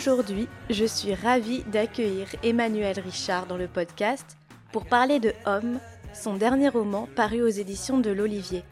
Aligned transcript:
Aujourd'hui, 0.00 0.48
je 0.70 0.86
suis 0.86 1.12
ravie 1.12 1.62
d'accueillir 1.64 2.26
Emmanuel 2.42 2.98
Richard 3.00 3.44
dans 3.44 3.58
le 3.58 3.68
podcast 3.68 4.38
pour 4.72 4.86
parler 4.86 5.20
de 5.20 5.34
Homme, 5.44 5.78
son 6.14 6.36
dernier 6.36 6.70
roman 6.70 7.06
paru 7.14 7.42
aux 7.42 7.48
éditions 7.48 7.98
de 7.98 8.08
l'Olivier. 8.10 8.64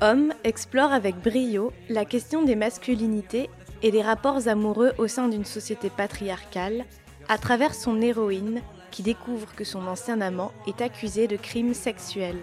Homme 0.00 0.32
explore 0.42 0.92
avec 0.92 1.14
brio 1.22 1.72
la 1.88 2.04
question 2.04 2.42
des 2.42 2.56
masculinités 2.56 3.48
et 3.84 3.92
des 3.92 4.02
rapports 4.02 4.48
amoureux 4.48 4.94
au 4.98 5.06
sein 5.06 5.28
d'une 5.28 5.44
société 5.44 5.90
patriarcale 5.90 6.86
à 7.28 7.38
travers 7.38 7.72
son 7.72 8.02
héroïne 8.02 8.62
qui 8.90 9.04
découvre 9.04 9.54
que 9.54 9.62
son 9.62 9.86
ancien 9.86 10.20
amant 10.20 10.50
est 10.66 10.80
accusé 10.80 11.28
de 11.28 11.36
crimes 11.36 11.72
sexuels. 11.72 12.42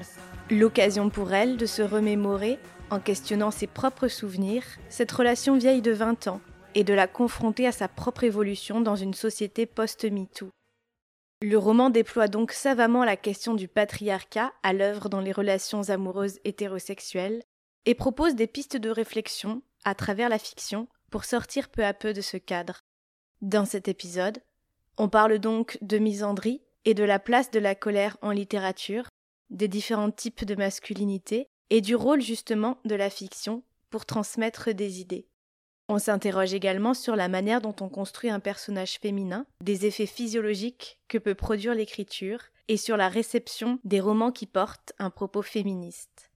L'occasion 0.50 1.10
pour 1.10 1.34
elle 1.34 1.58
de 1.58 1.66
se 1.66 1.82
remémorer, 1.82 2.60
en 2.92 3.02
questionnant 3.02 3.52
ses 3.52 3.68
propres 3.68 4.08
souvenirs, 4.08 4.64
cette 4.88 5.12
relation 5.12 5.58
vieille 5.58 5.82
de 5.82 5.92
20 5.92 6.28
ans 6.28 6.40
et 6.76 6.84
de 6.84 6.94
la 6.94 7.08
confronter 7.08 7.68
à 7.68 7.72
sa 7.72 7.88
propre 7.88 8.24
évolution 8.24 8.82
dans 8.82 8.96
une 8.96 9.14
société 9.14 9.66
post-MeToo. 9.66 10.50
Le 11.42 11.58
roman 11.58 11.90
déploie 11.90 12.28
donc 12.28 12.52
savamment 12.54 13.04
la 13.04 13.18
question 13.18 13.54
du 13.54 13.68
patriarcat 13.68 14.54
à 14.64 14.72
l'œuvre 14.72 15.10
dans 15.10 15.20
les 15.20 15.34
relations 15.34 15.90
amoureuses 15.90 16.40
hétérosexuelles 16.46 17.44
et 17.86 17.96
propose 17.96 18.36
des 18.36 18.48
pistes 18.48 18.78
de 18.78 18.90
réflexion, 18.90 19.62
à 19.84 19.94
travers 19.94 20.30
la 20.30 20.40
fiction, 20.40 20.88
pour 21.12 21.26
sortir 21.26 21.70
peu 21.70 21.84
à 21.84 21.94
peu 21.94 22.14
de 22.14 22.22
ce 22.22 22.38
cadre. 22.38 22.80
Dans 23.42 23.66
cet 23.66 23.90
épisode, 23.90 24.42
on 24.98 25.10
parle 25.10 25.38
donc 25.40 25.78
de 25.82 25.98
misandrie 25.98 26.62
et 26.86 26.94
de 26.94 27.04
la 27.04 27.20
place 27.20 27.52
de 27.52 27.60
la 27.60 27.76
colère 27.76 28.18
en 28.22 28.32
littérature, 28.32 29.10
des 29.50 29.68
différents 29.68 30.12
types 30.12 30.46
de 30.46 30.56
masculinité 30.56 31.48
et 31.70 31.82
du 31.82 31.96
rôle 31.96 32.22
justement 32.22 32.78
de 32.86 32.96
la 32.96 33.10
fiction 33.10 33.64
pour 33.90 34.06
transmettre 34.06 34.72
des 34.72 35.02
idées. 35.02 35.28
On 35.90 36.00
s'interroge 36.00 36.54
également 36.54 36.94
sur 36.94 37.16
la 37.16 37.28
manière 37.28 37.62
dont 37.62 37.76
on 37.82 37.90
construit 37.90 38.30
un 38.30 38.40
personnage 38.40 39.00
féminin, 39.00 39.46
des 39.62 39.86
effets 39.86 40.06
physiologiques 40.06 41.00
que 41.08 41.18
peut 41.18 41.36
produire 41.36 41.76
l'écriture, 41.76 42.40
et 42.70 42.78
sur 42.78 42.96
la 42.96 43.10
réception 43.10 43.80
des 43.84 44.00
romans 44.00 44.32
qui 44.32 44.46
portent 44.46 44.94
un 44.98 45.10
propos 45.10 45.42
féministe. 45.42 46.32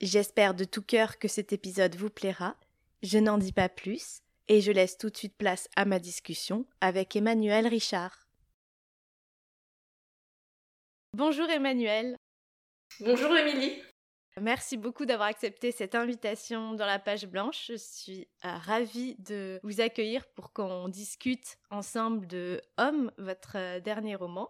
J'espère 0.00 0.54
de 0.54 0.64
tout 0.64 0.82
cœur 0.82 1.18
que 1.18 1.28
cet 1.28 1.52
épisode 1.52 1.96
vous 1.96 2.10
plaira. 2.10 2.56
Je 3.02 3.18
n'en 3.18 3.38
dis 3.38 3.52
pas 3.52 3.68
plus, 3.68 4.20
et 4.48 4.60
je 4.60 4.72
laisse 4.72 4.98
tout 4.98 5.10
de 5.10 5.16
suite 5.16 5.36
place 5.36 5.68
à 5.76 5.84
ma 5.84 5.98
discussion 5.98 6.66
avec 6.80 7.16
Emmanuel 7.16 7.66
Richard. 7.66 8.26
Bonjour 11.16 11.48
Emmanuel. 11.48 12.16
Bonjour 13.00 13.34
Émilie. 13.36 13.82
Merci 14.38 14.76
beaucoup 14.76 15.06
d'avoir 15.06 15.28
accepté 15.28 15.72
cette 15.72 15.94
invitation 15.94 16.74
dans 16.74 16.86
la 16.86 16.98
page 16.98 17.26
blanche. 17.26 17.66
Je 17.68 17.76
suis 17.76 18.28
euh, 18.44 18.54
ravie 18.54 19.16
de 19.18 19.58
vous 19.64 19.80
accueillir 19.80 20.24
pour 20.28 20.52
qu'on 20.52 20.88
discute 20.88 21.58
ensemble 21.70 22.26
de 22.26 22.62
Homme, 22.78 23.10
votre 23.18 23.56
euh, 23.56 23.80
dernier 23.80 24.14
roman. 24.14 24.48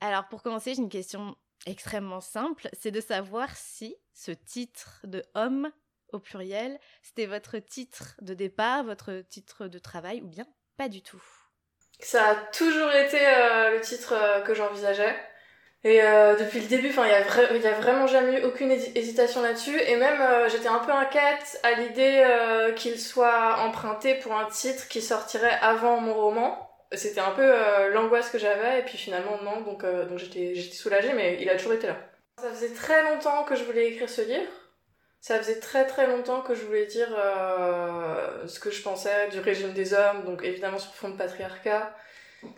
Alors 0.00 0.28
pour 0.28 0.42
commencer, 0.42 0.74
j'ai 0.74 0.80
une 0.80 0.88
question 0.88 1.36
extrêmement 1.66 2.20
simple, 2.20 2.68
c'est 2.72 2.90
de 2.90 3.00
savoir 3.00 3.54
si 3.54 3.94
ce 4.14 4.32
titre 4.32 5.00
de 5.04 5.22
Homme 5.34 5.70
au 6.12 6.18
pluriel, 6.18 6.78
c'était 7.02 7.26
votre 7.26 7.58
titre 7.58 8.16
de 8.20 8.34
départ, 8.34 8.82
votre 8.82 9.22
titre 9.28 9.68
de 9.68 9.78
travail 9.78 10.20
ou 10.22 10.26
bien 10.26 10.46
pas 10.76 10.88
du 10.88 11.02
tout? 11.02 11.22
Ça 12.00 12.30
a 12.30 12.34
toujours 12.34 12.90
été 12.90 13.18
euh, 13.24 13.76
le 13.76 13.80
titre 13.80 14.42
que 14.44 14.54
j'envisageais. 14.54 15.16
Et 15.84 16.00
euh, 16.00 16.36
depuis 16.36 16.60
le 16.60 16.68
début, 16.68 16.90
enfin, 16.90 17.06
il 17.06 17.60
y, 17.60 17.66
a 17.66 17.72
vraiment 17.72 18.06
jamais 18.06 18.40
eu 18.40 18.44
aucune 18.44 18.70
hésitation 18.70 19.42
là-dessus. 19.42 19.76
Et 19.80 19.96
même, 19.96 20.20
euh, 20.20 20.48
j'étais 20.48 20.68
un 20.68 20.78
peu 20.78 20.92
inquiète 20.92 21.58
à 21.64 21.72
l'idée 21.72 22.22
euh, 22.24 22.72
qu'il 22.72 23.00
soit 23.00 23.58
emprunté 23.58 24.14
pour 24.14 24.32
un 24.32 24.44
titre 24.44 24.86
qui 24.86 25.02
sortirait 25.02 25.58
avant 25.60 26.00
mon 26.00 26.14
roman. 26.14 26.70
C'était 26.92 27.20
un 27.20 27.30
peu 27.30 27.52
l'angoisse 27.92 28.30
que 28.30 28.38
j'avais. 28.38 28.80
Et 28.80 28.82
puis 28.82 28.96
finalement, 28.96 29.42
non. 29.42 29.62
Donc, 29.62 29.84
donc 29.84 30.18
j'étais, 30.18 30.54
j'étais 30.54 30.76
soulagée, 30.76 31.14
mais 31.14 31.38
il 31.40 31.48
a 31.48 31.56
toujours 31.56 31.72
été 31.72 31.88
là. 31.88 31.96
Ça 32.40 32.50
faisait 32.50 32.74
très 32.74 33.02
longtemps 33.02 33.44
que 33.44 33.56
je 33.56 33.64
voulais 33.64 33.88
écrire 33.88 34.08
ce 34.08 34.22
livre. 34.22 34.50
Ça 35.20 35.38
faisait 35.38 35.58
très 35.58 35.86
très 35.86 36.06
longtemps 36.06 36.42
que 36.42 36.54
je 36.54 36.64
voulais 36.64 36.86
dire 36.86 37.08
ce 38.46 38.60
que 38.60 38.70
je 38.70 38.82
pensais 38.82 39.28
du 39.30 39.40
régime 39.40 39.72
des 39.72 39.94
hommes, 39.94 40.24
donc 40.26 40.44
évidemment 40.44 40.78
sur 40.78 40.94
fond 40.94 41.08
de 41.08 41.16
patriarcat, 41.16 41.94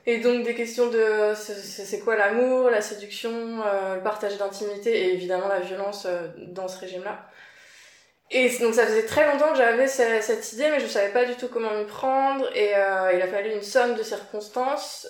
et 0.07 0.19
donc 0.19 0.45
des 0.45 0.55
questions 0.55 0.89
de 0.89 1.33
c'est 1.35 2.01
quoi 2.01 2.17
l'amour, 2.17 2.71
la 2.71 2.81
séduction, 2.81 3.63
euh, 3.67 3.97
le 3.97 4.03
partage 4.03 4.37
d'intimité 4.39 4.91
et 4.91 5.15
évidemment 5.15 5.49
la 5.49 5.61
violence 5.61 6.07
euh, 6.07 6.29
dans 6.49 6.69
ce 6.69 6.79
régime-là. 6.79 7.27
Et 8.31 8.49
donc 8.59 8.75
ça 8.75 8.87
faisait 8.87 9.05
très 9.05 9.31
longtemps 9.31 9.51
que 9.51 9.59
j'avais 9.59 9.87
cette 9.87 10.53
idée, 10.55 10.69
mais 10.71 10.81
je 10.81 10.87
savais 10.87 11.13
pas 11.13 11.25
du 11.25 11.35
tout 11.37 11.49
comment 11.49 11.71
m'y 11.73 11.85
prendre. 11.85 12.45
Et 12.57 12.75
euh, 12.75 13.13
il 13.15 13.23
a 13.23 13.29
fallu 13.29 13.53
une 13.53 13.63
somme 13.63 13.95
de 13.95 14.03
circonstances 14.03 15.07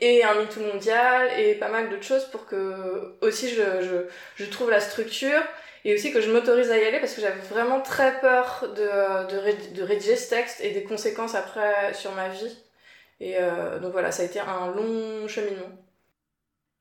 et 0.00 0.24
un 0.24 0.34
MeToo 0.34 0.60
mondial 0.60 1.28
et 1.38 1.54
pas 1.56 1.68
mal 1.68 1.90
d'autres 1.90 2.04
choses 2.04 2.24
pour 2.26 2.46
que 2.46 3.16
aussi 3.20 3.48
je, 3.50 3.82
je, 3.82 3.96
je 4.36 4.50
trouve 4.50 4.70
la 4.70 4.80
structure 4.80 5.42
et 5.84 5.92
aussi 5.94 6.12
que 6.12 6.20
je 6.20 6.30
m'autorise 6.30 6.70
à 6.70 6.78
y 6.78 6.84
aller 6.84 7.00
parce 7.00 7.14
que 7.14 7.20
j'avais 7.20 7.40
vraiment 7.50 7.80
très 7.80 8.18
peur 8.20 8.64
de, 8.74 9.26
de, 9.30 9.74
de 9.74 9.82
rédiger 9.82 10.16
ce 10.16 10.30
texte 10.30 10.60
et 10.62 10.70
des 10.70 10.84
conséquences 10.84 11.34
après 11.34 11.92
sur 11.92 12.12
ma 12.12 12.28
vie. 12.28 12.63
Et 13.20 13.36
euh, 13.38 13.78
donc 13.78 13.92
voilà, 13.92 14.12
ça 14.12 14.22
a 14.22 14.26
été 14.26 14.40
un 14.40 14.72
long 14.72 15.28
cheminement. 15.28 15.70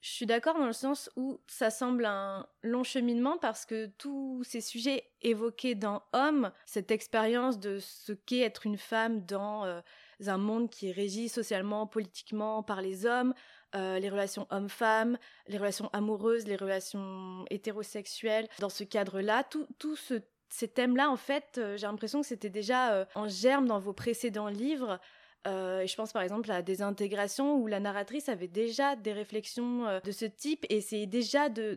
Je 0.02 0.10
suis 0.10 0.26
d'accord 0.26 0.60
dans 0.60 0.66
le 0.66 0.74
sens 0.74 1.10
où 1.16 1.40
ça 1.48 1.70
semble 1.70 2.04
un 2.04 2.46
long 2.62 2.84
cheminement 2.84 3.38
parce 3.38 3.66
que 3.66 3.86
tous 3.98 4.44
ces 4.44 4.60
sujets 4.60 5.10
évoqués 5.22 5.76
dans 5.76 6.04
Homme, 6.12 6.52
cette 6.66 6.92
expérience 6.92 7.58
de 7.58 7.80
ce 7.80 8.12
qu'est 8.12 8.40
être 8.40 8.66
une 8.66 8.78
femme 8.78 9.26
dans 9.26 9.64
euh, 9.64 9.80
un 10.26 10.38
monde 10.38 10.70
qui 10.70 10.90
est 10.90 10.92
régi 10.92 11.30
socialement, 11.30 11.88
politiquement 11.88 12.64
par 12.64 12.82
les 12.82 13.06
hommes, 13.06 13.34
euh, 13.76 13.98
les 13.98 14.10
relations 14.10 14.46
hommes-femmes, 14.50 15.18
les 15.48 15.58
relations 15.58 15.90
amoureuses, 15.94 16.48
les 16.48 16.58
relations 16.58 17.46
hétérosexuelles, 17.50 18.50
dans 18.60 18.70
ce 18.70 18.84
cadre-là, 18.84 19.46
tous 19.80 19.96
ce, 19.96 20.16
ces 20.50 20.68
thèmes-là, 20.68 21.10
en 21.10 21.18
fait, 21.18 21.62
j'ai 21.78 21.88
l'impression 21.88 22.20
que 22.20 22.28
c'était 22.28 22.50
déjà 22.50 23.08
en 23.16 23.30
germe 23.30 23.68
dans 23.68 23.80
vos 23.80 23.94
précédents 23.94 24.50
livres. 24.50 25.00
Euh, 25.46 25.86
je 25.86 25.96
pense 25.96 26.14
par 26.14 26.22
exemple 26.22 26.50
à 26.52 26.62
des 26.62 26.82
intégrations 26.82 27.56
où 27.58 27.68
la 27.68 27.82
narratrice 27.82 28.30
avait 28.30 28.48
déjà 28.48 28.96
des 28.96 29.12
réflexions 29.12 29.86
euh, 29.88 30.00
de 30.00 30.12
ce 30.12 30.26
type 30.26 30.66
et 30.70 30.80
c'est 30.80 31.06
déjà 31.06 31.50
de, 31.50 31.76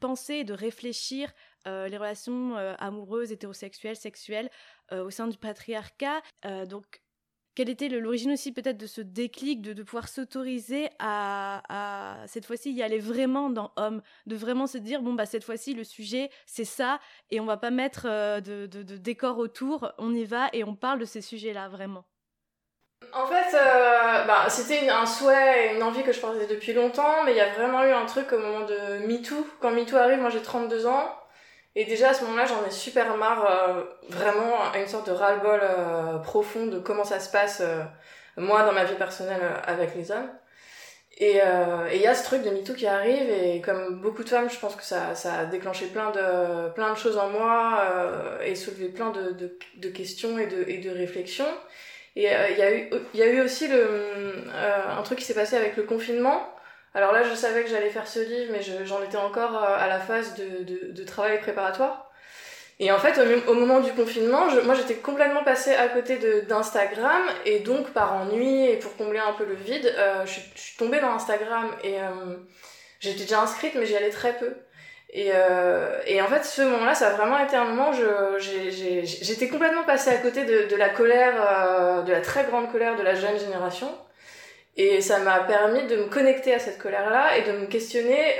penser 0.00 0.42
de 0.42 0.52
réfléchir 0.52 1.32
euh, 1.68 1.88
les 1.88 1.96
relations 1.96 2.56
amoureuses, 2.78 3.30
hétérosexuelles, 3.32 3.96
sexuelles 3.96 4.50
au 4.92 5.10
sein 5.10 5.28
du 5.28 5.38
patriarcat. 5.38 6.20
donc, 6.68 7.00
quelle 7.54 7.70
était 7.70 7.88
l'origine 7.88 8.32
aussi 8.32 8.52
peut-être 8.52 8.76
de 8.76 8.86
ce 8.86 9.00
déclic 9.00 9.62
de, 9.62 9.82
pouvoir 9.82 10.08
s'autoriser 10.08 10.88
à, 10.98 12.24
cette 12.26 12.44
fois-ci 12.44 12.72
y 12.72 12.82
aller 12.82 12.98
vraiment 12.98 13.48
dans 13.48 13.72
homme, 13.76 14.02
de 14.26 14.36
vraiment 14.36 14.66
se 14.66 14.78
dire 14.78 15.02
bon 15.02 15.14
bah 15.14 15.26
cette 15.26 15.44
fois-ci 15.44 15.72
le 15.74 15.84
sujet 15.84 16.30
c'est 16.46 16.64
ça 16.64 17.00
et 17.30 17.40
on 17.40 17.46
va 17.46 17.56
pas 17.56 17.70
mettre 17.70 18.06
de 18.40 18.96
décor 18.96 19.38
autour, 19.38 19.92
on 19.98 20.12
y 20.12 20.24
va 20.24 20.48
et 20.52 20.64
on 20.64 20.74
parle 20.74 20.98
de 20.98 21.04
ces 21.04 21.22
sujets-là 21.22 21.68
vraiment. 21.68 22.04
En 23.14 23.26
fait, 23.26 23.56
euh, 23.56 24.24
bah, 24.24 24.46
c'était 24.48 24.88
un 24.88 25.06
souhait 25.06 25.68
et 25.68 25.76
une 25.76 25.82
envie 25.84 26.02
que 26.02 26.12
je 26.12 26.18
portais 26.20 26.46
depuis 26.48 26.72
longtemps, 26.72 27.22
mais 27.24 27.30
il 27.30 27.36
y 27.36 27.40
a 27.40 27.48
vraiment 27.50 27.84
eu 27.84 27.92
un 27.92 28.06
truc 28.06 28.32
au 28.32 28.38
moment 28.38 28.66
de 28.66 29.06
MeToo. 29.06 29.46
Quand 29.60 29.70
MeToo 29.70 29.96
arrive, 29.96 30.18
moi 30.18 30.30
j'ai 30.30 30.42
32 30.42 30.86
ans, 30.86 31.16
et 31.76 31.84
déjà 31.84 32.10
à 32.10 32.14
ce 32.14 32.24
moment-là, 32.24 32.46
j'en 32.46 32.66
ai 32.66 32.72
super 32.72 33.16
marre, 33.16 33.46
euh, 33.46 33.84
vraiment 34.08 34.72
une 34.74 34.88
sorte 34.88 35.06
de 35.06 35.12
ras-le-bol 35.12 35.60
euh, 35.62 36.18
profond 36.18 36.66
de 36.66 36.80
comment 36.80 37.04
ça 37.04 37.20
se 37.20 37.30
passe, 37.30 37.62
moi, 38.36 38.64
dans 38.64 38.72
ma 38.72 38.84
vie 38.84 38.96
personnelle 38.96 39.42
avec 39.64 39.94
les 39.94 40.10
hommes. 40.10 40.30
Et 41.18 41.40
il 41.92 42.00
y 42.00 42.06
a 42.08 42.14
ce 42.16 42.24
truc 42.24 42.42
de 42.42 42.50
MeToo 42.50 42.74
qui 42.74 42.88
arrive, 42.88 43.30
et 43.30 43.60
comme 43.60 44.00
beaucoup 44.00 44.24
de 44.24 44.28
femmes, 44.28 44.50
je 44.50 44.58
pense 44.58 44.74
que 44.74 44.82
ça, 44.82 45.14
ça 45.14 45.34
a 45.34 45.44
déclenché 45.44 45.86
plein 45.86 46.10
de, 46.10 46.70
plein 46.70 46.92
de 46.92 46.98
choses 46.98 47.16
en 47.16 47.28
moi, 47.30 47.80
et 48.44 48.56
soulevé 48.56 48.88
plein 48.88 49.10
de, 49.10 49.30
de, 49.30 49.56
de 49.76 49.88
questions 49.88 50.36
et 50.38 50.46
de, 50.48 50.64
et 50.66 50.78
de 50.78 50.90
réflexions. 50.90 51.46
Et 52.16 52.32
euh, 52.32 52.48
il 52.50 52.58
y, 52.58 52.62
a 52.62 52.72
eu, 52.74 52.90
y 53.14 53.22
a 53.22 53.26
eu 53.26 53.40
aussi 53.40 53.66
le, 53.68 53.76
euh, 53.76 54.98
un 54.98 55.02
truc 55.02 55.18
qui 55.18 55.24
s'est 55.24 55.34
passé 55.34 55.56
avec 55.56 55.76
le 55.76 55.82
confinement. 55.82 56.48
Alors 56.94 57.12
là, 57.12 57.24
je 57.24 57.34
savais 57.34 57.64
que 57.64 57.70
j'allais 57.70 57.90
faire 57.90 58.06
ce 58.06 58.20
livre, 58.20 58.52
mais 58.52 58.62
j'en 58.62 59.02
étais 59.02 59.16
encore 59.16 59.56
euh, 59.56 59.76
à 59.76 59.88
la 59.88 59.98
phase 59.98 60.34
de, 60.36 60.62
de, 60.62 60.92
de, 60.92 61.04
travail 61.04 61.40
préparatoire. 61.40 62.12
Et 62.80 62.90
en 62.92 62.98
fait, 62.98 63.20
au, 63.48 63.54
moment 63.54 63.80
du 63.80 63.92
confinement, 63.92 64.46
moi 64.64 64.74
j'étais 64.74 64.96
complètement 64.96 65.44
passée 65.44 65.74
à 65.74 65.88
côté 65.88 66.18
d'Instagram 66.42 67.22
et 67.44 67.60
donc 67.60 67.90
par 67.90 68.14
ennui 68.14 68.66
et 68.66 68.76
pour 68.76 68.96
combler 68.96 69.20
un 69.20 69.32
peu 69.32 69.44
le 69.44 69.54
vide, 69.54 69.92
euh, 69.96 70.26
je, 70.26 70.40
suis 70.60 70.76
tombée 70.76 71.00
dans 71.00 71.12
Instagram 71.12 71.70
et 71.84 72.00
euh, 72.00 72.36
j'étais 72.98 73.22
déjà 73.22 73.42
inscrite 73.42 73.74
mais 73.76 73.86
j'y 73.86 73.96
allais 73.96 74.10
très 74.10 74.36
peu. 74.36 74.54
Et, 75.14 75.30
euh, 75.32 76.00
et 76.06 76.20
en 76.20 76.26
fait, 76.26 76.44
ce 76.44 76.60
moment-là, 76.62 76.94
ça 76.94 77.08
a 77.08 77.10
vraiment 77.12 77.38
été 77.38 77.56
un 77.56 77.64
moment, 77.64 77.92
j'étais 78.38 79.48
complètement 79.48 79.84
passée 79.84 80.10
à 80.10 80.16
côté 80.16 80.44
de, 80.44 80.68
de 80.68 80.76
la 80.76 80.88
colère, 80.88 82.04
de 82.04 82.12
la 82.12 82.20
très 82.20 82.44
grande 82.44 82.70
colère 82.70 82.96
de 82.96 83.02
la 83.02 83.14
jeune 83.14 83.38
génération. 83.38 83.88
Et 84.76 85.00
ça 85.00 85.20
m'a 85.20 85.40
permis 85.40 85.86
de 85.86 85.96
me 85.96 86.06
connecter 86.06 86.52
à 86.52 86.58
cette 86.58 86.78
colère-là 86.78 87.38
et 87.38 87.42
de 87.42 87.52
me 87.52 87.66
questionner 87.66 88.34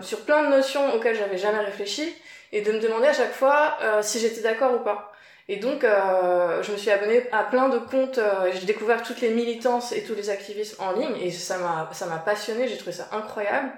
sur 0.00 0.22
plein 0.22 0.44
de 0.44 0.48
notions 0.48 0.94
auxquelles 0.94 1.16
j'avais 1.16 1.36
jamais 1.36 1.60
réfléchi 1.60 2.14
et 2.54 2.62
de 2.62 2.72
me 2.72 2.78
demander 2.78 3.08
à 3.08 3.12
chaque 3.12 3.32
fois 3.32 3.76
euh, 3.82 4.00
si 4.00 4.20
j'étais 4.20 4.40
d'accord 4.40 4.72
ou 4.74 4.84
pas. 4.84 5.12
Et 5.48 5.56
donc, 5.56 5.84
euh, 5.84 6.62
je 6.62 6.72
me 6.72 6.76
suis 6.78 6.90
abonnée 6.90 7.26
à 7.32 7.42
plein 7.42 7.68
de 7.68 7.78
comptes, 7.78 8.16
euh, 8.16 8.50
j'ai 8.52 8.64
découvert 8.64 9.02
toutes 9.02 9.20
les 9.20 9.30
militances 9.30 9.92
et 9.92 10.04
tous 10.04 10.14
les 10.14 10.30
activismes 10.30 10.82
en 10.82 10.92
ligne, 10.92 11.16
et 11.20 11.30
ça 11.30 11.58
m'a, 11.58 11.90
ça 11.92 12.06
m'a 12.06 12.16
passionné, 12.18 12.66
j'ai 12.66 12.78
trouvé 12.78 12.92
ça 12.92 13.08
incroyable. 13.12 13.70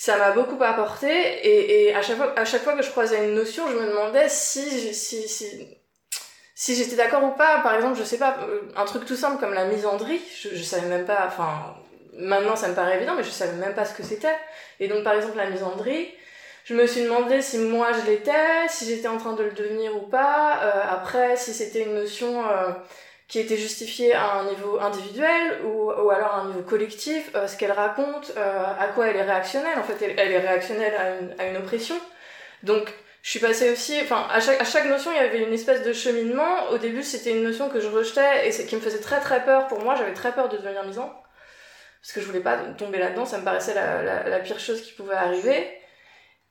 Ça 0.00 0.16
m'a 0.16 0.30
beaucoup 0.30 0.56
apporté, 0.64 1.10
et, 1.10 1.88
et 1.88 1.94
à, 1.94 2.00
chaque 2.00 2.16
fois, 2.16 2.32
à 2.34 2.46
chaque 2.46 2.62
fois 2.62 2.72
que 2.72 2.80
je 2.80 2.88
croisais 2.88 3.22
une 3.22 3.34
notion, 3.34 3.68
je 3.68 3.76
me 3.76 3.86
demandais 3.86 4.30
si, 4.30 4.94
si, 4.94 5.28
si, 5.28 5.68
si 6.54 6.74
j'étais 6.74 6.96
d'accord 6.96 7.22
ou 7.22 7.32
pas. 7.32 7.58
Par 7.58 7.74
exemple, 7.74 7.98
je 7.98 8.04
sais 8.04 8.16
pas, 8.16 8.38
un 8.76 8.84
truc 8.86 9.04
tout 9.04 9.14
simple 9.14 9.38
comme 9.38 9.52
la 9.52 9.66
misandrie, 9.66 10.22
je, 10.40 10.54
je 10.54 10.62
savais 10.62 10.88
même 10.88 11.04
pas, 11.04 11.26
enfin, 11.26 11.76
maintenant 12.14 12.56
ça 12.56 12.68
me 12.68 12.74
paraît 12.74 12.96
évident, 12.96 13.14
mais 13.14 13.24
je 13.24 13.28
savais 13.28 13.52
même 13.58 13.74
pas 13.74 13.84
ce 13.84 13.92
que 13.92 14.02
c'était. 14.02 14.34
Et 14.78 14.88
donc, 14.88 15.04
par 15.04 15.12
exemple, 15.12 15.36
la 15.36 15.50
misandrie, 15.50 16.08
je 16.64 16.72
me 16.72 16.86
suis 16.86 17.02
demandé 17.02 17.42
si 17.42 17.58
moi 17.58 17.88
je 17.92 18.10
l'étais, 18.10 18.68
si 18.70 18.86
j'étais 18.86 19.08
en 19.08 19.18
train 19.18 19.34
de 19.34 19.42
le 19.42 19.50
devenir 19.50 19.94
ou 20.02 20.06
pas. 20.08 20.60
Euh, 20.62 20.82
après, 20.88 21.36
si 21.36 21.52
c'était 21.52 21.82
une 21.82 21.94
notion 21.94 22.42
euh, 22.48 22.70
qui 23.30 23.38
était 23.38 23.56
justifiée 23.56 24.12
à 24.12 24.40
un 24.40 24.44
niveau 24.44 24.80
individuel 24.80 25.60
ou, 25.64 25.92
ou 25.92 26.10
alors 26.10 26.34
à 26.34 26.40
un 26.40 26.48
niveau 26.48 26.62
collectif, 26.62 27.30
euh, 27.36 27.46
ce 27.46 27.56
qu'elle 27.56 27.70
raconte, 27.70 28.32
à 28.36 28.88
quoi 28.88 29.06
elle 29.06 29.16
est 29.16 29.22
réactionnelle. 29.22 29.78
En 29.78 29.84
fait, 29.84 30.02
elle, 30.02 30.32
est 30.32 30.38
réactionnelle 30.38 30.94
à 30.96 31.20
une, 31.20 31.34
à 31.38 31.46
une, 31.46 31.56
oppression. 31.56 31.94
Donc, 32.64 32.92
je 33.22 33.30
suis 33.30 33.38
passée 33.38 33.70
aussi, 33.70 34.00
enfin, 34.02 34.26
à 34.30 34.40
chaque, 34.40 34.60
à 34.60 34.64
chaque 34.64 34.86
notion, 34.86 35.12
il 35.12 35.16
y 35.16 35.20
avait 35.20 35.44
une 35.44 35.52
espèce 35.52 35.84
de 35.84 35.92
cheminement. 35.92 36.70
Au 36.70 36.78
début, 36.78 37.04
c'était 37.04 37.30
une 37.30 37.44
notion 37.44 37.68
que 37.68 37.80
je 37.80 37.86
rejetais 37.86 38.48
et 38.48 38.66
qui 38.66 38.74
me 38.74 38.80
faisait 38.80 39.00
très 39.00 39.20
très 39.20 39.44
peur 39.44 39.68
pour 39.68 39.80
moi. 39.80 39.94
J'avais 39.94 40.12
très 40.12 40.32
peur 40.32 40.48
de 40.48 40.56
devenir 40.56 40.84
misant. 40.84 41.14
Parce 42.02 42.12
que 42.12 42.20
je 42.20 42.26
voulais 42.26 42.40
pas 42.40 42.56
tomber 42.78 42.98
là-dedans, 42.98 43.26
ça 43.26 43.38
me 43.38 43.44
paraissait 43.44 43.74
la, 43.74 44.02
la, 44.02 44.28
la 44.28 44.38
pire 44.40 44.58
chose 44.58 44.82
qui 44.82 44.92
pouvait 44.92 45.14
arriver. 45.14 45.70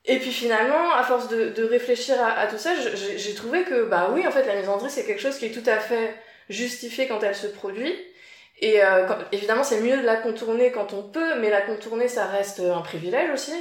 Et 0.05 0.17
puis 0.19 0.31
finalement, 0.31 0.93
à 0.93 1.03
force 1.03 1.27
de, 1.27 1.49
de 1.49 1.63
réfléchir 1.65 2.15
à, 2.21 2.39
à, 2.39 2.47
tout 2.47 2.57
ça, 2.57 2.71
j'ai 3.17 3.33
trouvé 3.33 3.63
que, 3.63 3.83
bah 3.83 4.11
oui, 4.13 4.25
en 4.25 4.31
fait, 4.31 4.45
la 4.45 4.55
misandrie, 4.55 4.89
c'est 4.89 5.05
quelque 5.05 5.21
chose 5.21 5.37
qui 5.37 5.47
est 5.47 5.51
tout 5.51 5.67
à 5.69 5.77
fait 5.79 6.15
justifié 6.49 7.07
quand 7.07 7.23
elle 7.23 7.35
se 7.35 7.47
produit. 7.47 7.93
Et 8.61 8.83
euh, 8.83 9.07
évidemment, 9.31 9.63
c'est 9.63 9.79
mieux 9.79 9.97
de 9.97 10.05
la 10.05 10.17
contourner 10.17 10.71
quand 10.71 10.93
on 10.93 11.03
peut, 11.03 11.39
mais 11.39 11.49
la 11.49 11.61
contourner, 11.61 12.07
ça 12.07 12.25
reste 12.25 12.59
un 12.59 12.81
privilège 12.81 13.29
aussi. 13.31 13.53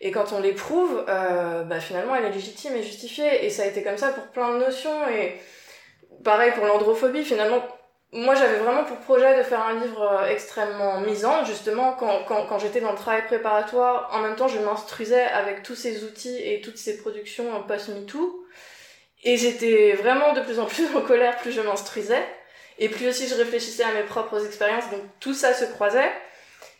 Et 0.00 0.10
quand 0.10 0.32
on 0.32 0.40
l'éprouve, 0.40 1.04
euh, 1.08 1.62
bah 1.64 1.80
finalement, 1.80 2.14
elle 2.14 2.26
est 2.26 2.30
légitime 2.30 2.76
et 2.76 2.82
justifiée. 2.82 3.44
Et 3.44 3.50
ça 3.50 3.62
a 3.62 3.66
été 3.66 3.82
comme 3.82 3.96
ça 3.96 4.10
pour 4.10 4.24
plein 4.28 4.54
de 4.54 4.58
notions. 4.58 5.08
Et 5.08 5.34
pareil 6.22 6.52
pour 6.52 6.66
l'androphobie, 6.66 7.24
finalement, 7.24 7.62
moi, 8.12 8.34
j'avais 8.34 8.58
vraiment 8.58 8.84
pour 8.84 8.98
projet 8.98 9.36
de 9.36 9.42
faire 9.42 9.60
un 9.60 9.80
livre 9.80 10.02
euh, 10.02 10.28
extrêmement 10.28 11.00
misant. 11.00 11.44
Justement, 11.44 11.94
quand, 11.94 12.24
quand, 12.28 12.46
quand 12.46 12.58
j'étais 12.58 12.80
dans 12.80 12.92
le 12.92 12.98
travail 12.98 13.24
préparatoire, 13.26 14.10
en 14.12 14.20
même 14.20 14.36
temps, 14.36 14.48
je 14.48 14.60
m'instruisais 14.60 15.24
avec 15.24 15.64
tous 15.64 15.74
ces 15.74 16.04
outils 16.04 16.38
et 16.40 16.60
toutes 16.60 16.78
ces 16.78 16.98
productions 16.98 17.62
post-MeToo. 17.66 18.45
Et 19.26 19.36
j'étais 19.36 19.92
vraiment 19.92 20.32
de 20.32 20.40
plus 20.40 20.58
en 20.58 20.64
plus 20.64 20.86
en 20.96 21.02
colère 21.02 21.36
plus 21.36 21.52
je 21.52 21.60
m'instruisais. 21.60 22.24
Et 22.78 22.88
plus 22.88 23.08
aussi 23.08 23.28
je 23.28 23.34
réfléchissais 23.34 23.82
à 23.82 23.92
mes 23.92 24.04
propres 24.04 24.46
expériences. 24.46 24.88
Donc 24.90 25.02
tout 25.20 25.34
ça 25.34 25.52
se 25.52 25.66
croisait. 25.66 26.10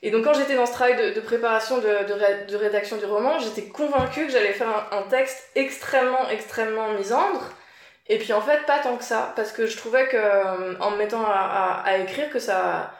Et 0.02 0.10
donc 0.10 0.24
quand 0.24 0.32
j'étais 0.32 0.54
dans 0.54 0.64
ce 0.64 0.72
travail 0.72 1.14
de, 1.14 1.20
préparation 1.20 1.78
de, 1.78 2.46
de, 2.48 2.56
rédaction 2.56 2.96
du 2.96 3.04
roman, 3.04 3.38
j'étais 3.38 3.68
convaincue 3.68 4.26
que 4.26 4.32
j'allais 4.32 4.52
faire 4.52 4.88
un, 4.92 5.02
texte 5.02 5.42
extrêmement, 5.54 6.28
extrêmement 6.30 6.92
misandre 6.92 7.50
et 8.08 8.18
puis 8.18 8.32
en 8.32 8.40
fait, 8.40 8.64
pas 8.66 8.78
tant 8.78 8.96
que 8.96 9.04
ça, 9.04 9.32
parce 9.36 9.52
que 9.52 9.66
je 9.66 9.76
trouvais 9.76 10.06
que 10.06 10.16
euh, 10.16 10.78
en 10.78 10.92
me 10.92 10.96
mettant 10.98 11.24
à, 11.26 11.82
à, 11.84 11.98
écrire 11.98 12.30
que 12.30 12.38
ça, 12.38 12.92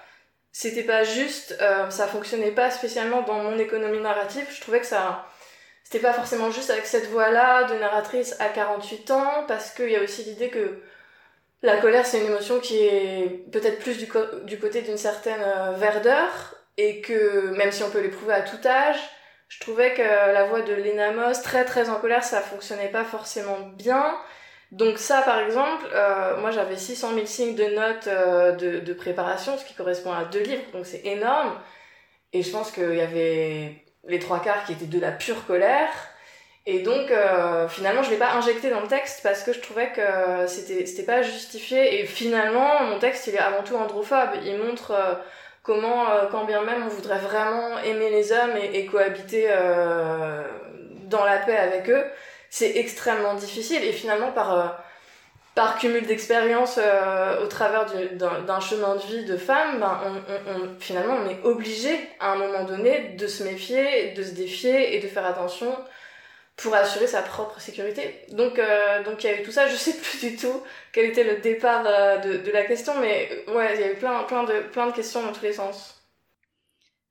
c'était 0.52 0.82
pas 0.82 1.04
juste, 1.04 1.56
euh, 1.60 1.90
ça 1.90 2.08
fonctionnait 2.08 2.50
pas 2.50 2.70
spécialement 2.70 3.22
dans 3.22 3.42
mon 3.42 3.58
économie 3.58 4.00
narrative. 4.00 4.46
Je 4.50 4.60
trouvais 4.60 4.80
que 4.80 4.86
ça, 4.86 5.26
c'était 5.88 6.00
pas 6.00 6.12
forcément 6.12 6.50
juste 6.50 6.70
avec 6.70 6.84
cette 6.84 7.08
voix-là 7.10 7.62
de 7.62 7.74
narratrice 7.78 8.34
à 8.40 8.48
48 8.48 9.12
ans, 9.12 9.44
parce 9.46 9.70
qu'il 9.70 9.88
y 9.88 9.94
a 9.94 10.02
aussi 10.02 10.24
l'idée 10.24 10.48
que 10.48 10.82
la 11.62 11.76
colère, 11.76 12.04
c'est 12.04 12.18
une 12.18 12.26
émotion 12.26 12.58
qui 12.58 12.78
est 12.78 13.44
peut-être 13.52 13.78
plus 13.78 13.96
du, 13.96 14.08
côté 14.08 14.82
d'une 14.82 14.96
certaine 14.96 15.40
euh, 15.40 15.74
verdeur, 15.76 16.56
et 16.76 17.00
que 17.02 17.50
même 17.56 17.70
si 17.70 17.84
on 17.84 17.90
peut 17.90 18.00
l'éprouver 18.00 18.34
à 18.34 18.42
tout 18.42 18.58
âge, 18.66 18.98
je 19.46 19.60
trouvais 19.60 19.94
que 19.94 20.02
la 20.02 20.46
voix 20.46 20.62
de 20.62 20.74
Lena 20.74 21.12
Moss, 21.12 21.40
très 21.42 21.64
très 21.64 21.88
en 21.88 22.00
colère, 22.00 22.24
ça 22.24 22.40
fonctionnait 22.40 22.90
pas 22.90 23.04
forcément 23.04 23.60
bien. 23.76 24.18
Donc 24.72 24.98
ça, 24.98 25.22
par 25.22 25.38
exemple, 25.38 25.86
euh, 25.92 26.36
moi 26.40 26.50
j'avais 26.50 26.76
600 26.76 27.14
000 27.14 27.26
signes 27.26 27.54
de 27.54 27.66
notes 27.66 28.08
euh, 28.08 28.50
de, 28.56 28.80
de, 28.80 28.92
préparation, 28.92 29.56
ce 29.56 29.64
qui 29.64 29.74
correspond 29.74 30.10
à 30.10 30.24
deux 30.24 30.42
livres, 30.42 30.64
donc 30.72 30.84
c'est 30.84 31.06
énorme. 31.06 31.56
Et 32.32 32.42
je 32.42 32.50
pense 32.50 32.72
qu'il 32.72 32.96
y 32.96 33.00
avait 33.00 33.85
les 34.06 34.18
trois 34.18 34.40
quarts 34.40 34.64
qui 34.64 34.72
étaient 34.72 34.86
de 34.86 35.00
la 35.00 35.12
pure 35.12 35.46
colère. 35.46 35.90
Et 36.66 36.80
donc 36.80 37.10
euh, 37.10 37.68
finalement, 37.68 38.02
je 38.02 38.10
l'ai 38.10 38.16
pas 38.16 38.32
injecté 38.32 38.70
dans 38.70 38.80
le 38.80 38.88
texte 38.88 39.20
parce 39.22 39.42
que 39.42 39.52
je 39.52 39.60
trouvais 39.60 39.92
que 39.92 40.46
c'était 40.46 41.04
pas 41.04 41.22
justifié. 41.22 42.00
Et 42.00 42.06
finalement, 42.06 42.82
mon 42.84 42.98
texte, 42.98 43.28
il 43.28 43.34
est 43.34 43.38
avant 43.38 43.62
tout 43.62 43.76
androphobe. 43.76 44.30
Il 44.44 44.58
montre 44.58 44.90
euh, 44.90 45.14
comment, 45.62 46.10
euh, 46.10 46.26
quand 46.30 46.44
bien 46.44 46.62
même 46.62 46.82
on 46.84 46.88
voudrait 46.88 47.18
vraiment 47.18 47.78
aimer 47.78 48.10
les 48.10 48.32
hommes 48.32 48.56
et, 48.56 48.78
et 48.80 48.86
cohabiter 48.86 49.48
dans 51.06 51.24
la 51.24 51.38
paix 51.38 51.56
avec 51.56 51.88
eux, 51.88 52.04
c'est 52.50 52.76
extrêmement 52.76 53.34
difficile 53.34 53.82
et 53.84 53.92
finalement 53.92 54.32
par 54.32 54.58
euh, 54.58 54.66
par 55.56 55.78
cumul 55.78 56.06
d'expérience 56.06 56.78
euh, 56.78 57.42
au 57.42 57.46
travers 57.46 57.86
d'un 57.86 58.60
chemin 58.60 58.94
de 58.94 59.00
vie 59.00 59.24
de 59.24 59.38
femme, 59.38 59.80
ben, 59.80 60.76
finalement 60.78 61.14
on 61.14 61.30
est 61.30 61.42
obligé 61.44 61.98
à 62.20 62.32
un 62.32 62.36
moment 62.36 62.64
donné 62.64 63.14
de 63.14 63.26
se 63.26 63.42
méfier, 63.42 64.12
de 64.12 64.22
se 64.22 64.32
défier 64.32 64.94
et 64.94 65.00
de 65.00 65.08
faire 65.08 65.24
attention 65.24 65.74
pour 66.56 66.74
assurer 66.74 67.06
sa 67.06 67.22
propre 67.22 67.58
sécurité. 67.58 68.26
Donc 68.32 68.58
euh, 68.58 69.02
il 69.18 69.24
y 69.24 69.28
a 69.28 69.40
eu 69.40 69.42
tout 69.42 69.50
ça, 69.50 69.66
je 69.66 69.76
sais 69.76 69.94
plus 69.94 70.32
du 70.32 70.36
tout 70.36 70.62
quel 70.92 71.06
était 71.06 71.24
le 71.24 71.40
départ 71.40 71.84
de, 72.20 72.36
de 72.36 72.50
la 72.50 72.64
question, 72.66 72.92
mais 73.00 73.30
ouais, 73.48 73.76
il 73.76 73.80
y 73.80 73.84
a 73.84 73.92
eu 73.92 73.96
plein, 73.96 74.44
de, 74.44 74.68
plein 74.68 74.88
de 74.88 74.92
questions 74.92 75.22
dans 75.22 75.32
tous 75.32 75.42
les 75.42 75.54
sens. 75.54 76.06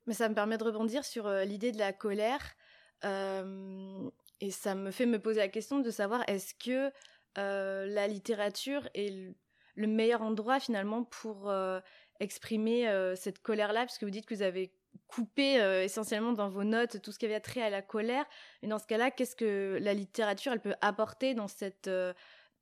Mais 0.06 0.14
ça 0.14 0.28
me 0.28 0.36
permet 0.36 0.56
de 0.56 0.62
rebondir 0.62 1.04
sur 1.04 1.28
l'idée 1.28 1.72
de 1.72 1.78
la 1.78 1.92
colère. 1.92 2.54
Et 3.02 4.50
ça 4.50 4.74
me 4.76 4.92
fait 4.92 5.06
me 5.06 5.18
poser 5.18 5.40
la 5.40 5.48
question 5.48 5.80
de 5.80 5.90
savoir 5.90 6.22
est-ce 6.28 6.54
que 6.54 6.92
euh, 7.38 7.86
la 7.86 8.08
littérature 8.08 8.88
est 8.94 9.34
le 9.74 9.86
meilleur 9.86 10.22
endroit 10.22 10.58
finalement 10.58 11.04
pour 11.04 11.50
euh, 11.50 11.80
exprimer 12.20 12.88
euh, 12.88 13.14
cette 13.14 13.40
colère-là, 13.40 13.84
puisque 13.84 14.04
vous 14.04 14.10
dites 14.10 14.26
que 14.26 14.34
vous 14.34 14.42
avez 14.42 14.72
coupé 15.08 15.56
essentiellement 15.84 16.32
dans 16.32 16.48
vos 16.48 16.64
notes 16.64 17.02
tout 17.02 17.12
ce 17.12 17.18
qui 17.18 17.26
avait 17.26 17.38
trait 17.38 17.60
à 17.60 17.68
la 17.68 17.82
colère. 17.82 18.24
Et 18.62 18.66
dans 18.66 18.78
ce 18.78 18.86
cas-là, 18.86 19.10
qu'est-ce 19.10 19.36
que 19.36 19.78
la 19.80 19.92
littérature 19.92 20.52
elle 20.52 20.60
peut 20.60 20.74
apporter 20.80 21.34
dans 21.34 21.48
cette 21.48 21.90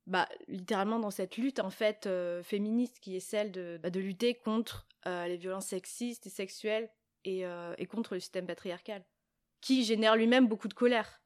bah, 0.05 0.27
littéralement 0.49 0.99
dans 0.99 1.11
cette 1.11 1.37
lutte 1.37 1.59
en 1.59 1.69
fait 1.69 2.09
féministe 2.43 2.99
qui 2.99 3.15
est 3.15 3.21
celle 3.21 3.53
de, 3.53 3.79
bah, 3.81 3.89
lutter 3.89 4.35
contre 4.35 4.85
les 5.05 5.37
violences 5.37 5.67
sexistes 5.67 6.27
et 6.27 6.29
sexuelles 6.29 6.89
et 7.23 7.45
contre 7.89 8.15
le 8.15 8.19
système 8.19 8.47
patriarcal, 8.47 9.05
qui 9.61 9.85
génère 9.85 10.17
lui-même 10.17 10.45
beaucoup 10.45 10.67
de 10.67 10.73
colère. 10.73 11.21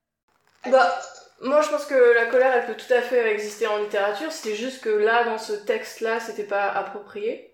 Bah, 0.65 1.01
moi 1.41 1.61
je 1.61 1.69
pense 1.69 1.85
que 1.85 2.13
la 2.15 2.25
colère 2.25 2.53
elle 2.53 2.65
peut 2.65 2.75
tout 2.81 2.93
à 2.93 3.01
fait 3.01 3.31
exister 3.31 3.67
en 3.67 3.77
littérature, 3.77 4.31
c'était 4.31 4.55
juste 4.55 4.83
que 4.83 4.89
là, 4.89 5.23
dans 5.23 5.37
ce 5.37 5.53
texte-là, 5.53 6.19
c'était 6.19 6.43
pas 6.43 6.69
approprié. 6.69 7.49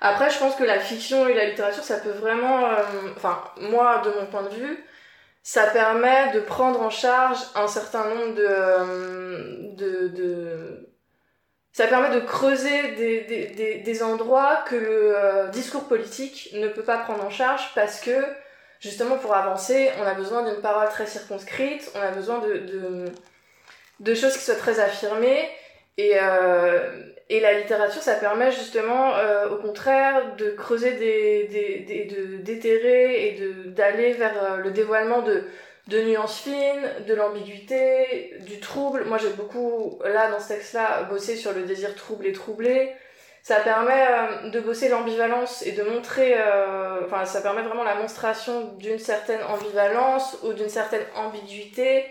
Après, 0.00 0.30
je 0.30 0.38
pense 0.38 0.56
que 0.56 0.64
la 0.64 0.78
fiction 0.78 1.26
et 1.28 1.34
la 1.34 1.46
littérature, 1.46 1.82
ça 1.82 1.98
peut 1.98 2.10
vraiment. 2.10 2.66
Euh, 2.68 2.82
enfin, 3.16 3.42
moi, 3.58 4.02
de 4.04 4.10
mon 4.10 4.26
point 4.26 4.42
de 4.42 4.54
vue, 4.54 4.84
ça 5.42 5.66
permet 5.68 6.32
de 6.32 6.40
prendre 6.40 6.82
en 6.82 6.90
charge 6.90 7.38
un 7.54 7.68
certain 7.68 8.08
nombre 8.08 8.34
de. 8.34 8.46
Euh, 8.46 9.72
de, 9.74 10.08
de 10.08 10.86
ça 11.72 11.86
permet 11.88 12.14
de 12.14 12.20
creuser 12.24 12.94
des, 12.94 13.20
des, 13.22 13.80
des, 13.80 14.02
endroits 14.02 14.64
que 14.66 14.74
le 14.74 15.14
euh, 15.14 15.48
discours 15.48 15.84
politique 15.84 16.48
ne 16.54 16.68
peut 16.68 16.82
pas 16.82 16.96
prendre 16.96 17.22
en 17.22 17.28
charge 17.28 17.70
parce 17.74 18.00
que 18.00 18.24
justement 18.80 19.16
pour 19.18 19.34
avancer, 19.34 19.90
on 20.00 20.06
a 20.06 20.14
besoin 20.14 20.42
d'une 20.42 20.60
parole 20.60 20.88
très 20.88 21.06
circonscrite, 21.06 21.90
on 21.94 22.00
a 22.00 22.10
besoin 22.10 22.38
de, 22.38 23.06
de, 24.00 24.14
choses 24.14 24.36
qui 24.36 24.44
soient 24.44 24.54
très 24.54 24.80
affirmées. 24.80 25.48
Et, 25.98 26.12
euh, 26.20 26.90
et 27.28 27.40
la 27.40 27.58
littérature, 27.58 28.02
ça 28.02 28.14
permet 28.14 28.52
justement, 28.52 29.16
euh, 29.16 29.48
au 29.48 29.56
contraire, 29.56 30.36
de 30.36 30.50
creuser 30.50 30.92
des, 30.92 31.48
des, 31.48 31.78
des 31.80 32.04
de 32.04 32.36
d'éterrer 32.36 33.28
et 33.28 33.40
d'aller 33.66 34.12
vers 34.12 34.34
euh, 34.42 34.56
le 34.58 34.70
dévoilement 34.70 35.22
de 35.22 35.44
de 35.88 36.00
nuances 36.02 36.40
fines, 36.40 36.90
de 37.06 37.14
l'ambiguïté, 37.14 38.34
du 38.40 38.58
trouble. 38.58 39.04
Moi, 39.04 39.18
j'ai 39.18 39.30
beaucoup, 39.30 40.00
là, 40.04 40.30
dans 40.30 40.40
ce 40.40 40.48
texte-là, 40.48 41.04
bossé 41.04 41.36
sur 41.36 41.52
le 41.52 41.62
désir 41.62 41.94
trouble 41.94 42.26
et 42.26 42.32
troublé. 42.32 42.92
Ça 43.46 43.60
permet 43.60 44.08
euh, 44.08 44.50
de 44.50 44.58
bosser 44.58 44.88
l'ambivalence 44.88 45.62
et 45.62 45.70
de 45.70 45.84
montrer, 45.84 46.34
euh, 46.36 47.06
enfin, 47.06 47.24
ça 47.26 47.40
permet 47.40 47.62
vraiment 47.62 47.84
la 47.84 47.94
monstration 47.94 48.74
d'une 48.74 48.98
certaine 48.98 49.40
ambivalence 49.44 50.36
ou 50.42 50.52
d'une 50.52 50.68
certaine 50.68 51.06
ambiguïté 51.14 52.06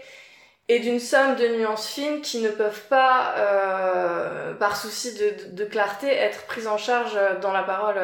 et 0.69 0.79
d'une 0.79 1.01
somme 1.01 1.35
de 1.35 1.45
nuances 1.57 1.89
fines 1.89 2.21
qui 2.21 2.41
ne 2.41 2.47
peuvent 2.47 2.87
pas, 2.87 3.35
euh, 3.37 4.53
par 4.53 4.77
souci 4.77 5.13
de, 5.51 5.65
clarté, 5.65 6.07
être 6.07 6.45
prises 6.45 6.67
en 6.67 6.77
charge 6.77 7.19
dans 7.41 7.51
la 7.51 7.63
parole, 7.63 7.99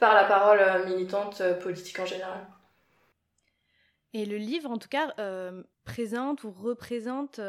par 0.00 0.16
la 0.16 0.24
parole 0.24 0.84
militante 0.86 1.40
politique 1.60 2.00
en 2.00 2.06
général. 2.06 2.48
Et 4.12 4.26
le 4.26 4.38
livre, 4.38 4.68
en 4.68 4.78
tout 4.78 4.88
cas, 4.88 5.14
présente 5.84 6.42
ou 6.42 6.50
représente, 6.50 7.40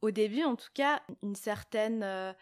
au 0.00 0.10
début 0.10 0.42
en 0.42 0.56
tout 0.56 0.72
cas, 0.74 1.02
une 1.22 1.36
certaine 1.36 2.34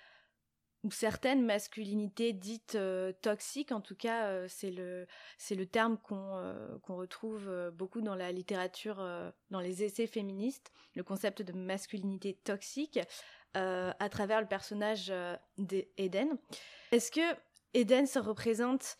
ou 0.82 0.90
certaines 0.90 1.44
masculinités 1.44 2.32
dites 2.32 2.78
toxiques. 3.20 3.72
En 3.72 3.80
tout 3.80 3.94
cas, 3.94 4.49
c'est 4.49 4.70
le 4.70 5.06
c'est 5.37 5.54
le 5.54 5.66
terme 5.66 5.99
qu'on 5.99 6.78
qu'on 6.82 6.96
retrouve 6.96 7.70
beaucoup 7.75 8.00
dans 8.00 8.14
la 8.14 8.32
littérature, 8.32 8.96
dans 9.50 9.60
les 9.60 9.82
essais 9.82 10.06
féministes, 10.06 10.72
le 10.94 11.02
concept 11.02 11.42
de 11.42 11.52
masculinité 11.52 12.34
toxique 12.44 12.99
à 13.54 14.08
travers 14.10 14.40
le 14.40 14.46
personnage 14.46 15.12
d'Eden. 15.58 16.38
Est-ce 16.92 17.10
que 17.10 17.37
Eden 17.75 18.06
se 18.06 18.18
représente 18.18 18.96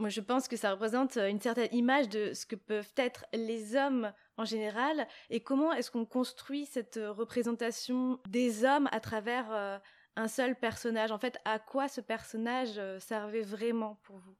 moi, 0.00 0.08
je 0.08 0.22
pense 0.22 0.48
que 0.48 0.56
ça 0.56 0.70
représente 0.70 1.18
euh, 1.18 1.28
une 1.28 1.40
certaine 1.40 1.68
image 1.72 2.08
de 2.08 2.32
ce 2.32 2.46
que 2.46 2.56
peuvent 2.56 2.92
être 2.96 3.26
les 3.34 3.76
hommes 3.76 4.14
en 4.38 4.46
général 4.46 5.06
et 5.28 5.40
comment 5.40 5.74
est-ce 5.74 5.90
qu'on 5.90 6.06
construit 6.06 6.64
cette 6.64 6.96
euh, 6.96 7.12
représentation 7.12 8.18
des 8.26 8.64
hommes 8.64 8.88
à 8.92 9.00
travers 9.00 9.52
euh, 9.52 9.78
un 10.16 10.28
seul 10.28 10.54
personnage. 10.54 11.12
En 11.12 11.18
fait, 11.18 11.38
à 11.44 11.58
quoi 11.58 11.88
ce 11.88 12.00
personnage 12.00 12.80
servait 12.98 13.42
vraiment 13.42 13.98
pour 14.04 14.16
vous? 14.16 14.34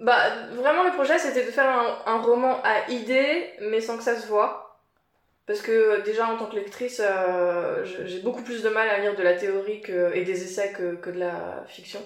Bah, 0.00 0.46
Vraiment, 0.52 0.84
le 0.84 0.92
projet, 0.92 1.18
c'était 1.18 1.44
de 1.44 1.50
faire 1.50 2.02
un, 2.06 2.20
roman 2.20 2.60
à 2.62 2.90
idées, 2.90 3.52
mais 3.60 3.80
sans 3.80 3.96
que 3.96 4.02
ça 4.02 4.16
se 4.16 4.26
voit. 4.26 4.80
Parce 5.46 5.60
que 5.60 6.02
déjà, 6.02 6.26
en 6.26 6.36
tant 6.36 6.46
que 6.46 6.56
lectrice, 6.56 7.02
j'ai 7.84 8.20
beaucoup 8.20 8.42
plus 8.42 8.62
de 8.62 8.68
mal 8.68 8.88
à 8.88 8.98
lire 8.98 9.14
de 9.14 9.22
la 9.22 9.34
théorie 9.34 9.82
et 10.14 10.24
des 10.24 10.42
essais 10.42 10.72
que 10.72 11.10
de 11.10 11.18
la 11.18 11.64
fiction. 11.68 12.00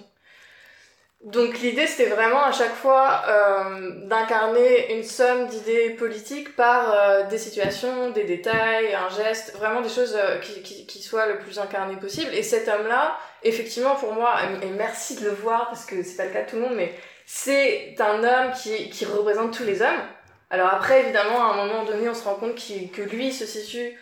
Donc 1.23 1.59
l'idée 1.59 1.85
c'était 1.85 2.09
vraiment 2.09 2.43
à 2.43 2.53
chaque 2.53 2.75
fois 2.75 3.23
euh, 3.27 4.05
d'incarner 4.07 4.95
une 4.95 5.03
somme 5.03 5.47
d'idées 5.47 5.89
politiques 5.89 6.55
par 6.55 6.93
euh, 6.93 7.27
des 7.27 7.37
situations, 7.37 8.11
des 8.11 8.23
détails, 8.23 8.95
un 8.95 9.09
geste, 9.09 9.53
vraiment 9.57 9.81
des 9.81 9.89
choses 9.89 10.15
euh, 10.15 10.37
qui, 10.37 10.61
qui, 10.61 10.85
qui, 10.85 11.03
soient 11.03 11.27
le 11.27 11.37
plus 11.39 11.59
incarnées 11.59 11.97
possible. 11.97 12.33
Et 12.33 12.41
cet 12.41 12.69
homme-là, 12.69 13.17
effectivement 13.43 13.95
pour 13.95 14.13
moi, 14.13 14.35
et 14.61 14.69
merci 14.69 15.17
de 15.17 15.25
le 15.25 15.31
voir 15.31 15.67
parce 15.67 15.85
que 15.85 16.03
c'est 16.03 16.15
pas 16.15 16.23
le 16.23 16.31
cas 16.31 16.43
de 16.43 16.49
tout 16.51 16.55
le 16.55 16.61
monde, 16.61 16.75
mais 16.77 16.95
c'est 17.25 17.97
un 17.99 18.23
homme 18.23 18.53
qui, 18.53 18.89
qui 18.89 19.03
représente 19.03 19.51
tous 19.51 19.65
les 19.65 19.81
hommes. 19.81 20.01
Alors 20.49 20.69
après 20.69 21.01
évidemment 21.01 21.43
à 21.43 21.53
un 21.53 21.65
moment 21.65 21.83
donné 21.83 22.07
on 22.07 22.13
se 22.13 22.23
rend 22.23 22.35
compte 22.35 22.55
que 22.55 23.01
lui 23.01 23.33
se 23.33 23.45
situe 23.45 23.97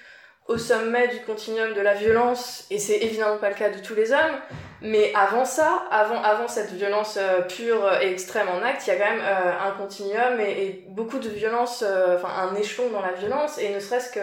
au 0.47 0.57
sommet 0.57 1.09
du 1.09 1.19
continuum 1.21 1.73
de 1.73 1.81
la 1.81 1.93
violence, 1.93 2.65
et 2.71 2.79
c'est 2.79 2.97
évidemment 2.97 3.37
pas 3.37 3.49
le 3.49 3.55
cas 3.55 3.69
de 3.69 3.79
tous 3.79 3.95
les 3.95 4.13
hommes, 4.13 4.39
mais 4.81 5.11
avant 5.13 5.43
ça, 5.43 5.83
avant, 5.91 6.21
avant 6.21 6.47
cette 6.47 6.71
violence 6.71 7.17
euh, 7.19 7.41
pure 7.41 7.91
et 8.01 8.11
extrême 8.11 8.47
en 8.47 8.63
acte, 8.63 8.87
il 8.87 8.91
y 8.91 8.93
a 8.93 8.95
quand 8.95 9.11
même 9.11 9.23
euh, 9.23 9.67
un 9.67 9.71
continuum 9.71 10.39
et, 10.39 10.85
beaucoup 10.89 11.19
de 11.19 11.29
violence, 11.29 11.83
euh, 11.85 12.15
enfin 12.15 12.29
un 12.29 12.55
échelon 12.55 12.89
dans 12.91 13.01
la 13.01 13.11
violence, 13.11 13.57
et 13.57 13.69
ne 13.69 13.79
serait-ce 13.79 14.11
que 14.11 14.19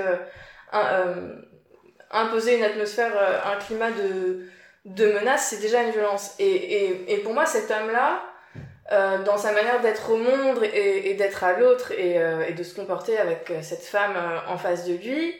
imposer 2.11 2.57
une 2.59 2.65
atmosphère, 2.65 3.13
un 3.45 3.57
climat 3.57 3.91
de, 3.91 4.47
de 4.87 5.07
menace, 5.13 5.49
c'est 5.51 5.61
déjà 5.61 5.83
une 5.83 5.91
violence. 5.91 6.35
Et, 6.39 6.47
et, 6.47 7.15
et 7.15 7.19
pour 7.19 7.33
moi, 7.33 7.47
cet 7.47 7.71
homme-là, 7.71 8.23
dans 9.25 9.37
sa 9.37 9.53
manière 9.53 9.81
d'être 9.81 10.11
au 10.11 10.17
monde 10.17 10.65
et, 10.65 11.15
d'être 11.15 11.45
à 11.45 11.53
l'autre 11.53 11.93
et, 11.93 12.19
de 12.53 12.63
se 12.65 12.75
comporter 12.75 13.19
avec 13.19 13.53
cette 13.63 13.85
femme 13.85 14.17
en 14.49 14.59
face 14.59 14.85
de 14.85 14.95
lui, 14.95 15.37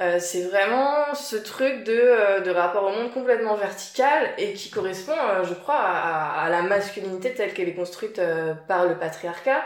euh, 0.00 0.18
c'est 0.20 0.42
vraiment 0.42 1.12
ce 1.14 1.34
truc 1.34 1.82
de, 1.82 1.92
euh, 1.92 2.40
de 2.40 2.50
rapport 2.52 2.84
au 2.84 2.90
monde 2.90 3.12
complètement 3.12 3.56
vertical 3.56 4.32
et 4.38 4.52
qui 4.52 4.70
correspond, 4.70 5.12
euh, 5.12 5.42
je 5.42 5.54
crois, 5.54 5.74
à, 5.74 6.44
à, 6.44 6.50
la 6.50 6.62
masculinité 6.62 7.34
telle 7.34 7.52
qu'elle 7.52 7.68
est 7.68 7.74
construite 7.74 8.20
par 8.68 8.86
le 8.86 8.96
patriarcat. 8.96 9.62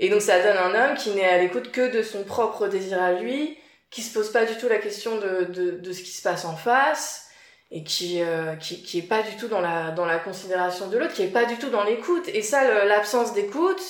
Et 0.00 0.08
donc 0.08 0.20
ça 0.20 0.40
donne 0.42 0.56
un 0.56 0.74
homme 0.90 0.96
qui 0.96 1.10
n'est 1.10 1.28
à 1.28 1.38
l'écoute 1.38 1.70
que 1.70 1.92
de 1.92 2.02
son 2.02 2.24
propre 2.24 2.66
désir 2.66 3.00
à 3.00 3.12
lui, 3.12 3.56
qui 3.90 4.02
se 4.02 4.12
pose 4.12 4.32
pas 4.32 4.46
du 4.46 4.56
tout 4.56 4.68
la 4.68 4.78
question 4.78 5.16
de, 5.18 5.44
de, 5.44 5.70
de 5.78 5.92
ce 5.92 6.02
qui 6.02 6.10
se 6.10 6.22
passe 6.22 6.44
en 6.44 6.56
face 6.56 7.30
et 7.70 7.84
qui, 7.84 8.20
qui, 8.60 8.82
qui 8.82 8.98
est 8.98 9.08
pas 9.08 9.22
du 9.22 9.36
tout 9.36 9.48
dans 9.48 9.60
la, 9.60 9.92
dans 9.92 10.06
la 10.06 10.18
considération 10.18 10.88
de 10.88 10.98
l'autre, 10.98 11.12
qui 11.14 11.22
est 11.22 11.32
pas 11.32 11.44
du 11.44 11.56
tout 11.56 11.70
dans 11.70 11.84
l'écoute. 11.84 12.28
Et 12.28 12.42
ça, 12.42 12.84
l'absence 12.84 13.32
d'écoute, 13.32 13.82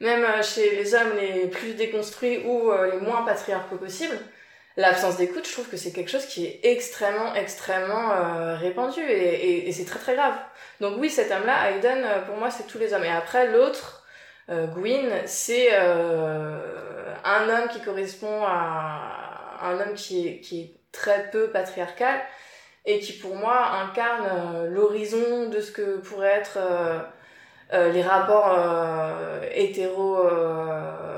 même 0.00 0.24
chez 0.42 0.76
les 0.76 0.94
hommes 0.94 1.12
les 1.20 1.46
plus 1.48 1.74
déconstruits 1.74 2.38
ou 2.46 2.72
les 2.90 2.98
moins 2.98 3.22
patriarcaux 3.22 3.76
possibles, 3.76 4.18
l'absence 4.76 5.16
d'écoute, 5.16 5.46
je 5.46 5.52
trouve 5.52 5.68
que 5.68 5.76
c'est 5.76 5.92
quelque 5.92 6.10
chose 6.10 6.26
qui 6.26 6.46
est 6.46 6.60
extrêmement, 6.62 7.34
extrêmement 7.34 8.12
euh, 8.12 8.56
répandu 8.56 9.00
et, 9.00 9.68
et, 9.68 9.72
c'est 9.72 9.84
très 9.84 9.98
très 9.98 10.14
grave. 10.14 10.34
Donc 10.80 10.94
oui, 10.98 11.10
cet 11.10 11.30
homme-là, 11.30 11.70
Aiden, 11.70 12.02
euh, 12.04 12.20
pour 12.22 12.36
moi, 12.36 12.50
c'est 12.50 12.66
tous 12.66 12.78
les 12.78 12.94
hommes. 12.94 13.04
Et 13.04 13.10
après, 13.10 13.48
l'autre, 13.48 14.04
euh, 14.50 14.66
Gwyn, 14.66 15.10
c'est 15.26 15.74
un 15.76 17.48
homme 17.48 17.68
qui 17.70 17.80
correspond 17.82 18.42
à 18.44 19.58
un 19.62 19.80
homme 19.80 19.94
qui 19.94 20.26
est, 20.26 20.40
qui 20.40 20.60
est 20.62 20.74
très 20.92 21.30
peu 21.30 21.50
patriarcal 21.50 22.20
et 22.86 22.98
qui, 23.00 23.12
pour 23.12 23.36
moi, 23.36 23.72
incarne 23.82 24.68
l'horizon 24.68 25.48
de 25.48 25.60
ce 25.60 25.70
que 25.70 25.98
pourrait 25.98 26.40
être 26.40 26.58
les 27.72 28.02
rapports 28.02 28.56
euh, 28.58 29.40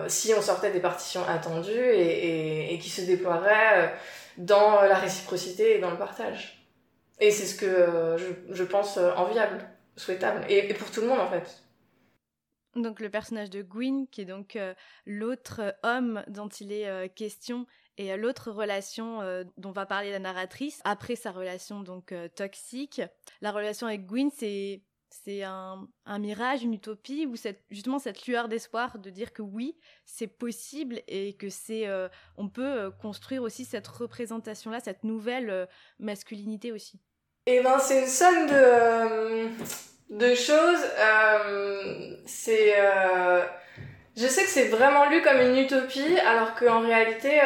si 0.09 0.35
on 0.35 0.43
sortait 0.43 0.71
des 0.71 0.81
partitions 0.81 1.25
attendues 1.27 1.93
et, 1.95 2.79
qui 2.81 2.91
se 2.91 3.03
déploieraient 3.03 3.95
dans 4.39 4.83
la 4.83 4.97
réciprocité 4.97 5.77
et 5.77 5.79
dans 5.79 5.91
le 5.91 5.99
partage. 5.99 6.67
Et 7.21 7.31
c'est 7.31 7.47
ce 7.47 7.55
que 7.55 8.17
je, 8.19 8.55
je, 8.55 8.65
pense 8.65 8.97
enviable, 8.97 9.59
souhaitable, 9.97 10.45
et, 10.49 10.71
et, 10.71 10.75
pour 10.75 10.91
tout 10.91 11.01
le 11.01 11.09
monde 11.09 11.21
en 11.21 11.29
fait. 11.29 11.63
Donc 12.75 13.01
le 13.01 13.11
personnage 13.11 13.51
de 13.51 13.63
Gwyn, 13.63 14.07
qui 14.11 14.23
est 14.23 14.27
donc 14.27 14.59
l'autre 15.05 15.77
homme 15.83 16.25
dont 16.29 16.49
il 16.49 16.73
est 16.73 17.15
question, 17.15 17.67
et 17.99 18.17
l'autre 18.17 18.51
relation 18.51 19.21
dont 19.59 19.73
va 19.73 19.85
parler 19.85 20.11
la 20.11 20.19
narratrice, 20.19 20.81
après 20.85 21.15
sa 21.15 21.31
relation 21.31 21.81
donc 21.81 22.15
toxique. 22.35 23.03
La 23.43 23.53
relation 23.53 23.87
avec 23.87 24.07
Gwyn, 24.07 24.31
c'est 24.35 24.81
c'est 25.25 25.43
un, 25.43 25.89
mirage, 26.19 26.63
une 26.63 26.75
utopie, 26.75 27.27
ou 27.27 27.37
cette, 27.37 27.63
justement 27.71 27.99
cette 27.99 28.27
lueur 28.27 28.49
d'espoir 28.49 28.99
de 28.99 29.11
dire 29.11 29.33
que 29.33 29.43
oui, 29.43 29.77
c'est 30.07 30.27
possible 30.27 31.01
et 31.07 31.35
que 31.35 31.49
c'est, 31.51 31.87
euh, 31.87 32.09
on 32.37 32.49
peut 32.49 32.65
euh, 32.65 32.91
construire 32.91 33.43
aussi 33.43 33.65
cette 33.65 33.87
représentation-là, 33.87 34.81
cette 34.81 35.05
nouvelle 35.05 35.51
euh, 35.51 35.67
masculinité 35.99 36.73
aussi. 36.73 36.99
Et 37.47 37.57
eh 37.57 37.61
ben 37.61 37.79
c'est 37.79 38.03
une 38.03 38.07
somme 38.07 38.47
de, 38.47 39.49
de 40.11 40.35
choses. 40.35 40.79
c'est, 42.25 42.75
je 44.17 44.27
sais 44.27 44.45
que 44.45 44.49
c'est 44.49 44.69
vraiment 44.69 45.09
lu 45.11 45.23
comme 45.23 45.41
une 45.41 45.57
utopie, 45.57 46.19
alors 46.21 46.55
qu'en 46.55 46.81
réalité, 46.81 47.41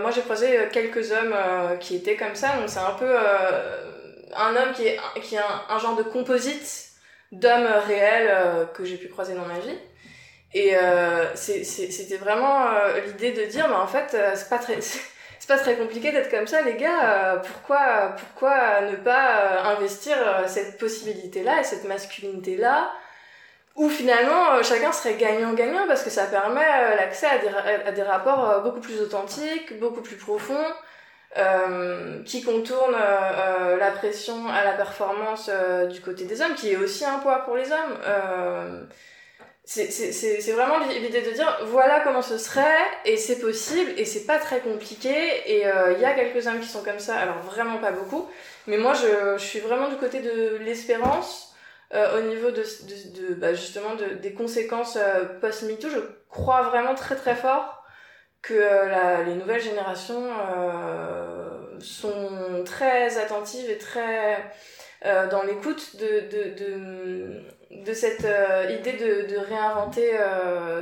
moi 0.00 0.10
j'ai 0.10 0.22
croisé 0.22 0.68
quelques 0.72 1.12
hommes 1.12 1.36
qui 1.78 1.94
étaient 1.94 2.16
comme 2.16 2.34
ça, 2.34 2.56
donc 2.56 2.68
c'est 2.68 2.80
un 2.80 2.94
peu 2.94 3.16
un 4.34 4.56
homme 4.56 4.72
qui 4.74 4.88
est, 4.88 4.98
qui 5.22 5.36
est 5.36 5.40
un 5.68 5.78
genre 5.78 5.94
de 5.94 6.02
composite 6.02 6.85
d'hommes 7.32 7.68
réels 7.86 8.28
euh, 8.30 8.64
que 8.66 8.84
j'ai 8.84 8.96
pu 8.96 9.08
croiser 9.08 9.34
dans 9.34 9.44
ma 9.44 9.58
vie. 9.58 9.78
Et 10.54 10.76
euh, 10.76 11.34
c'était 11.34 12.16
vraiment 12.16 12.68
euh, 12.68 13.00
l'idée 13.00 13.32
de 13.32 13.44
dire, 13.44 13.68
mais 13.68 13.74
en 13.74 13.86
fait, 13.86 14.16
c'est 14.34 14.48
pas 14.48 14.58
très... 14.58 14.80
c'est 14.80 15.48
pas 15.48 15.58
très 15.58 15.76
compliqué 15.76 16.12
d'être 16.12 16.30
comme 16.30 16.46
ça, 16.46 16.62
les 16.62 16.74
gars. 16.74 17.42
pourquoi, 17.46 18.14
pourquoi 18.16 18.80
ne 18.82 18.96
pas 18.96 19.60
investir 19.64 20.16
cette 20.46 20.78
possibilité-là 20.78 21.60
et 21.60 21.64
cette 21.64 21.84
masculinité-là, 21.84 22.90
où 23.76 23.88
finalement 23.88 24.60
chacun 24.62 24.90
serait 24.90 25.14
gagnant-gagnant 25.14 25.86
parce 25.86 26.02
que 26.02 26.10
ça 26.10 26.24
permet 26.24 26.66
l'accès 26.96 27.26
à 27.26 27.86
à 27.86 27.92
des 27.92 28.02
rapports 28.02 28.62
beaucoup 28.62 28.80
plus 28.80 29.00
authentiques, 29.00 29.78
beaucoup 29.78 30.00
plus 30.00 30.16
profonds, 30.16 30.66
euh, 31.38 32.22
qui 32.22 32.42
contourne 32.42 32.94
euh, 32.94 32.98
euh, 32.98 33.76
la 33.76 33.90
pression 33.90 34.48
à 34.48 34.64
la 34.64 34.72
performance 34.72 35.50
du 35.90 36.00
côté 36.00 36.24
des 36.24 36.40
hommes, 36.40 36.54
qui 36.54 36.72
est 36.72 36.76
aussi 36.76 37.04
un 37.04 37.18
poids 37.18 37.44
pour 37.44 37.56
les 37.56 37.70
hommes. 37.72 38.88
c'est 39.64 40.52
vraiment 40.52 40.78
l'idée 40.78 41.20
de 41.20 41.32
dire 41.32 41.58
voilà 41.66 42.00
comment 42.00 42.22
ce 42.22 42.38
serait 42.38 42.86
et 43.04 43.18
c'est 43.18 43.38
possible 43.38 43.90
et 43.98 44.06
c'est 44.06 44.24
pas 44.24 44.38
très 44.38 44.60
compliqué 44.60 45.12
et 45.44 45.64
il 45.94 46.00
y 46.00 46.04
a 46.06 46.14
quelques 46.14 46.46
hommes 46.46 46.60
qui 46.60 46.68
sont 46.68 46.82
comme 46.82 47.00
ça 47.00 47.16
alors 47.16 47.40
vraiment 47.40 47.78
pas 47.78 47.90
beaucoup 47.92 48.26
mais 48.66 48.78
moi 48.78 48.94
je, 48.94 49.36
je 49.36 49.44
suis 49.44 49.60
vraiment 49.60 49.88
du 49.88 49.96
côté 49.96 50.20
de 50.20 50.56
l'espérance 50.64 51.54
au 51.92 52.20
niveau 52.22 52.50
de, 52.50 52.62
de, 52.62 53.34
bah, 53.34 53.52
justement 53.52 53.94
de, 53.94 54.14
des 54.14 54.32
conséquences 54.32 54.96
post-MeToo 55.42 55.90
je 55.90 56.00
crois 56.30 56.62
vraiment 56.62 56.94
très 56.94 57.16
très 57.16 57.34
fort 57.34 57.84
que 58.40 59.24
les 59.26 59.34
nouvelles 59.34 59.60
générations 59.62 60.30
sont 61.80 62.62
très 62.64 63.18
attentives 63.18 63.70
et 63.70 63.78
très 63.78 64.44
dans 65.30 65.42
l'écoute 65.44 65.96
de, 65.96 66.20
de, 66.20 66.54
de, 66.58 67.84
de, 67.84 67.92
cette 67.92 68.26
idée 68.70 68.94
de, 68.94 69.32
de 69.32 69.36
réinventer 69.36 70.18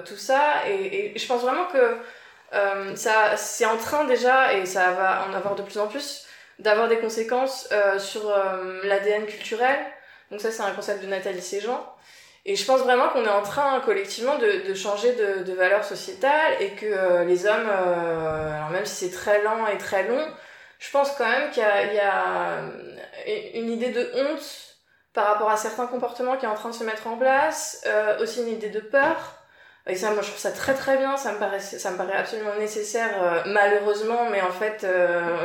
tout 0.06 0.16
ça. 0.16 0.66
Et, 0.68 1.12
je 1.18 1.26
pense 1.26 1.42
vraiment 1.42 1.66
que 1.66 2.96
ça 2.96 3.36
c'est 3.36 3.66
en 3.66 3.76
train 3.76 4.04
déjà, 4.04 4.54
et 4.54 4.64
ça 4.64 4.92
va 4.92 5.26
en 5.28 5.34
avoir 5.34 5.54
de 5.56 5.62
plus 5.62 5.78
en 5.78 5.88
plus, 5.88 6.26
d'avoir 6.58 6.88
des 6.88 6.98
conséquences 6.98 7.68
sur 7.98 8.32
l'ADN 8.84 9.26
culturel. 9.26 9.78
Donc 10.30 10.40
ça, 10.40 10.50
c'est 10.50 10.62
un 10.62 10.72
concept 10.72 11.02
de 11.02 11.08
Nathalie 11.08 11.42
Séjean. 11.42 11.80
Et 12.46 12.56
je 12.56 12.64
pense 12.66 12.80
vraiment 12.80 13.08
qu'on 13.08 13.24
est 13.24 13.28
en 13.28 13.42
train 13.42 13.80
collectivement 13.80 14.36
de, 14.36 14.68
de 14.68 14.74
changer 14.74 15.14
de, 15.14 15.44
de 15.44 15.52
valeurs 15.54 15.84
sociétales 15.84 16.54
et 16.60 16.70
que 16.70 16.86
euh, 16.86 17.24
les 17.24 17.46
hommes, 17.46 17.68
euh, 17.68 18.52
alors 18.52 18.70
même 18.70 18.84
si 18.84 19.06
c'est 19.06 19.10
très 19.10 19.42
lent 19.42 19.66
et 19.66 19.78
très 19.78 20.06
long, 20.06 20.26
je 20.84 20.90
pense 20.90 21.12
quand 21.12 21.28
même 21.28 21.50
qu'il 21.50 21.62
y, 21.62 22.00
a 22.00 22.60
une 23.54 23.70
idée 23.70 23.90
de 23.90 24.10
honte 24.14 24.76
par 25.12 25.26
rapport 25.26 25.50
à 25.50 25.56
certains 25.56 25.86
comportements 25.86 26.36
qui 26.36 26.44
est 26.44 26.48
en 26.48 26.54
train 26.54 26.70
de 26.70 26.74
se 26.74 26.84
mettre 26.84 27.06
en 27.06 27.16
place, 27.16 27.82
euh, 27.86 28.18
aussi 28.20 28.42
une 28.42 28.48
idée 28.48 28.68
de 28.68 28.80
peur. 28.80 29.38
Et 29.86 29.94
ça, 29.94 30.10
moi, 30.10 30.22
je 30.22 30.28
trouve 30.28 30.40
ça 30.40 30.50
très 30.50 30.74
très 30.74 30.96
bien, 30.96 31.16
ça 31.16 31.32
me 31.32 31.38
paraît, 31.38 31.60
ça 31.60 31.90
me 31.90 31.96
paraît 31.96 32.14
absolument 32.14 32.54
nécessaire, 32.58 33.22
euh, 33.22 33.42
malheureusement, 33.46 34.28
mais 34.30 34.40
en 34.40 34.50
fait, 34.50 34.86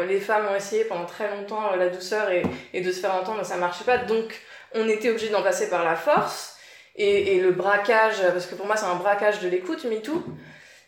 les 0.07 0.19
femmes 0.19 0.47
ont 0.51 0.55
essayé 0.55 0.85
pendant 0.85 1.05
très 1.05 1.29
longtemps 1.29 1.75
la 1.75 1.89
douceur 1.89 2.29
et, 2.31 2.81
de 2.81 2.91
se 2.91 2.99
faire 2.99 3.13
entendre, 3.15 3.39
mais 3.39 3.43
ça 3.43 3.57
marchait 3.57 3.83
pas, 3.83 3.97
donc 3.97 4.41
on 4.73 4.87
était 4.87 5.09
obligé 5.09 5.29
d'en 5.29 5.43
passer 5.43 5.69
par 5.69 5.83
la 5.83 5.95
force. 5.95 6.57
Et, 6.95 7.35
et, 7.35 7.41
le 7.41 7.51
braquage, 7.51 8.21
parce 8.33 8.45
que 8.45 8.55
pour 8.55 8.65
moi 8.65 8.75
c'est 8.75 8.85
un 8.85 8.95
braquage 8.95 9.39
de 9.39 9.47
l'écoute, 9.47 9.85
MeToo, 9.85 10.23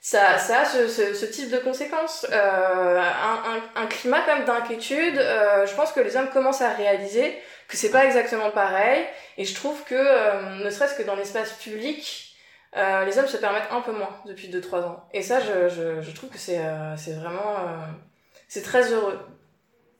ça, 0.01 0.39
ça 0.39 0.61
a 0.61 0.65
ce, 0.65 0.87
ce, 0.87 1.13
ce 1.13 1.25
type 1.25 1.51
de 1.51 1.59
conséquences. 1.59 2.25
Euh, 2.31 2.99
un, 2.99 3.53
un, 3.53 3.83
un, 3.83 3.85
climat 3.87 4.21
quand 4.25 4.35
même 4.35 4.45
d'inquiétude, 4.45 5.17
euh, 5.19 5.65
je 5.67 5.75
pense 5.75 5.91
que 5.91 5.99
les 5.99 6.17
hommes 6.17 6.29
commencent 6.29 6.61
à 6.61 6.73
réaliser 6.73 7.37
que 7.67 7.77
c'est 7.77 7.91
pas 7.91 8.05
exactement 8.05 8.51
pareil, 8.51 9.05
et 9.37 9.45
je 9.45 9.55
trouve 9.55 9.81
que, 9.85 9.95
euh, 9.95 10.63
ne 10.63 10.69
serait-ce 10.69 10.95
que 10.95 11.03
dans 11.03 11.15
l'espace 11.15 11.53
public, 11.53 12.35
euh, 12.75 13.05
les 13.05 13.17
hommes 13.19 13.27
se 13.27 13.37
permettent 13.37 13.71
un 13.71 13.81
peu 13.81 13.91
moins 13.93 14.09
depuis 14.25 14.49
2-3 14.49 14.83
ans. 14.83 15.07
Et 15.13 15.21
ça, 15.21 15.39
je, 15.39 15.69
je, 15.69 16.01
je 16.01 16.11
trouve 16.11 16.29
que 16.29 16.37
c'est 16.37 16.59
euh, 16.59 16.97
c'est 16.97 17.13
vraiment... 17.13 17.55
c'est 18.47 18.61
très 18.63 18.91
heureux. 18.91 19.19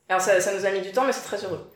Alors 0.10 0.22
ça, 0.22 0.42
ça 0.42 0.54
nous 0.54 0.66
a 0.66 0.72
mis 0.72 0.82
du 0.82 0.92
temps, 0.92 1.06
mais 1.06 1.14
c'est 1.14 1.22
très 1.22 1.44
heureux. 1.46 1.71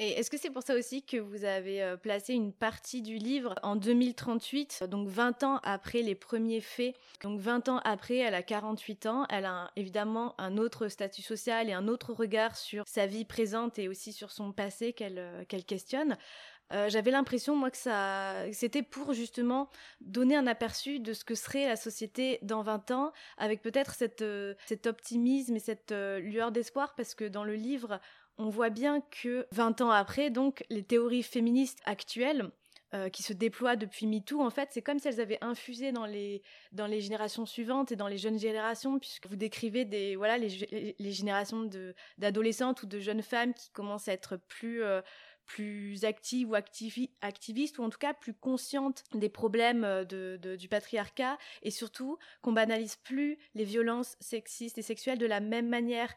Et 0.00 0.10
est-ce 0.10 0.30
que 0.30 0.38
c'est 0.38 0.50
pour 0.50 0.62
ça 0.62 0.76
aussi 0.76 1.02
que 1.02 1.16
vous 1.16 1.44
avez 1.44 1.82
euh, 1.82 1.96
placé 1.96 2.32
une 2.32 2.52
partie 2.52 3.02
du 3.02 3.16
livre 3.16 3.56
en 3.64 3.74
2038, 3.74 4.84
donc 4.84 5.08
20 5.08 5.42
ans 5.42 5.60
après 5.64 6.02
les 6.02 6.14
premiers 6.14 6.60
faits? 6.60 6.94
Donc 7.20 7.40
20 7.40 7.68
ans 7.68 7.80
après, 7.82 8.18
elle 8.18 8.36
a 8.36 8.44
48 8.44 9.06
ans, 9.06 9.26
elle 9.28 9.44
a 9.44 9.72
évidemment 9.74 10.36
un 10.38 10.56
autre 10.56 10.86
statut 10.86 11.22
social 11.22 11.68
et 11.68 11.72
un 11.72 11.88
autre 11.88 12.12
regard 12.12 12.56
sur 12.56 12.84
sa 12.86 13.06
vie 13.06 13.24
présente 13.24 13.80
et 13.80 13.88
aussi 13.88 14.12
sur 14.12 14.30
son 14.30 14.52
passé 14.52 14.92
qu'elle 14.92 15.18
euh, 15.18 15.44
questionne. 15.44 16.16
Euh, 16.72 16.88
j'avais 16.88 17.10
l'impression 17.10 17.56
moi 17.56 17.70
que 17.70 17.78
c'était 18.52 18.82
pour 18.82 19.14
justement 19.14 19.68
donner 20.00 20.36
un 20.36 20.46
aperçu 20.46 21.00
de 21.00 21.12
ce 21.12 21.24
que 21.24 21.34
serait 21.34 21.66
la 21.66 21.76
société 21.76 22.38
dans 22.42 22.62
20 22.62 22.90
ans 22.90 23.12
avec 23.38 23.62
peut-être 23.62 23.94
cette 23.94 24.22
cet 24.66 24.86
optimisme 24.86 25.56
et 25.56 25.60
cette 25.60 25.92
lueur 25.92 26.52
d'espoir 26.52 26.94
parce 26.94 27.14
que 27.14 27.24
dans 27.24 27.42
le 27.42 27.54
livre 27.54 28.00
on 28.38 28.48
voit 28.48 28.70
bien 28.70 29.00
que 29.00 29.46
20 29.52 29.80
ans 29.80 29.90
après, 29.90 30.30
donc, 30.30 30.64
les 30.70 30.82
théories 30.82 31.22
féministes 31.22 31.80
actuelles, 31.84 32.50
euh, 32.94 33.10
qui 33.10 33.22
se 33.22 33.34
déploient 33.34 33.76
depuis 33.76 34.06
MeToo, 34.06 34.40
en 34.40 34.48
fait, 34.48 34.70
c'est 34.72 34.80
comme 34.80 34.98
si 34.98 35.08
elles 35.08 35.20
avaient 35.20 35.38
infusé 35.42 35.92
dans 35.92 36.06
les, 36.06 36.42
dans 36.72 36.86
les 36.86 37.02
générations 37.02 37.44
suivantes 37.44 37.92
et 37.92 37.96
dans 37.96 38.08
les 38.08 38.16
jeunes 38.16 38.38
générations, 38.38 38.98
puisque 38.98 39.26
vous 39.26 39.36
décrivez 39.36 39.84
des, 39.84 40.16
voilà, 40.16 40.38
les, 40.38 40.96
les 40.98 41.12
générations 41.12 41.68
d'adolescentes 42.16 42.82
ou 42.82 42.86
de 42.86 42.98
jeunes 42.98 43.20
femmes 43.20 43.52
qui 43.52 43.68
commencent 43.72 44.08
à 44.08 44.14
être 44.14 44.38
plus, 44.48 44.82
euh, 44.82 45.02
plus 45.48 46.04
actives 46.04 46.50
ou 46.50 46.54
activistes, 46.54 47.78
ou 47.78 47.82
en 47.82 47.90
tout 47.90 47.98
cas 47.98 48.14
plus 48.14 48.34
conscientes 48.34 49.02
des 49.14 49.28
problèmes 49.28 49.84
euh, 49.84 50.04
de, 50.04 50.56
du 50.56 50.68
patriarcat, 50.68 51.36
et 51.62 51.70
surtout 51.70 52.18
qu'on 52.40 52.52
banalise 52.52 52.96
plus 52.96 53.38
les 53.54 53.64
violences 53.64 54.16
sexistes 54.20 54.78
et 54.78 54.82
sexuelles 54.82 55.18
de 55.18 55.26
la 55.26 55.40
même 55.40 55.68
manière. 55.68 56.14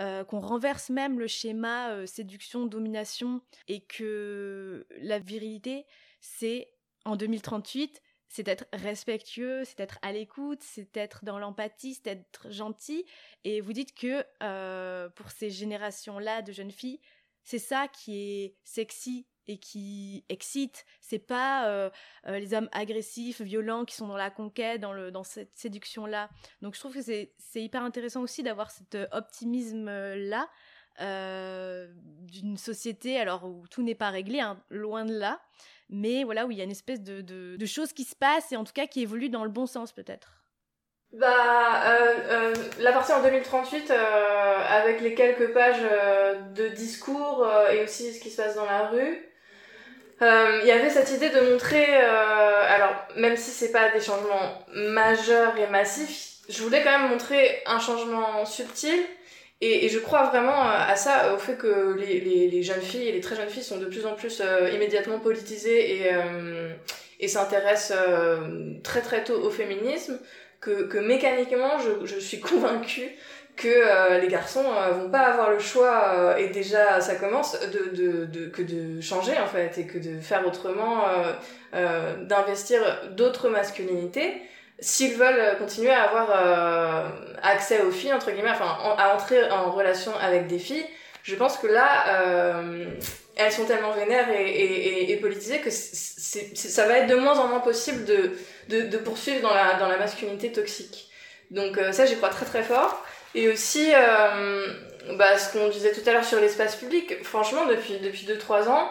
Euh, 0.00 0.24
qu'on 0.24 0.40
renverse 0.40 0.90
même 0.90 1.20
le 1.20 1.28
schéma 1.28 1.92
euh, 1.92 2.04
séduction-domination 2.04 3.40
et 3.68 3.80
que 3.80 4.88
la 4.98 5.20
virilité, 5.20 5.86
c'est 6.20 6.72
en 7.04 7.14
2038, 7.14 8.02
c'est 8.28 8.48
être 8.48 8.64
respectueux, 8.72 9.62
c'est 9.64 9.78
être 9.78 10.00
à 10.02 10.10
l'écoute, 10.10 10.60
c'est 10.62 10.96
être 10.96 11.24
dans 11.24 11.38
l'empathie, 11.38 11.94
c'est 11.94 12.10
être 12.10 12.50
gentil. 12.50 13.04
Et 13.44 13.60
vous 13.60 13.72
dites 13.72 13.94
que 13.94 14.24
euh, 14.42 15.08
pour 15.10 15.30
ces 15.30 15.50
générations-là 15.50 16.42
de 16.42 16.50
jeunes 16.50 16.72
filles, 16.72 17.00
c'est 17.44 17.60
ça 17.60 17.86
qui 17.86 18.18
est 18.18 18.56
sexy 18.64 19.28
et 19.46 19.58
qui 19.58 20.24
excite. 20.28 20.84
C'est 21.00 21.18
pas 21.18 21.68
euh, 21.68 21.90
euh, 22.26 22.38
les 22.38 22.54
hommes 22.54 22.68
agressifs, 22.72 23.40
violents 23.40 23.84
qui 23.84 23.94
sont 23.94 24.08
dans 24.08 24.16
la 24.16 24.30
conquête, 24.30 24.80
dans, 24.80 24.92
le, 24.92 25.10
dans 25.10 25.24
cette 25.24 25.56
séduction-là. 25.56 26.28
Donc 26.62 26.74
je 26.74 26.80
trouve 26.80 26.94
que 26.94 27.02
c'est, 27.02 27.32
hyper 27.54 27.82
intéressant 27.82 28.22
aussi 28.22 28.42
d'avoir 28.42 28.70
cet 28.70 28.94
euh, 28.94 29.06
optimisme-là 29.12 30.48
euh, 31.00 31.88
d'une 32.22 32.56
société 32.56 33.18
alors 33.18 33.44
où 33.44 33.66
tout 33.68 33.82
n'est 33.82 33.96
pas 33.96 34.10
réglé, 34.10 34.40
hein, 34.40 34.62
loin 34.70 35.04
de 35.04 35.16
là. 35.16 35.40
Mais 35.90 36.24
voilà, 36.24 36.46
où 36.46 36.50
il 36.50 36.56
y 36.56 36.60
a 36.60 36.64
une 36.64 36.70
espèce 36.70 37.02
de, 37.02 37.20
de, 37.20 37.66
choses 37.66 37.92
qui 37.92 38.04
se 38.04 38.14
passent 38.14 38.52
et 38.52 38.56
en 38.56 38.64
tout 38.64 38.72
cas 38.72 38.86
qui 38.86 39.00
évoluent 39.00 39.28
dans 39.28 39.44
le 39.44 39.50
bon 39.50 39.66
sens 39.66 39.92
peut-être. 39.92 40.40
Bah, 41.12 41.82
euh, 41.86 42.54
la 42.80 42.92
partie 42.92 43.12
en 43.12 43.22
2038, 43.22 43.90
euh, 43.90 44.56
avec 44.68 45.00
les 45.00 45.14
quelques 45.14 45.52
pages 45.52 45.82
de 46.54 46.68
discours 46.68 47.48
et 47.70 47.84
aussi 47.84 48.12
ce 48.12 48.20
qui 48.20 48.30
se 48.30 48.40
passe 48.40 48.54
dans 48.54 48.64
la 48.64 48.88
rue, 48.88 49.28
euh, 50.22 50.60
il 50.62 50.68
y 50.68 50.70
avait 50.70 50.90
cette 50.90 51.10
idée 51.10 51.30
de 51.30 51.40
montrer, 51.40 51.86
euh, 51.88 52.62
alors 52.68 52.94
même 53.16 53.36
si 53.36 53.50
c'est 53.50 53.72
pas 53.72 53.90
des 53.90 54.00
changements 54.00 54.64
majeurs 54.74 55.56
et 55.58 55.66
massifs, 55.66 56.34
je 56.48 56.62
voulais 56.62 56.82
quand 56.82 56.98
même 56.98 57.10
montrer 57.10 57.62
un 57.66 57.78
changement 57.78 58.44
subtil. 58.44 58.98
Et, 59.60 59.88
je 59.88 59.98
crois 59.98 60.24
vraiment 60.24 60.68
à 60.68 60.94
ça, 60.96 61.32
au 61.34 61.38
fait 61.38 61.56
que 61.56 61.94
les, 61.94 62.62
jeunes 62.62 62.82
filles 62.82 63.08
et 63.08 63.12
les 63.12 63.20
très 63.20 63.34
jeunes 63.36 63.48
filles 63.48 63.62
sont 63.62 63.78
de 63.78 63.86
plus 63.86 64.04
en 64.04 64.14
plus 64.14 64.42
euh, 64.44 64.68
immédiatement 64.70 65.18
politisées 65.20 66.00
et, 66.00 66.12
euh, 66.12 66.74
s'intéressent 67.26 67.96
euh, 67.96 68.74
très 68.82 69.00
très 69.00 69.24
tôt 69.24 69.40
au 69.42 69.48
féminisme, 69.48 70.18
que, 70.60 70.82
que 70.82 70.98
mécaniquement 70.98 71.78
je 72.04 72.18
suis 72.18 72.40
convaincue 72.50 73.16
que 73.56 73.68
euh, 73.68 74.18
les 74.18 74.28
garçons 74.28 74.64
euh, 74.64 74.90
vont 74.92 75.10
pas 75.10 75.20
avoir 75.20 75.50
le 75.50 75.58
choix 75.58 76.14
euh, 76.14 76.36
et 76.36 76.48
déjà 76.48 77.00
ça 77.00 77.14
commence 77.14 77.56
de, 77.60 78.24
de, 78.24 78.46
que 78.48 78.62
de 78.62 79.00
changer 79.00 79.38
en 79.38 79.46
fait 79.46 79.78
et 79.78 79.86
que 79.86 79.98
de 79.98 80.20
faire 80.20 80.46
autrement 80.46 81.04
d'investir 81.72 82.80
d'autres 83.12 83.48
masculinités. 83.48 84.42
S'ils 84.80 85.14
veulent 85.14 85.56
continuer 85.58 85.92
à 85.92 86.02
avoir 86.02 87.12
accès 87.42 87.82
aux 87.82 87.90
filles 87.90 88.12
entre 88.12 88.30
guillemets 88.30 88.50
enfin 88.50 88.76
à 88.98 89.14
entrer 89.14 89.50
en 89.50 89.70
relation 89.70 90.12
avec 90.20 90.46
des 90.46 90.58
filles 90.58 90.84
je 91.22 91.34
pense 91.36 91.56
que 91.58 91.66
là 91.66 92.62
elles 93.36 93.52
sont 93.52 93.64
tellement 93.64 93.92
vénères 93.92 94.28
et, 94.30 95.16
politisées 95.20 95.60
que 95.60 95.70
ça 95.70 96.86
va 96.86 96.98
être 96.98 97.08
de 97.08 97.16
moins 97.16 97.38
en 97.38 97.48
moins 97.48 97.60
possible 97.60 98.04
de, 98.04 98.32
de, 98.68 98.82
de 98.82 98.98
poursuivre 98.98 99.42
dans 99.42 99.54
la, 99.54 99.74
dans 99.74 99.88
la 99.88 99.96
masculinité 99.96 100.52
toxique. 100.52 101.08
Donc 101.50 101.78
ça 101.92 102.06
j'y 102.06 102.16
crois 102.16 102.30
très 102.30 102.46
très 102.46 102.62
fort 102.62 103.04
et 103.34 103.48
aussi, 103.48 103.92
euh, 103.94 104.66
bah, 105.16 105.36
ce 105.38 105.52
qu'on 105.52 105.68
disait 105.68 105.92
tout 105.92 106.08
à 106.08 106.12
l'heure 106.12 106.24
sur 106.24 106.40
l'espace 106.40 106.76
public, 106.76 107.22
franchement, 107.24 107.66
depuis, 107.66 107.98
depuis 107.98 108.26
2-3 108.26 108.68
ans, 108.68 108.90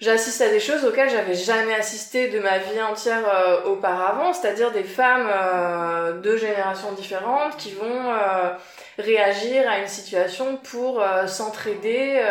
j'assiste 0.00 0.40
à 0.40 0.48
des 0.48 0.60
choses 0.60 0.84
auxquelles 0.84 1.10
j'avais 1.10 1.34
jamais 1.34 1.74
assisté 1.74 2.28
de 2.28 2.38
ma 2.38 2.58
vie 2.58 2.80
entière 2.82 3.22
euh, 3.26 3.64
auparavant, 3.64 4.32
c'est-à-dire 4.32 4.70
des 4.72 4.84
femmes 4.84 5.28
euh, 5.28 6.20
de 6.20 6.36
générations 6.36 6.92
différentes 6.92 7.56
qui 7.56 7.72
vont 7.72 8.10
euh, 8.10 8.50
réagir 8.98 9.68
à 9.68 9.78
une 9.78 9.88
situation 9.88 10.56
pour 10.56 11.02
s'entraider, 11.26 12.22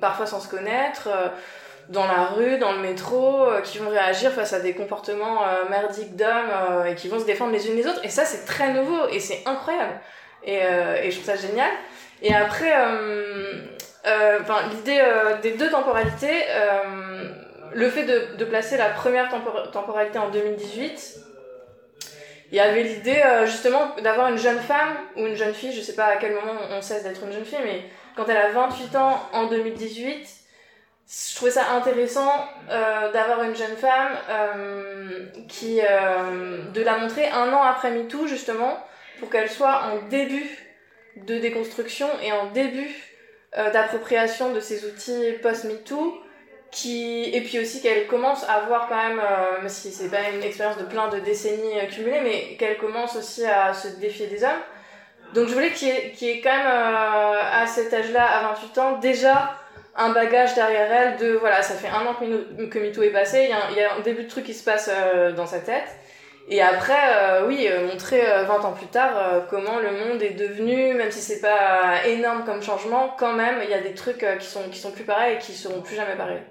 parfois 0.00 0.26
sans 0.26 0.40
se 0.40 0.48
connaître 0.48 1.08
dans 1.88 2.06
la 2.06 2.26
rue, 2.26 2.58
dans 2.58 2.72
le 2.72 2.80
métro, 2.80 3.46
qui 3.64 3.78
vont 3.78 3.88
réagir 3.88 4.30
face 4.32 4.52
à 4.52 4.60
des 4.60 4.74
comportements 4.74 5.40
merdiques 5.70 6.16
d'hommes 6.16 6.86
et 6.86 6.94
qui 6.94 7.08
vont 7.08 7.18
se 7.18 7.24
défendre 7.24 7.52
les 7.52 7.66
unes 7.66 7.76
les 7.76 7.86
autres. 7.86 8.04
Et 8.04 8.10
ça, 8.10 8.24
c'est 8.24 8.44
très 8.44 8.72
nouveau 8.72 9.08
et 9.10 9.20
c'est 9.20 9.42
incroyable. 9.46 10.00
Et, 10.44 10.60
euh, 10.62 11.02
et, 11.02 11.10
je 11.10 11.20
trouve 11.20 11.34
ça 11.34 11.36
génial. 11.36 11.70
Et 12.22 12.34
après, 12.34 12.72
euh, 12.76 13.52
euh, 14.06 14.38
l'idée 14.70 15.02
des 15.42 15.52
deux 15.52 15.70
temporalités, 15.70 16.44
le 17.74 17.90
fait 17.90 18.04
de, 18.04 18.36
de, 18.36 18.44
placer 18.44 18.76
la 18.76 18.90
première 18.90 19.28
temporalité 19.72 20.18
en 20.18 20.30
2018, 20.30 21.20
il 22.50 22.56
y 22.56 22.60
avait 22.60 22.82
l'idée 22.82 23.22
justement 23.44 23.94
d'avoir 24.02 24.30
une 24.30 24.38
jeune 24.38 24.58
femme 24.58 24.96
ou 25.16 25.26
une 25.26 25.36
jeune 25.36 25.52
fille, 25.52 25.72
je 25.72 25.82
sais 25.82 25.94
pas 25.94 26.06
à 26.06 26.16
quel 26.16 26.32
moment 26.32 26.54
on 26.70 26.80
cesse 26.80 27.02
d'être 27.02 27.22
une 27.24 27.32
jeune 27.32 27.44
fille, 27.44 27.58
mais 27.62 27.84
quand 28.16 28.24
elle 28.28 28.38
a 28.38 28.50
28 28.50 28.96
ans 28.96 29.20
en 29.32 29.46
2018, 29.46 30.37
je 31.08 31.34
trouvais 31.36 31.50
ça 31.50 31.70
intéressant 31.72 32.30
euh, 32.70 33.12
d'avoir 33.12 33.42
une 33.42 33.56
jeune 33.56 33.76
femme 33.76 34.18
euh, 34.28 35.26
qui 35.48 35.80
euh, 35.80 36.64
de 36.74 36.82
la 36.82 36.98
montrer 36.98 37.28
un 37.28 37.50
an 37.52 37.62
après 37.62 37.90
MeToo 37.90 38.26
justement 38.26 38.78
pour 39.18 39.30
qu'elle 39.30 39.50
soit 39.50 39.84
en 39.84 40.08
début 40.08 40.46
de 41.16 41.38
déconstruction 41.38 42.08
et 42.22 42.32
en 42.32 42.50
début 42.50 42.94
d'appropriation 43.56 44.52
de 44.52 44.60
ces 44.60 44.84
outils 44.84 45.32
post 45.42 45.64
MeToo 45.64 46.20
qui 46.70 47.24
et 47.24 47.40
puis 47.40 47.58
aussi 47.58 47.80
qu'elle 47.80 48.06
commence 48.06 48.44
à 48.44 48.60
voir 48.68 48.88
quand 48.88 48.96
même 48.96 49.20
même 49.58 49.68
si 49.70 49.90
c'est 49.90 50.10
pas 50.10 50.28
une 50.28 50.42
expérience 50.42 50.76
de 50.76 50.84
plein 50.84 51.08
de 51.08 51.18
décennies 51.18 51.74
cumulées 51.90 52.20
mais 52.20 52.56
qu'elle 52.56 52.76
commence 52.76 53.16
aussi 53.16 53.46
à 53.46 53.72
se 53.72 53.88
défier 53.88 54.26
des 54.26 54.44
hommes. 54.44 54.60
Donc 55.32 55.48
je 55.48 55.54
voulais 55.54 55.72
qu'il 55.72 55.88
y, 55.88 56.28
ait 56.30 56.40
quand 56.42 56.54
même 56.54 56.66
à 56.66 57.66
cet 57.66 57.92
âge-là 57.94 58.24
à 58.24 58.52
28 58.52 58.78
ans 58.78 58.98
déjà 58.98 59.56
un 59.98 60.12
bagage 60.12 60.54
derrière 60.54 60.90
elle 60.92 61.16
de 61.18 61.32
voilà, 61.32 61.62
ça 61.62 61.74
fait 61.74 61.88
un 61.88 62.06
an 62.06 62.14
que, 62.14 62.78
MeToo 62.78 63.02
est 63.02 63.10
passé, 63.10 63.50
il 63.50 63.76
y, 63.76 63.82
a 63.82 63.94
un, 63.96 64.00
début 64.00 64.22
de 64.22 64.28
truc 64.28 64.44
qui 64.44 64.54
se 64.54 64.64
passe 64.64 64.88
euh, 64.92 65.32
dans 65.32 65.46
sa 65.46 65.58
tête. 65.58 65.88
Et 66.50 66.62
après, 66.62 67.14
euh, 67.14 67.46
oui, 67.46 67.66
euh, 67.68 67.86
montrer 67.86 68.22
20 68.22 68.60
ans 68.60 68.72
plus 68.72 68.86
tard 68.86 69.46
comment 69.50 69.80
le 69.80 69.90
monde 69.92 70.22
est 70.22 70.30
devenu, 70.30 70.94
même 70.94 71.10
si 71.10 71.20
c'est 71.20 71.40
pas 71.40 72.06
énorme 72.06 72.44
comme 72.44 72.62
changement, 72.62 73.14
quand 73.18 73.34
même, 73.34 73.60
il 73.62 73.68
y 73.68 73.74
a 73.74 73.82
des 73.82 73.92
trucs 73.92 74.24
qui, 74.38 74.46
sont, 74.46 74.70
qui 74.70 74.78
sont 74.78 74.92
plus 74.92 75.04
pareils 75.04 75.36
et 75.36 75.38
qui 75.38 75.52
seront 75.52 75.82
plus 75.82 75.96
jamais 75.96 76.16
pareils. 76.16 76.42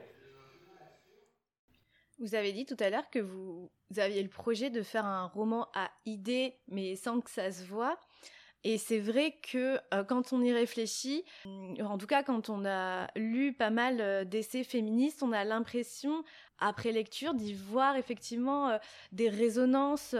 Vous 2.19 2.35
avez 2.35 2.51
dit 2.51 2.65
tout 2.65 2.77
à 2.79 2.89
l'heure 2.89 3.09
que 3.11 3.19
vous, 3.19 3.71
vous 3.89 3.99
aviez 3.99 4.21
le 4.21 4.29
projet 4.29 4.69
de 4.69 4.81
faire 4.81 5.05
un 5.05 5.27
roman 5.27 5.67
à 5.73 5.89
idées, 6.05 6.55
mais 6.67 6.95
sans 6.95 7.21
que 7.21 7.31
ça 7.31 7.51
se 7.51 7.63
voit. 7.63 7.97
Et 8.63 8.77
c'est 8.77 8.99
vrai 8.99 9.35
que 9.41 9.79
euh, 9.93 10.03
quand 10.03 10.33
on 10.33 10.41
y 10.41 10.51
réfléchit, 10.51 11.23
euh, 11.45 11.83
en 11.83 11.97
tout 11.97 12.07
cas 12.07 12.23
quand 12.23 12.49
on 12.49 12.65
a 12.65 13.07
lu 13.15 13.53
pas 13.53 13.69
mal 13.69 14.01
euh, 14.01 14.23
d'essais 14.25 14.63
féministes, 14.63 15.23
on 15.23 15.31
a 15.31 15.43
l'impression, 15.43 16.23
après 16.59 16.91
lecture, 16.91 17.33
d'y 17.33 17.53
voir 17.53 17.95
effectivement 17.97 18.79
des 19.11 19.29
résonances, 19.29 20.15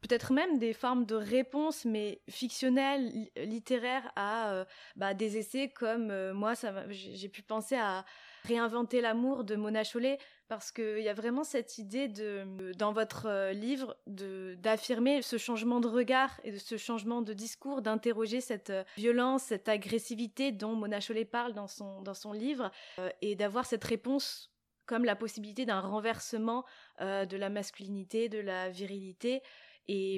peut-être 0.00 0.32
même 0.32 0.58
des 0.58 0.72
formes 0.72 1.04
de 1.04 1.16
réponses, 1.16 1.84
mais 1.84 2.20
fictionnelles, 2.30 3.28
littéraires, 3.36 4.12
à 4.14 4.64
bah, 4.94 5.14
des 5.14 5.36
essais 5.36 5.68
comme 5.68 6.30
moi, 6.30 6.52
j'ai 6.90 7.28
pu 7.28 7.42
penser 7.42 7.74
à 7.74 8.04
réinventer 8.44 9.00
l'amour 9.00 9.44
de 9.44 9.56
Mona 9.56 9.84
Chollet 9.84 10.18
parce 10.48 10.72
qu'il 10.72 11.00
y 11.00 11.08
a 11.08 11.14
vraiment 11.14 11.44
cette 11.44 11.78
idée 11.78 12.08
de, 12.08 12.72
dans 12.76 12.92
votre 12.92 13.26
euh, 13.26 13.52
livre 13.52 13.96
d'affirmer 14.06 15.20
ce 15.20 15.36
changement 15.36 15.80
de 15.80 15.88
regard 15.88 16.40
et 16.42 16.52
de 16.52 16.58
ce 16.58 16.78
changement 16.78 17.20
de 17.20 17.34
discours, 17.34 17.82
d'interroger 17.82 18.40
cette 18.40 18.70
euh, 18.70 18.84
violence, 18.96 19.44
cette 19.44 19.68
agressivité 19.68 20.50
dont 20.50 20.74
Mona 20.74 21.00
Chollet 21.00 21.26
parle 21.26 21.52
dans 21.52 21.66
son, 21.66 22.00
dans 22.00 22.14
son 22.14 22.32
livre, 22.32 22.70
euh, 22.98 23.10
et 23.20 23.36
d'avoir 23.36 23.66
cette 23.66 23.84
réponse 23.84 24.50
comme 24.86 25.04
la 25.04 25.16
possibilité 25.16 25.66
d'un 25.66 25.80
renversement 25.80 26.64
de 26.98 27.36
la 27.36 27.50
masculinité, 27.50 28.30
de 28.30 28.38
la 28.38 28.70
virilité. 28.70 29.42
Et, 29.86 30.14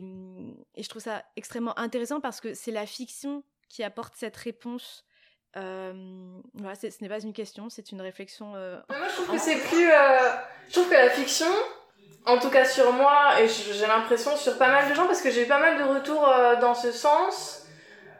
et, 0.76 0.82
je 0.84 0.88
trouve 0.88 1.02
ça 1.02 1.24
extrêmement 1.34 1.76
intéressant 1.76 2.20
parce 2.20 2.40
que 2.40 2.54
c'est 2.54 2.70
la 2.70 2.86
fiction 2.86 3.42
qui 3.68 3.82
apporte 3.82 4.14
cette 4.14 4.36
réponse 4.36 5.04
euh, 5.56 5.92
voilà, 6.54 6.74
ce 6.76 6.86
n'est 7.00 7.08
pas 7.08 7.20
une 7.20 7.32
question, 7.32 7.68
c'est 7.70 7.90
une 7.90 8.00
réflexion. 8.00 8.52
Euh, 8.54 8.78
moi, 8.88 9.08
je 9.08 9.22
trouve 9.22 9.34
que 9.34 9.40
c'est 9.40 9.56
plus. 9.56 9.90
Euh, 9.90 10.18
je 10.68 10.74
trouve 10.74 10.88
que 10.88 10.94
la 10.94 11.10
fiction, 11.10 11.50
en 12.26 12.38
tout 12.38 12.50
cas 12.50 12.64
sur 12.64 12.92
moi, 12.92 13.40
et 13.40 13.48
j'ai 13.48 13.86
l'impression 13.86 14.36
sur 14.36 14.58
pas 14.58 14.68
mal 14.68 14.88
de 14.88 14.94
gens, 14.94 15.06
parce 15.06 15.22
que 15.22 15.30
j'ai 15.30 15.44
eu 15.44 15.48
pas 15.48 15.58
mal 15.58 15.78
de 15.78 15.82
retours 15.82 16.32
dans 16.60 16.74
ce 16.74 16.92
sens, 16.92 17.66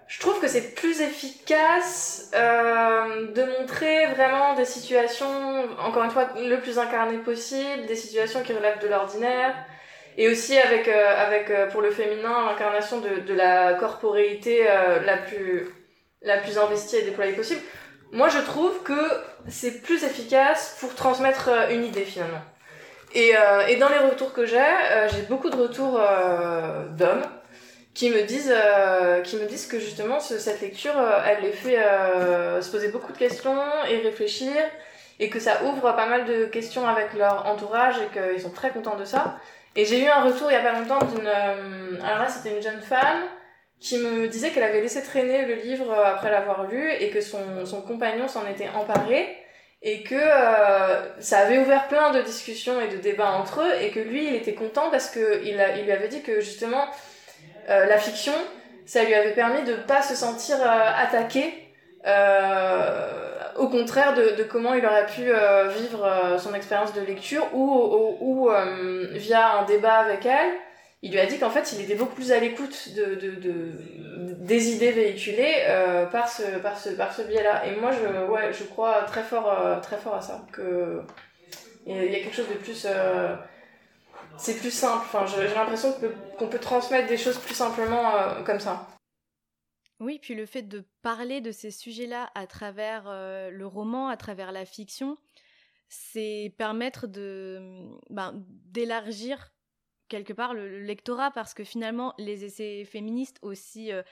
je 0.09 0.19
trouve 0.19 0.41
que 0.41 0.49
c'est 0.49 0.75
plus 0.75 1.01
efficace 1.01 2.33
de 2.33 3.59
montrer 3.59 4.07
vraiment 4.07 4.55
des 4.55 4.65
situations, 4.65 5.69
encore 5.79 6.03
une 6.03 6.11
fois, 6.11 6.31
le 6.37 6.57
plus 6.57 6.81
incarnées 6.81 7.19
possible, 7.19 7.87
des 7.87 7.95
situations 7.95 8.43
qui 8.43 8.53
relèvent 8.53 8.81
de 8.81 8.89
l'ordinaire. 8.89 9.55
Et 10.17 10.29
aussi 10.29 10.59
avec, 10.59 10.89
avec 10.89 11.53
pour 11.71 11.81
le 11.81 11.93
féminin, 11.93 12.47
l'incarnation 12.47 12.99
de, 12.99 13.21
de 13.21 13.33
la 13.33 13.75
corporéité 13.75 14.65
la 14.65 15.19
plus 15.19 15.80
la 16.23 16.39
plus 16.39 16.59
investie 16.59 16.97
et 16.97 17.03
déployée 17.03 17.33
possible. 17.33 17.61
Moi, 18.13 18.29
je 18.29 18.39
trouve 18.39 18.83
que 18.83 19.01
c'est 19.49 19.83
plus 19.83 20.05
efficace 20.05 20.77
pour 20.81 20.95
transmettre 20.95 21.49
euh, 21.49 21.71
une 21.71 21.85
idée 21.85 22.05
finalement. 22.05 22.43
Et, 23.13 23.37
euh, 23.37 23.67
et 23.67 23.77
dans 23.77 23.89
les 23.89 23.99
retours 23.99 24.33
que 24.33 24.47
j'ai, 24.47 24.59
euh, 24.59 25.09
j'ai 25.09 25.23
beaucoup 25.23 25.51
de 25.51 25.57
retours 25.57 26.01
euh, 26.01 26.87
d'hommes 26.89 27.23
qui 27.93 28.11
me 28.11 28.23
disent 28.23 28.55
euh, 28.55 29.21
qui 29.23 29.37
me 29.37 29.47
disent 29.47 29.67
que 29.67 29.81
justement 29.81 30.21
ce, 30.21 30.39
cette 30.39 30.61
lecture, 30.61 30.95
elle 31.27 31.43
les 31.43 31.53
fait 31.53 31.83
se 32.63 32.71
poser 32.71 32.89
beaucoup 32.89 33.13
de 33.13 33.19
questions 33.19 33.59
et 33.89 33.99
réfléchir 33.99 34.53
et 35.19 35.29
que 35.29 35.41
ça 35.41 35.65
ouvre 35.65 35.93
pas 35.97 36.07
mal 36.07 36.25
de 36.25 36.45
questions 36.45 36.87
avec 36.89 37.15
leur 37.15 37.47
entourage 37.47 37.97
et 37.99 38.07
qu'ils 38.17 38.41
sont 38.41 38.51
très 38.51 38.71
contents 38.71 38.97
de 38.97 39.05
ça. 39.05 39.39
Et 39.75 39.85
j'ai 39.85 40.05
eu 40.05 40.09
un 40.09 40.23
retour 40.23 40.51
il 40.51 40.55
y 40.55 40.57
a 40.57 40.61
pas 40.61 40.79
longtemps 40.79 41.05
d'une 41.05 41.27
alors 41.27 42.21
là 42.21 42.29
c'était 42.29 42.55
une 42.57 42.63
jeune 42.63 42.81
femme 42.81 43.23
qui 43.81 43.97
me 43.99 44.29
disait 44.29 44.51
qu'elle 44.51 44.63
avait 44.63 44.83
laissé 44.83 45.03
traîner 45.03 45.47
le 45.47 45.55
livre 45.55 45.91
euh, 45.91 46.05
après 46.05 46.31
l'avoir 46.31 46.65
lu 46.65 46.93
et 46.93 47.09
que 47.11 47.21
son, 47.21 47.65
son 47.65 47.81
compagnon 47.81 48.29
s'en 48.29 48.47
était 48.47 48.69
emparé 48.69 49.37
et 49.83 50.03
que 50.03 50.15
euh, 50.15 51.21
ça 51.21 51.39
avait 51.39 51.59
ouvert 51.59 51.89
plein 51.89 52.13
de 52.13 52.21
discussions 52.21 52.81
et 52.83 52.89
de 52.89 52.99
débats 52.99 53.33
entre 53.33 53.63
eux 53.63 53.73
et 53.81 53.91
que 53.91 54.01
lui 54.01 54.27
il 54.27 54.35
était 54.35 54.53
content 54.53 54.91
parce 54.91 55.09
que 55.09 55.43
il, 55.45 55.59
a, 55.59 55.77
il 55.77 55.87
lui 55.87 55.93
avait 55.93 56.09
dit 56.09 56.21
que 56.21 56.41
justement 56.41 56.85
euh, 57.71 57.87
la 57.87 57.97
fiction 57.97 58.35
ça 58.85 59.03
lui 59.05 59.15
avait 59.15 59.33
permis 59.33 59.63
de 59.63 59.75
pas 59.75 60.03
se 60.03 60.15
sentir 60.15 60.57
attaqué 60.63 61.55
au 63.57 63.69
contraire 63.69 64.15
de, 64.15 64.43
comment 64.43 64.75
il 64.75 64.85
aurait 64.85 65.07
pu 65.07 65.31
vivre 65.79 66.37
son 66.39 66.55
expérience 66.55 66.93
de 66.95 67.03
lecture 67.03 67.47
ou, 67.55 68.17
ou 68.21 68.51
via 69.13 69.59
un 69.59 69.65
débat 69.65 69.99
avec 69.99 70.27
elle 70.27 70.51
il 71.03 71.13
lui 71.13 71.19
a 71.19 71.27
dit 71.27 71.39
qu'en 71.39 71.51
fait, 71.51 71.73
il 71.73 71.81
était 71.81 71.95
beaucoup 71.95 72.15
plus 72.15 72.31
à 72.31 72.41
l'écoute 72.41 72.91
de, 72.95 73.15
de, 73.15 73.31
de, 73.37 73.73
des 74.35 74.75
idées 74.75 74.93
véhiculées 74.93 75.55
euh, 75.67 76.05
par 76.07 76.29
ce, 76.29 76.59
par 76.59 76.79
ce, 76.79 76.91
par 76.91 77.15
ce 77.15 77.23
biais-là. 77.23 77.67
Et 77.67 77.77
moi, 77.77 77.91
je, 77.91 78.27
ouais, 78.31 78.53
je 78.53 78.65
crois 78.65 79.03
très 79.05 79.23
fort, 79.23 79.51
euh, 79.51 79.81
très 79.81 79.97
fort 79.97 80.15
à 80.15 80.21
ça. 80.21 80.47
Que 80.53 81.03
il 81.87 81.97
y 81.97 82.15
a 82.15 82.21
quelque 82.21 82.37
chose 82.37 82.49
de 82.49 82.55
plus. 82.55 82.87
Euh, 82.87 83.35
c'est 84.37 84.59
plus 84.59 84.71
simple. 84.71 85.07
Enfin, 85.07 85.25
j'ai 85.27 85.55
l'impression 85.55 85.95
qu'on 86.39 86.49
peut 86.49 86.59
transmettre 86.59 87.09
des 87.09 87.17
choses 87.17 87.39
plus 87.39 87.55
simplement 87.55 88.43
comme 88.45 88.61
ça. 88.61 88.87
Oui, 89.99 90.19
puis 90.21 90.35
le 90.35 90.47
fait 90.47 90.63
de 90.63 90.85
parler 91.03 91.41
de 91.41 91.51
ces 91.51 91.71
sujets-là 91.71 92.31
à 92.35 92.47
travers 92.47 93.05
le 93.05 93.67
roman, 93.67 94.09
à 94.09 94.17
travers 94.17 94.53
la 94.53 94.65
fiction, 94.65 95.19
c'est 95.89 96.55
permettre 96.57 97.07
de 97.07 97.61
ben, 98.09 98.33
d'élargir 98.67 99.51
quelque 100.11 100.35
part 100.35 100.53
le, 100.53 100.81
lectorat 100.81 101.31
parce 101.31 101.55
que 101.55 101.65
finalement 101.65 102.13
les 102.19 102.45
essais 102.45 102.85
féministes 102.85 103.39
aussi 103.41 103.93
euh, 103.93 104.03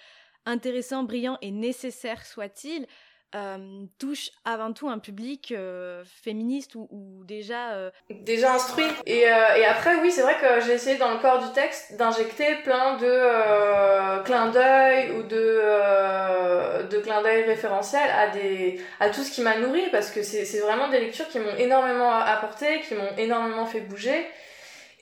intéressants, 0.47 1.03
brillants 1.03 1.39
et 1.43 1.51
nécessaires 1.51 2.25
soient-ils 2.25 2.87
euh, 3.35 3.85
touchent 3.99 4.31
avant 4.47 4.73
tout 4.73 4.89
un 4.89 4.99
public 4.99 5.53
euh, 5.53 6.03
féministe 6.07 6.75
ou, 6.77 6.89
déjà 7.27 7.73
euh, 7.73 7.91
déjà 8.09 8.55
instruit. 8.55 8.87
Et, 9.05 9.27
après 9.27 9.97
oui 9.97 10.11
c'est 10.11 10.23
vrai 10.23 10.35
que 10.41 10.65
j'ai 10.65 10.73
essayé 10.73 10.97
dans 10.97 11.11
le 11.11 11.19
corps 11.19 11.39
du 11.47 11.53
texte 11.53 11.99
d'injecter 11.99 12.55
plein 12.65 12.97
de 12.97 14.25
clins 14.25 14.51
d'œil 14.51 15.11
ou 15.11 15.25
de 15.25 16.89
de 16.89 16.99
clins 17.01 17.21
d'œil 17.21 17.43
référentiels 17.43 18.11
à 18.11 18.29
des 18.29 18.81
à 18.99 19.11
tout 19.11 19.23
ce 19.23 19.31
qui 19.31 19.43
m'a 19.43 19.59
nourri 19.59 19.83
parce 19.93 20.11
que 20.11 20.23
c'est 20.23 20.61
vraiment 20.61 20.89
des 20.89 21.01
lectures 21.01 21.29
qui 21.29 21.39
m'ont 21.39 21.57
énormément 21.59 22.11
apporté 22.11 22.81
qui 22.81 22.95
m'ont 22.95 23.15
énormément 23.19 23.67
fait 23.67 23.81
bouger 23.81 24.27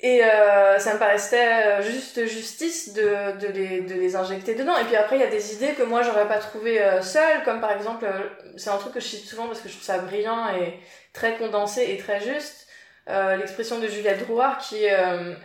et 0.02 0.22
euh, 0.22 0.78
ça 0.78 0.92
me 0.94 0.98
paraissait 0.98 1.64
euh, 1.64 1.82
juste 1.82 2.26
justice 2.26 2.92
de, 2.92 3.38
de, 3.38 3.46
les, 3.46 3.80
de 3.80 3.94
les 3.94 4.14
injecter 4.14 4.54
dedans. 4.54 4.76
Et 4.76 4.85
puis 4.85 4.96
après, 4.96 5.16
il 5.16 5.20
y 5.20 5.24
a 5.24 5.30
des 5.30 5.54
idées 5.54 5.72
que 5.72 5.82
moi, 5.82 6.02
j'aurais 6.02 6.28
pas 6.28 6.38
trouvées 6.38 6.82
euh, 6.82 7.00
seule, 7.00 7.42
comme 7.44 7.62
par 7.62 7.72
exemple, 7.72 8.04
euh, 8.04 8.28
c'est 8.56 8.68
un 8.68 8.76
truc 8.76 8.92
que 8.92 9.00
je 9.00 9.06
cite 9.06 9.26
souvent 9.26 9.46
parce 9.46 9.61
que 9.61 9.68
je 9.68 9.74
trouve 9.74 9.87
ça 9.87 9.98
brillant 9.98 10.48
et 10.54 10.78
très 11.14 11.37
condensé 11.37 11.87
et 11.88 11.96
très 11.96 12.20
juste, 12.20 12.66
euh, 13.09 13.37
l'expression 13.37 13.78
de 13.78 13.87
Juliette 13.88 14.26
Drouard 14.26 14.59
qui 14.59 14.85
est 14.85 14.98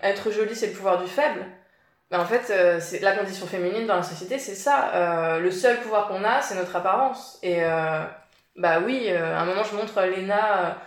être 0.03 0.31
jolie, 0.31 0.55
c'est 0.55 0.67
le 0.67 0.73
pouvoir 0.73 1.01
du 1.01 1.07
faible. 1.09 1.45
Mais 2.11 2.17
en 2.17 2.25
fait, 2.25 2.53
c'est 2.81 2.99
la 2.99 3.13
condition 3.13 3.47
féminine 3.47 3.87
dans 3.87 3.95
la 3.95 4.03
société, 4.03 4.37
c'est 4.37 4.55
ça. 4.55 5.37
le 5.39 5.49
seul 5.49 5.77
pouvoir 5.79 6.09
qu'on 6.09 6.25
a, 6.25 6.41
c'est 6.41 6.55
notre 6.55 6.75
apparence. 6.75 7.39
Et 7.41 7.61
bah 8.57 8.79
oui, 8.85 9.09
à 9.09 9.39
un 9.39 9.45
moment, 9.45 9.63
je 9.63 9.75
montre 9.77 10.01
Léna 10.01 10.81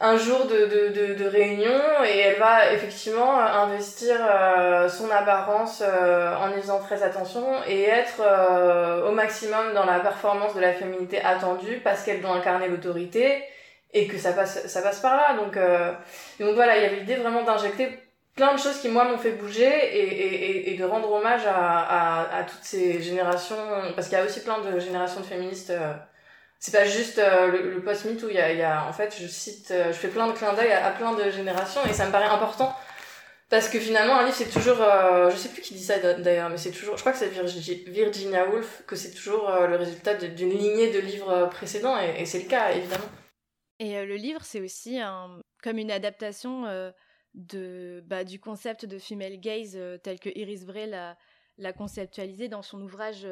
un 0.00 0.16
jour 0.16 0.46
de, 0.46 0.66
de, 0.66 0.88
de, 0.88 1.14
de, 1.14 1.24
réunion 1.24 1.80
et 2.04 2.18
elle 2.18 2.38
va 2.40 2.72
effectivement 2.72 3.38
investir 3.38 4.16
euh, 4.20 4.88
son 4.88 5.08
apparence 5.10 5.82
euh, 5.86 6.34
en 6.36 6.50
y 6.50 6.60
faisant 6.60 6.80
très 6.80 7.04
attention 7.04 7.46
et 7.68 7.84
être 7.84 8.20
euh, 8.20 9.08
au 9.08 9.12
maximum 9.12 9.72
dans 9.72 9.84
la 9.84 10.00
performance 10.00 10.54
de 10.54 10.60
la 10.60 10.72
féminité 10.72 11.20
attendue 11.20 11.80
parce 11.84 12.02
qu'elle 12.02 12.20
doit 12.20 12.32
incarner 12.32 12.68
l'autorité 12.68 13.44
et 13.92 14.08
que 14.08 14.18
ça 14.18 14.32
passe, 14.32 14.66
ça 14.66 14.82
passe 14.82 14.98
par 14.98 15.16
là. 15.16 15.36
Donc, 15.36 15.56
donc 16.40 16.54
voilà, 16.56 16.76
il 16.76 16.82
y 16.82 16.86
avait 16.86 16.96
l'idée 16.96 17.14
vraiment 17.14 17.44
d'injecter 17.44 17.96
plein 18.34 18.52
de 18.52 18.58
choses 18.58 18.80
qui 18.80 18.88
moi 18.88 19.04
m'ont 19.04 19.18
fait 19.18 19.30
bouger 19.30 19.68
et, 19.68 20.08
et, 20.08 20.74
et, 20.74 20.76
de 20.76 20.84
rendre 20.84 21.12
hommage 21.12 21.46
à, 21.46 21.52
à, 21.52 22.38
à 22.38 22.42
toutes 22.42 22.64
ces 22.64 23.00
générations 23.00 23.54
parce 23.94 24.08
qu'il 24.08 24.18
y 24.18 24.20
a 24.20 24.24
aussi 24.24 24.40
plein 24.42 24.58
de 24.58 24.80
générations 24.80 25.20
de 25.20 25.26
féministes 25.26 25.72
c'est 26.64 26.72
pas 26.72 26.86
juste 26.86 27.18
le, 27.18 27.82
post-MeToo, 27.82 28.30
il 28.30 28.36
y 28.36 28.62
a, 28.62 28.88
en 28.88 28.92
fait, 28.94 29.14
je 29.20 29.26
cite, 29.26 29.66
je 29.68 29.92
fais 29.92 30.08
plein 30.08 30.28
de 30.28 30.32
clins 30.32 30.54
d'œil 30.54 30.72
à, 30.72 30.90
plein 30.92 31.12
de 31.12 31.30
générations 31.30 31.84
et 31.84 31.92
ça 31.92 32.06
me 32.06 32.10
paraît 32.10 32.24
important 32.24 32.74
parce 33.50 33.68
que 33.68 33.78
finalement, 33.78 34.16
un 34.16 34.24
livre, 34.24 34.34
c'est 34.34 34.48
toujours, 34.48 34.78
je 34.78 35.36
sais 35.36 35.50
plus 35.50 35.60
qui 35.60 35.74
dit 35.74 35.84
ça 35.84 35.98
d'ailleurs, 36.14 36.48
mais 36.48 36.56
c'est 36.56 36.70
toujours, 36.70 36.96
je 36.96 37.02
crois 37.02 37.12
que 37.12 37.18
c'est 37.18 37.28
Virginia 37.28 38.48
Woolf, 38.48 38.82
que 38.86 38.96
c'est 38.96 39.10
toujours 39.10 39.50
le 39.68 39.76
résultat 39.76 40.14
d'une 40.14 40.56
lignée 40.56 40.90
de 40.90 41.00
livres 41.00 41.50
précédents 41.50 42.00
et, 42.00 42.22
et 42.22 42.24
c'est 42.24 42.44
le 42.44 42.48
cas, 42.48 42.72
évidemment. 42.72 43.10
Et 43.78 44.02
le 44.02 44.16
livre, 44.16 44.40
c'est 44.42 44.62
aussi 44.62 44.98
un, 44.98 45.40
comme 45.62 45.76
une 45.76 45.90
adaptation 45.90 46.64
de, 47.34 48.02
bah, 48.06 48.24
du 48.24 48.40
concept 48.40 48.86
de 48.86 48.98
female 48.98 49.38
gaze 49.38 49.78
tel 50.02 50.18
que 50.18 50.30
Iris 50.34 50.64
Bray 50.64 50.88
l'a 51.58 51.72
conceptualisé 51.72 52.48
dans 52.48 52.62
son 52.62 52.80
ouvrage 52.80 53.26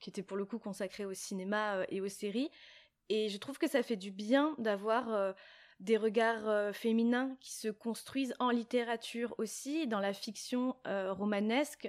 qui 0.00 0.10
était 0.10 0.22
pour 0.22 0.36
le 0.36 0.44
coup 0.44 0.58
consacré 0.58 1.04
au 1.04 1.14
cinéma 1.14 1.84
et 1.88 2.00
aux 2.00 2.08
séries. 2.08 2.50
Et 3.08 3.28
je 3.28 3.38
trouve 3.38 3.58
que 3.58 3.68
ça 3.68 3.82
fait 3.82 3.96
du 3.96 4.10
bien 4.10 4.54
d'avoir 4.58 5.34
des 5.80 5.96
regards 5.96 6.74
féminins 6.74 7.36
qui 7.40 7.52
se 7.52 7.68
construisent 7.68 8.34
en 8.38 8.50
littérature 8.50 9.34
aussi, 9.38 9.86
dans 9.86 10.00
la 10.00 10.12
fiction 10.12 10.76
romanesque, 10.84 11.88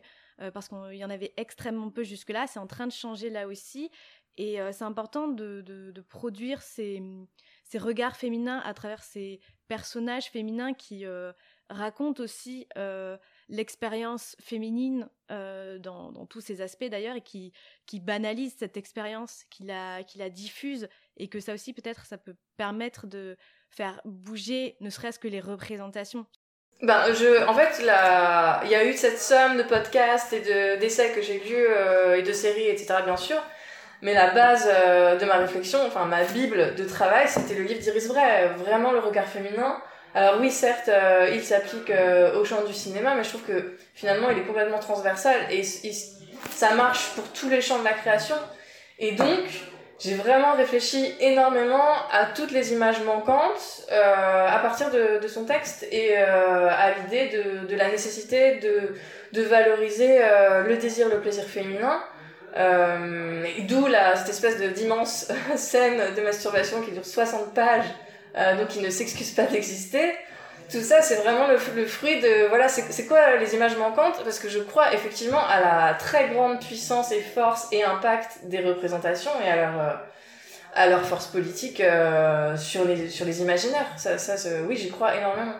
parce 0.53 0.67
qu'il 0.67 0.93
y 0.93 1.05
en 1.05 1.09
avait 1.09 1.33
extrêmement 1.37 1.89
peu 1.89 2.03
jusque-là. 2.03 2.47
C'est 2.47 2.59
en 2.59 2.67
train 2.67 2.87
de 2.87 2.91
changer 2.91 3.29
là 3.29 3.47
aussi. 3.47 3.89
Et 4.37 4.59
c'est 4.71 4.83
important 4.83 5.27
de, 5.27 5.93
produire 6.09 6.61
ces, 6.61 7.01
ces 7.63 7.79
regards 7.79 8.15
féminins 8.15 8.59
à 8.59 8.73
travers 8.73 9.01
ces 9.03 9.39
personnages 9.67 10.29
féminins 10.29 10.73
qui 10.73 11.05
racontent 11.69 12.23
aussi 12.23 12.67
l'expérience 13.49 14.35
féminine 14.39 15.09
dans, 15.29 16.11
dans, 16.11 16.25
tous 16.25 16.41
ses 16.41 16.61
aspects 16.61 16.85
d'ailleurs 16.85 17.15
et 17.15 17.21
qui, 17.21 17.51
qui 17.85 17.99
banalisent 17.99 18.55
cette 18.57 18.77
expérience, 18.77 19.43
qui 19.49 19.63
la, 19.63 20.03
qui 20.03 20.19
la 20.19 20.29
diffuse 20.29 20.87
et 21.17 21.27
que 21.27 21.39
ça 21.39 21.53
aussi 21.53 21.73
peut-être 21.73 22.05
ça 22.05 22.17
peut 22.17 22.35
permettre 22.57 23.07
de 23.07 23.37
faire 23.69 24.01
bouger 24.05 24.75
ne 24.79 24.89
serait-ce 24.89 25.19
que 25.19 25.27
les 25.27 25.39
représentations. 25.39 26.25
Ben, 26.83 27.11
je, 27.11 27.43
en 27.47 27.55
fait, 27.55 27.79
il 27.79 28.69
y 28.69 28.75
a 28.75 28.85
eu 28.85 28.93
cette 28.93 29.17
somme 29.17 29.57
de 29.57 29.63
podcasts 29.63 30.31
et 30.31 30.41
d'essais 30.77 31.11
que 31.11 31.21
j'ai 31.23 31.39
lus 31.39 32.17
et 32.17 32.21
de 32.21 32.31
séries, 32.33 32.67
etc., 32.67 32.97
bien 33.03 33.17
sûr. 33.17 33.41
Mais 34.01 34.13
la 34.13 34.31
base 34.31 34.69
euh, 34.71 35.17
de 35.17 35.25
ma 35.25 35.37
réflexion, 35.37 35.79
enfin 35.85 36.05
ma 36.05 36.23
bible 36.23 36.75
de 36.75 36.83
travail, 36.83 37.27
c'était 37.27 37.55
le 37.55 37.63
livre 37.63 37.79
d'Iris 37.79 38.07
Bray, 38.07 38.49
vraiment 38.57 38.91
le 38.91 38.99
regard 38.99 39.27
féminin. 39.27 39.81
Alors 40.13 40.39
oui, 40.39 40.51
certes, 40.51 40.87
euh, 40.87 41.29
il 41.33 41.43
s'applique 41.43 41.89
euh, 41.89 42.39
au 42.39 42.45
champ 42.45 42.63
du 42.63 42.73
cinéma, 42.73 43.15
mais 43.15 43.23
je 43.23 43.29
trouve 43.29 43.43
que 43.43 43.75
finalement, 43.95 44.29
il 44.29 44.37
est 44.37 44.45
complètement 44.45 44.79
transversal 44.79 45.35
et 45.51 45.63
ça 45.63 46.75
marche 46.75 47.09
pour 47.15 47.27
tous 47.33 47.49
les 47.49 47.61
champs 47.61 47.79
de 47.79 47.83
la 47.83 47.93
création. 47.93 48.35
Et 48.99 49.13
donc, 49.13 49.45
j'ai 49.99 50.13
vraiment 50.13 50.53
réfléchi 50.55 51.15
énormément 51.19 51.91
à 52.11 52.25
toutes 52.25 52.51
les 52.51 52.71
images 52.71 53.01
manquantes 53.03 53.87
à 53.91 54.59
partir 54.59 54.91
de, 54.91 55.19
de, 55.21 55.27
son 55.27 55.45
texte 55.45 55.87
et 55.91 56.15
à 56.15 56.91
l'idée 56.91 57.29
de, 57.29 57.67
de, 57.67 57.75
la 57.75 57.89
nécessité 57.89 58.59
de, 58.59 58.93
de 59.33 59.41
valoriser 59.41 60.19
le 60.19 60.77
désir, 60.77 61.09
le 61.09 61.19
plaisir 61.19 61.45
féminin 61.45 61.99
euh, 62.57 63.45
D'où 63.67 63.87
cette 64.15 64.29
espèce 64.29 64.59
d'immense 64.73 65.31
scène 65.55 66.15
de 66.15 66.21
masturbation 66.21 66.81
qui 66.81 66.91
dure 66.91 67.05
60 67.05 67.53
pages, 67.53 67.85
euh, 68.35 68.57
donc 68.57 68.69
qui 68.69 68.79
ne 68.79 68.89
s'excuse 68.89 69.31
pas 69.31 69.43
d'exister. 69.43 70.13
Tout 70.69 70.81
ça, 70.81 71.01
c'est 71.01 71.15
vraiment 71.17 71.47
le, 71.47 71.57
fruit 71.57 72.19
de... 72.19 72.47
Voilà, 72.49 72.67
c'est 72.67 73.07
quoi 73.07 73.37
les 73.37 73.55
images 73.55 73.77
manquantes? 73.77 74.21
Parce 74.23 74.39
que 74.39 74.49
je 74.49 74.59
crois 74.59 74.93
effectivement 74.93 75.45
à 75.47 75.61
la 75.61 75.93
très 75.93 76.29
grande 76.29 76.59
puissance 76.59 77.11
et 77.11 77.21
force 77.21 77.67
et 77.71 77.83
impact 77.83 78.45
des 78.45 78.59
représentations 78.59 79.31
et 79.41 79.49
à 79.49 79.55
leur, 79.55 79.81
euh, 79.81 79.93
à 80.73 80.87
leur 80.87 81.05
force 81.05 81.27
politique 81.27 81.79
euh, 81.79 82.57
sur, 82.57 82.83
les, 82.83 83.09
sur 83.09 83.25
les 83.25 83.41
imaginaires. 83.41 83.87
Ça, 83.97 84.17
ça 84.17 84.35
oui, 84.67 84.75
j'y 84.75 84.89
crois 84.89 85.15
énormément. 85.15 85.55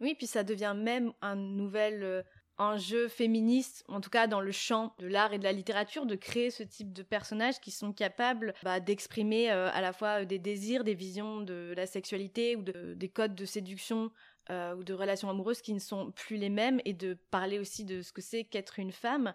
Oui, 0.00 0.14
puis 0.14 0.26
ça 0.26 0.44
devient 0.44 0.74
même 0.76 1.12
un 1.20 1.36
nouvel 1.36 2.24
un 2.58 2.76
jeu 2.76 3.08
féministe, 3.08 3.84
en 3.88 4.00
tout 4.00 4.10
cas 4.10 4.26
dans 4.26 4.40
le 4.40 4.52
champ 4.52 4.94
de 4.98 5.06
l'art 5.06 5.32
et 5.32 5.38
de 5.38 5.44
la 5.44 5.52
littérature, 5.52 6.06
de 6.06 6.16
créer 6.16 6.50
ce 6.50 6.62
type 6.62 6.92
de 6.92 7.02
personnages 7.02 7.60
qui 7.60 7.70
sont 7.70 7.92
capables 7.92 8.54
bah, 8.62 8.80
d'exprimer 8.80 9.50
euh, 9.50 9.70
à 9.72 9.80
la 9.80 9.92
fois 9.92 10.24
des 10.24 10.38
désirs, 10.38 10.84
des 10.84 10.94
visions 10.94 11.40
de 11.40 11.72
la 11.76 11.86
sexualité 11.86 12.56
ou 12.56 12.62
des 12.62 13.08
codes 13.08 13.34
de 13.34 13.44
séduction 13.44 14.10
euh, 14.50 14.74
ou 14.74 14.84
de 14.84 14.94
relations 14.94 15.30
amoureuses 15.30 15.62
qui 15.62 15.74
ne 15.74 15.78
sont 15.78 16.10
plus 16.12 16.36
les 16.36 16.50
mêmes 16.50 16.80
et 16.84 16.94
de 16.94 17.14
parler 17.30 17.58
aussi 17.58 17.84
de 17.84 18.02
ce 18.02 18.12
que 18.12 18.22
c'est 18.22 18.44
qu'être 18.44 18.78
une 18.78 18.92
femme. 18.92 19.34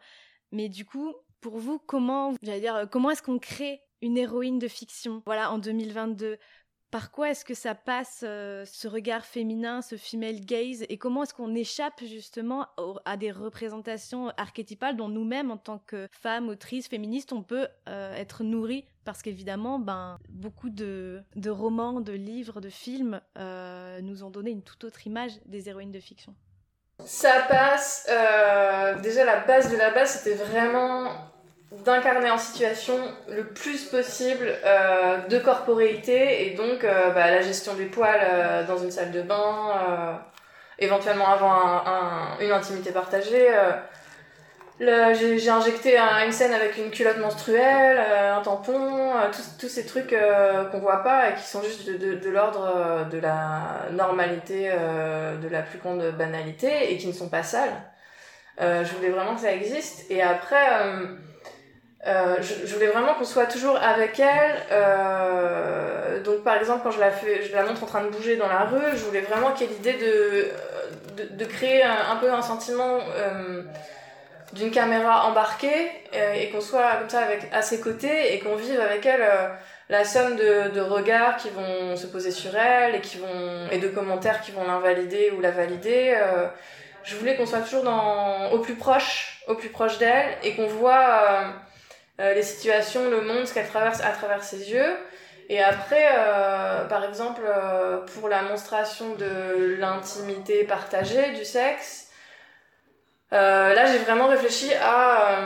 Mais 0.52 0.70
du 0.70 0.86
coup, 0.86 1.14
pour 1.40 1.58
vous, 1.58 1.80
comment, 1.80 2.34
j'allais 2.42 2.62
dire, 2.62 2.88
comment 2.92 3.12
est-ce 3.12 3.24
qu'on 3.24 3.40
crée 3.40 3.82
une 4.02 4.18
héroïne 4.18 4.60
de 4.60 4.68
fiction? 4.68 5.24
Voilà, 5.26 5.52
en 5.52 5.60
2022, 5.60 6.38
par 6.94 7.10
quoi 7.10 7.32
est-ce 7.32 7.44
que 7.44 7.56
ça 7.56 7.74
passe 7.74 8.20
euh, 8.22 8.66
ce 8.66 8.88
regard 8.88 9.26
féminin, 9.26 9.82
ce 9.82 9.98
female 9.98 10.42
gaze, 10.42 10.86
et 10.90 11.00
comment 11.00 11.24
est-ce 11.24 11.34
qu'on 11.34 11.56
échappe 11.56 12.04
justement 12.04 12.68
à 13.06 13.18
des 13.18 13.32
représentations 13.32 14.30
archétypales 14.38 14.96
dont 14.96 15.10
nous-mêmes, 15.10 15.50
en 15.50 15.58
tant 15.58 15.80
que 15.80 16.08
femmes, 16.12 16.50
autrices, 16.50 16.88
féministes, 16.88 17.34
on 17.34 17.42
peut 17.42 17.68
euh, 17.90 18.16
être 18.16 18.44
nourris 18.44 18.86
parce 19.06 19.24
qu'évidemment, 19.24 19.80
ben, 19.80 20.20
beaucoup 20.30 20.70
de, 20.70 21.24
romans, 21.48 22.00
de 22.00 22.14
livres, 22.14 22.62
de 22.62 22.70
films 22.70 23.20
euh, 23.40 24.00
nous 24.02 24.24
ont 24.24 24.30
donné 24.30 24.52
une 24.52 24.62
toute 24.62 24.84
autre 24.84 25.08
image 25.08 25.32
des 25.48 25.70
héroïnes 25.70 25.92
de 25.92 26.00
fiction. 26.00 26.36
Ça 27.04 27.48
passe. 27.50 28.06
déjà, 29.02 29.26
la 29.26 29.40
base 29.40 29.72
de 29.72 29.78
la 29.78 29.90
base, 29.90 30.12
c'était 30.12 30.36
vraiment 30.36 31.33
d'incarner 31.86 32.30
en 32.30 32.38
situation 32.38 32.98
le 33.28 33.46
plus 33.48 33.86
possible 33.86 34.48
euh, 34.66 35.18
de 35.28 35.40
corporéité 35.40 36.48
et 36.48 36.56
donc 36.56 36.84
euh, 36.84 37.10
bah, 37.12 37.30
la 37.30 37.42
gestion 37.42 37.74
des 37.74 37.86
poils 37.86 38.22
euh, 38.22 38.66
dans 38.66 38.78
une 38.78 38.92
salle 38.92 39.12
de 39.12 39.22
bain, 39.22 40.22
éventuellement 40.80 41.28
avant 41.28 42.38
une 42.40 42.52
intimité 42.52 42.92
partagée. 42.92 43.48
j'ai 44.80 45.50
injecté 45.50 45.98
une 45.98 46.32
scène 46.32 46.54
avec 46.54 46.78
une 46.78 46.90
culotte 46.90 47.20
menstruelle, 47.20 48.00
un 48.00 48.42
tampon, 48.42 49.14
tous 49.60 49.70
ces 49.70 49.86
trucs 49.86 50.16
qu'on 50.72 50.80
voit 50.80 51.04
pas 51.04 51.30
et 51.30 51.36
qui 51.36 51.44
sont 51.44 51.62
juste 51.62 51.88
de, 51.88 52.16
de 52.16 52.30
l'ordre 52.30 53.08
de 53.10 53.20
la 53.20 53.88
normalité, 53.92 54.72
de 54.72 55.48
la 55.48 55.62
plus 55.62 55.78
grande 55.78 56.04
banalité 56.18 56.92
et 56.92 56.98
qui 56.98 57.08
ne 57.08 57.14
sont 57.14 57.30
pas 57.30 57.44
sales. 57.44 57.84
je 58.60 58.96
voulais 58.96 59.10
vraiment 59.10 59.36
que 59.36 59.42
ça 59.42 59.54
existe. 59.54 60.10
Et 60.10 60.22
après 60.24 60.66
euh, 62.06 62.36
je, 62.42 62.68
je, 62.68 62.74
voulais 62.74 62.88
vraiment 62.88 63.14
qu'on 63.14 63.24
soit 63.24 63.46
toujours 63.46 63.78
avec 63.78 64.20
elle. 64.20 64.56
Euh, 64.72 66.22
donc, 66.22 66.44
par 66.44 66.58
exemple, 66.58 66.82
quand 66.84 66.92
je 66.92 67.00
la, 67.00 67.12
fais, 67.12 67.44
je 67.44 67.54
la 67.54 67.64
montre 67.64 67.84
en 67.84 67.86
train 67.86 68.04
de 68.04 68.10
bouger 68.10 68.36
dans 68.36 68.50
la 68.50 68.66
rue, 68.66 68.92
je 68.94 69.06
voulais 69.06 69.22
vraiment 69.22 69.52
qu'il 69.52 69.68
y 69.68 69.70
ait 69.70 69.74
l'idée 69.74 69.94
de, 69.94 71.24
de, 71.24 71.36
de, 71.36 71.46
créer 71.46 71.82
un, 71.84 72.18
peu 72.18 72.32
un 72.32 72.42
sentiment 72.42 73.00
euh, 73.16 73.62
d'une 74.52 74.72
caméra 74.72 75.28
embarquée 75.28 75.92
euh, 76.14 76.34
et 76.34 76.50
qu'on 76.50 76.60
soit 76.60 76.98
comme 77.00 77.10
ça 77.10 77.22
avec, 77.22 77.48
à 77.54 77.62
ses 77.62 77.80
côtés 77.80 78.34
et 78.34 78.40
qu'on 78.40 78.56
vive 78.56 78.82
avec 78.82 79.06
elle 79.06 79.22
euh, 79.22 79.48
la 79.88 80.04
somme 80.04 80.36
de, 80.36 80.72
de, 80.72 80.82
regards 80.82 81.38
qui 81.38 81.50
vont 81.52 81.96
se 81.96 82.08
poser 82.08 82.32
sur 82.32 82.54
elle 82.58 82.96
et, 82.96 83.00
qui 83.00 83.18
vont, 83.18 83.70
et 83.72 83.78
de 83.78 83.88
commentaires 83.88 84.42
qui 84.42 84.52
vont 84.52 84.66
l'invalider 84.66 85.32
ou 85.38 85.40
la 85.40 85.52
valider. 85.52 86.18
je 87.04 87.16
voulais 87.16 87.36
qu'on 87.36 87.46
soit 87.46 87.60
toujours 87.60 87.84
dans, 87.84 88.52
au 88.52 88.60
plus 88.60 88.76
proche, 88.76 89.42
au 89.48 89.56
plus 89.56 89.70
proche 89.70 90.00
d'elle 90.00 90.38
et 90.42 90.56
qu'on 90.56 90.68
voit 90.68 91.54
euh, 92.20 92.34
les 92.34 92.44
situations, 92.44 93.10
le 93.10 93.22
monde, 93.22 93.48
ce 93.48 93.54
qu'elle 93.54 93.68
traverse 93.68 94.02
à 94.02 94.12
travers 94.12 94.44
ses 94.44 94.72
yeux. 94.72 94.96
Et 95.50 95.62
après, 95.62 96.10
euh, 96.16 96.86
par 96.86 97.04
exemple, 97.04 97.42
euh, 97.46 98.06
pour 98.14 98.30
la 98.30 98.44
monstration 98.44 99.16
de 99.16 99.76
l'intimité 99.80 100.64
partagée, 100.64 101.32
du 101.32 101.44
sexe, 101.44 102.10
là 103.32 103.86
j'ai 103.88 103.98
vraiment 103.98 104.28
réfléchi 104.28 104.72
à 104.76 105.40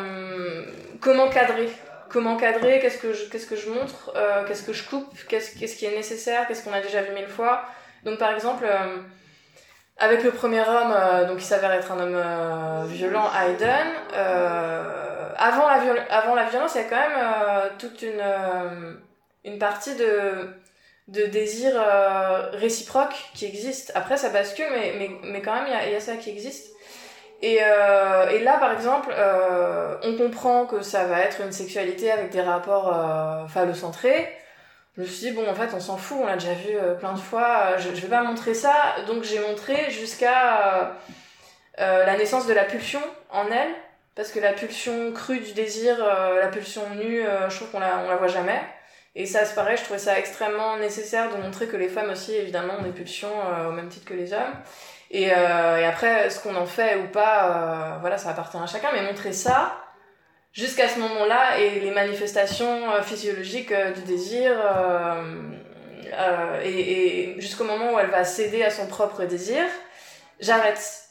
comment 0.99 1.29
cadrer. 1.29 1.69
Comment 2.09 2.35
cadrer, 2.37 2.79
qu'est-ce 2.79 2.97
que 2.97 3.13
je, 3.13 3.29
qu'est-ce 3.29 3.47
que 3.47 3.55
je 3.55 3.69
montre, 3.69 4.13
qu'est-ce 4.45 4.63
que 4.63 4.73
je 4.73 4.83
coupe, 4.83 5.13
qu'est-ce, 5.29 5.57
qu'est-ce 5.57 5.77
qui 5.77 5.85
est 5.85 5.95
nécessaire, 5.95 6.47
qu'est-ce 6.47 6.65
qu'on 6.65 6.73
a 6.73 6.81
déjà 6.81 7.01
vu 7.01 7.13
mille 7.13 7.27
fois. 7.27 7.63
Donc 8.03 8.19
par 8.19 8.33
exemple, 8.33 8.65
avec 9.99 10.23
le 10.23 10.31
premier 10.31 10.61
homme, 10.61 11.27
donc 11.27 11.37
il 11.39 11.45
s'avère 11.45 11.71
être 11.71 11.91
un 11.91 11.99
homme 11.99 12.87
violent, 12.87 13.29
Hayden, 13.33 13.87
avant, 15.37 15.67
la 15.67 16.03
avant 16.09 16.35
la 16.35 16.45
violence, 16.45 16.73
il 16.75 16.81
y 16.81 16.85
a 16.85 16.87
quand 16.89 16.95
même 16.95 17.17
euh, 17.17 17.69
toute 17.77 18.01
une, 18.01 18.19
euh, 18.19 18.93
une 19.45 19.59
partie 19.59 19.95
de, 19.95 20.49
de 21.07 21.25
désir 21.25 21.73
euh, 21.75 22.49
réciproque 22.53 23.15
qui 23.33 23.45
existe. 23.45 23.91
Après, 23.95 24.17
ça 24.17 24.29
bascule, 24.29 24.65
mais, 24.71 24.93
mais, 24.97 25.09
mais 25.23 25.41
quand 25.41 25.53
même, 25.53 25.67
il 25.67 25.73
y 25.73 25.75
a, 25.75 25.89
y 25.89 25.95
a 25.95 25.99
ça 25.99 26.15
qui 26.15 26.29
existe. 26.29 26.73
Et, 27.43 27.57
et 27.57 28.39
là, 28.39 28.57
par 28.59 28.71
exemple, 28.71 29.13
on 30.03 30.17
comprend 30.17 30.65
que 30.65 30.81
ça 30.81 31.03
va 31.03 31.19
être 31.19 31.41
une 31.41 31.51
sexualité 31.51 32.11
avec 32.11 32.31
des 32.31 32.41
rapports 32.41 32.91
phallocentrés. 33.47 34.27
Je 34.97 35.03
me 35.03 35.07
suis 35.07 35.27
dit, 35.27 35.31
bon, 35.31 35.47
en 35.47 35.53
fait, 35.53 35.73
on 35.73 35.79
s'en 35.79 35.95
fout, 35.95 36.17
on 36.21 36.25
l'a 36.25 36.33
déjà 36.33 36.53
vu 36.53 36.75
plein 36.99 37.13
de 37.13 37.19
fois, 37.19 37.77
je, 37.77 37.93
je 37.93 38.01
vais 38.01 38.07
pas 38.07 38.23
montrer 38.23 38.53
ça. 38.53 38.73
Donc, 39.05 39.23
j'ai 39.23 39.39
montré 39.39 39.91
jusqu'à 39.91 40.97
la 41.77 42.17
naissance 42.17 42.47
de 42.47 42.53
la 42.53 42.65
pulsion 42.65 43.01
en 43.29 43.45
elle 43.51 43.75
parce 44.17 44.31
que 44.31 44.39
la 44.39 44.51
pulsion 44.51 45.13
crue 45.13 45.39
du 45.39 45.53
désir, 45.53 45.95
euh, 46.01 46.41
la 46.41 46.47
pulsion 46.47 46.81
nue, 46.95 47.21
euh, 47.21 47.49
je 47.49 47.57
trouve 47.57 47.69
qu'on 47.69 47.79
la, 47.79 47.99
on 47.99 48.09
la 48.09 48.15
voit 48.15 48.27
jamais. 48.27 48.59
Et 49.13 49.27
ça, 49.27 49.45
c'est 49.45 49.53
pareil, 49.53 49.77
je 49.77 49.83
trouvais 49.83 49.99
ça 49.99 50.17
extrêmement 50.17 50.77
nécessaire 50.77 51.29
de 51.29 51.39
montrer 51.39 51.67
que 51.67 51.77
les 51.77 51.87
femmes 51.87 52.09
aussi, 52.09 52.33
évidemment, 52.33 52.73
ont 52.79 52.83
des 52.83 52.91
pulsions 52.91 53.31
au 53.67 53.71
même 53.71 53.89
titre 53.89 54.05
que 54.05 54.13
les 54.13 54.31
hommes. 54.31 54.53
Et, 55.09 55.23
et 55.23 55.31
après, 55.31 56.29
ce 56.29 56.39
qu'on 56.39 56.55
en 56.55 56.67
fait 56.67 56.97
ou 56.97 57.07
pas, 57.07 57.97
voilà, 57.99 58.19
ça 58.19 58.29
appartient 58.29 58.57
à 58.57 58.67
chacun, 58.67 58.89
mais 58.93 59.01
montrer 59.01 59.33
ça, 59.33 59.75
jusqu'à 60.57 60.89
ce 60.89 60.99
moment-là, 60.99 61.59
et 61.59 61.79
les 61.79 61.91
manifestations 61.91 63.01
physiologiques 63.03 63.73
du 63.95 64.01
désir, 64.01 64.51
euh, 66.13 66.61
et, 66.63 67.35
et 67.35 67.41
jusqu'au 67.41 67.63
moment 67.63 67.93
où 67.93 67.99
elle 67.99 68.09
va 68.09 68.23
céder 68.23 68.63
à 68.63 68.71
son 68.71 68.87
propre 68.87 69.23
désir, 69.23 69.63
j'arrête. 70.39 71.03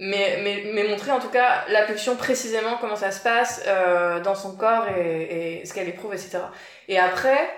Mais, 0.00 0.38
mais, 0.44 0.62
mais 0.74 0.84
montrer 0.86 1.10
en 1.10 1.18
tout 1.18 1.28
cas 1.28 1.64
la 1.70 1.82
pulsion 1.82 2.14
précisément 2.14 2.76
comment 2.80 2.94
ça 2.94 3.10
se 3.10 3.20
passe 3.20 3.64
euh, 3.66 4.20
dans 4.20 4.36
son 4.36 4.56
corps 4.56 4.86
et, 4.96 5.60
et 5.60 5.66
ce 5.66 5.74
qu'elle 5.74 5.88
éprouve, 5.88 6.12
etc. 6.12 6.38
Et 6.86 7.00
après, 7.00 7.50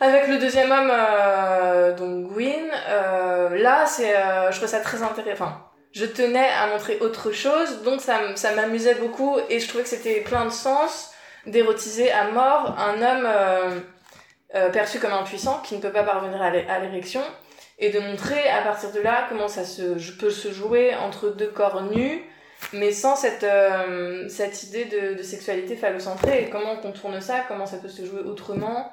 avec 0.00 0.26
le 0.26 0.38
deuxième 0.38 0.72
homme, 0.72 0.90
euh, 0.90 1.94
donc 1.94 2.32
Gwyn, 2.32 2.68
euh, 2.88 3.56
là, 3.62 3.86
c'est, 3.86 4.16
euh, 4.16 4.50
je 4.50 4.56
trouve 4.56 4.68
ça 4.68 4.80
très 4.80 5.00
intéressant. 5.00 5.52
Je 5.92 6.06
tenais 6.06 6.48
à 6.48 6.68
montrer 6.68 6.98
autre 7.00 7.32
chose, 7.32 7.82
donc 7.82 8.00
ça, 8.00 8.20
m'amusait 8.54 8.94
beaucoup 8.94 9.36
et 9.50 9.60
je 9.60 9.68
trouvais 9.68 9.84
que 9.84 9.90
c'était 9.90 10.20
plein 10.20 10.46
de 10.46 10.50
sens 10.50 11.10
d'érotiser 11.46 12.10
à 12.10 12.30
mort 12.30 12.76
un 12.78 12.94
homme 12.94 13.26
euh, 13.26 13.80
euh, 14.54 14.70
perçu 14.70 14.98
comme 14.98 15.12
impuissant, 15.12 15.60
qui 15.60 15.76
ne 15.76 15.80
peut 15.80 15.92
pas 15.92 16.04
parvenir 16.04 16.40
à 16.40 16.78
l'érection, 16.80 17.22
et 17.78 17.90
de 17.90 17.98
montrer 17.98 18.48
à 18.48 18.62
partir 18.62 18.92
de 18.92 19.00
là 19.00 19.26
comment 19.28 19.48
ça 19.48 19.64
se, 19.64 20.12
peut 20.12 20.30
se 20.30 20.52
jouer 20.52 20.94
entre 20.94 21.30
deux 21.30 21.48
corps 21.48 21.82
nus, 21.82 22.22
mais 22.72 22.92
sans 22.92 23.16
cette, 23.16 23.42
euh, 23.42 24.28
cette 24.28 24.62
idée 24.62 24.84
de, 24.84 25.14
de, 25.14 25.22
sexualité 25.22 25.74
phallocentrée, 25.74 26.44
et 26.44 26.50
comment 26.50 26.72
on 26.72 26.76
contourne 26.76 27.20
ça, 27.20 27.40
comment 27.48 27.66
ça 27.66 27.78
peut 27.78 27.88
se 27.88 28.04
jouer 28.04 28.20
autrement, 28.20 28.92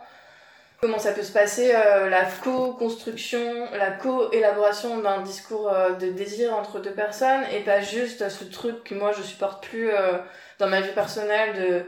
comment 0.81 0.99
ça 0.99 1.11
peut 1.11 1.23
se 1.23 1.31
passer 1.31 1.71
euh, 1.73 2.09
la 2.09 2.25
co-construction, 2.25 3.67
la 3.77 3.91
co-élaboration 3.91 4.99
d'un 4.99 5.21
discours 5.21 5.71
de 5.99 6.09
désir 6.09 6.55
entre 6.55 6.79
deux 6.79 6.93
personnes, 6.93 7.43
et 7.53 7.59
pas 7.59 7.81
juste 7.81 8.29
ce 8.29 8.43
truc 8.45 8.83
que 8.83 8.95
moi 8.95 9.11
je 9.11 9.21
supporte 9.21 9.65
plus 9.65 9.91
dans 10.59 10.67
ma 10.67 10.81
vie 10.81 10.93
personnelle 10.93 11.55
de 11.55 11.85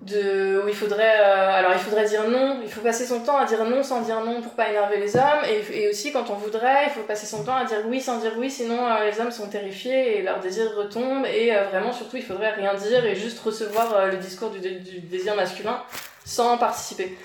de 0.00 0.60
où 0.64 0.68
il 0.68 0.74
faudrait 0.74 1.20
euh, 1.20 1.54
alors 1.54 1.72
il 1.74 1.78
faudrait 1.78 2.06
dire 2.06 2.28
non 2.28 2.58
il 2.62 2.70
faut 2.70 2.80
passer 2.80 3.06
son 3.06 3.20
temps 3.20 3.36
à 3.36 3.44
dire 3.44 3.64
non 3.64 3.82
sans 3.82 4.00
dire 4.00 4.20
non 4.24 4.40
pour 4.40 4.52
pas 4.52 4.68
énerver 4.68 4.96
les 4.98 5.16
hommes 5.16 5.44
et, 5.72 5.88
aussi 5.88 6.12
quand 6.12 6.28
on 6.30 6.34
voudrait 6.34 6.86
il 6.86 6.90
faut 6.90 7.02
passer 7.02 7.26
son 7.26 7.44
temps 7.44 7.54
à 7.54 7.64
dire 7.64 7.78
oui 7.86 8.00
sans 8.00 8.18
dire 8.18 8.32
oui 8.36 8.50
sinon 8.50 8.84
euh, 8.84 9.08
les 9.08 9.20
hommes 9.20 9.30
sont 9.30 9.48
terrifiés 9.48 10.18
et 10.18 10.22
leur 10.22 10.40
désir 10.40 10.74
retombe 10.76 11.24
et 11.26 11.54
euh, 11.54 11.64
vraiment 11.68 11.92
surtout 11.92 12.16
il 12.16 12.24
faudrait 12.24 12.52
rien 12.52 12.74
dire 12.74 13.04
et 13.04 13.14
juste 13.14 13.38
recevoir 13.40 14.06
le 14.06 14.16
discours 14.16 14.50
du, 14.50 14.58
désir 14.60 15.36
masculin 15.36 15.80
sans 16.24 16.58
participer 16.58 17.16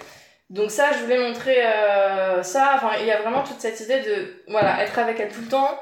donc 0.49 0.71
ça 0.71 0.93
je 0.93 0.99
voulais 0.99 1.19
montrer 1.19 1.61
ça. 2.43 2.73
Enfin 2.75 2.97
il 2.99 3.05
y 3.05 3.11
a 3.11 3.21
vraiment 3.21 3.43
toute 3.43 3.59
cette 3.59 3.79
idée 3.79 4.01
de 4.01 4.43
voilà 4.47 4.83
être 4.83 4.97
avec 4.97 5.19
elle 5.19 5.31
tout 5.31 5.41
le 5.41 5.49
temps 5.49 5.79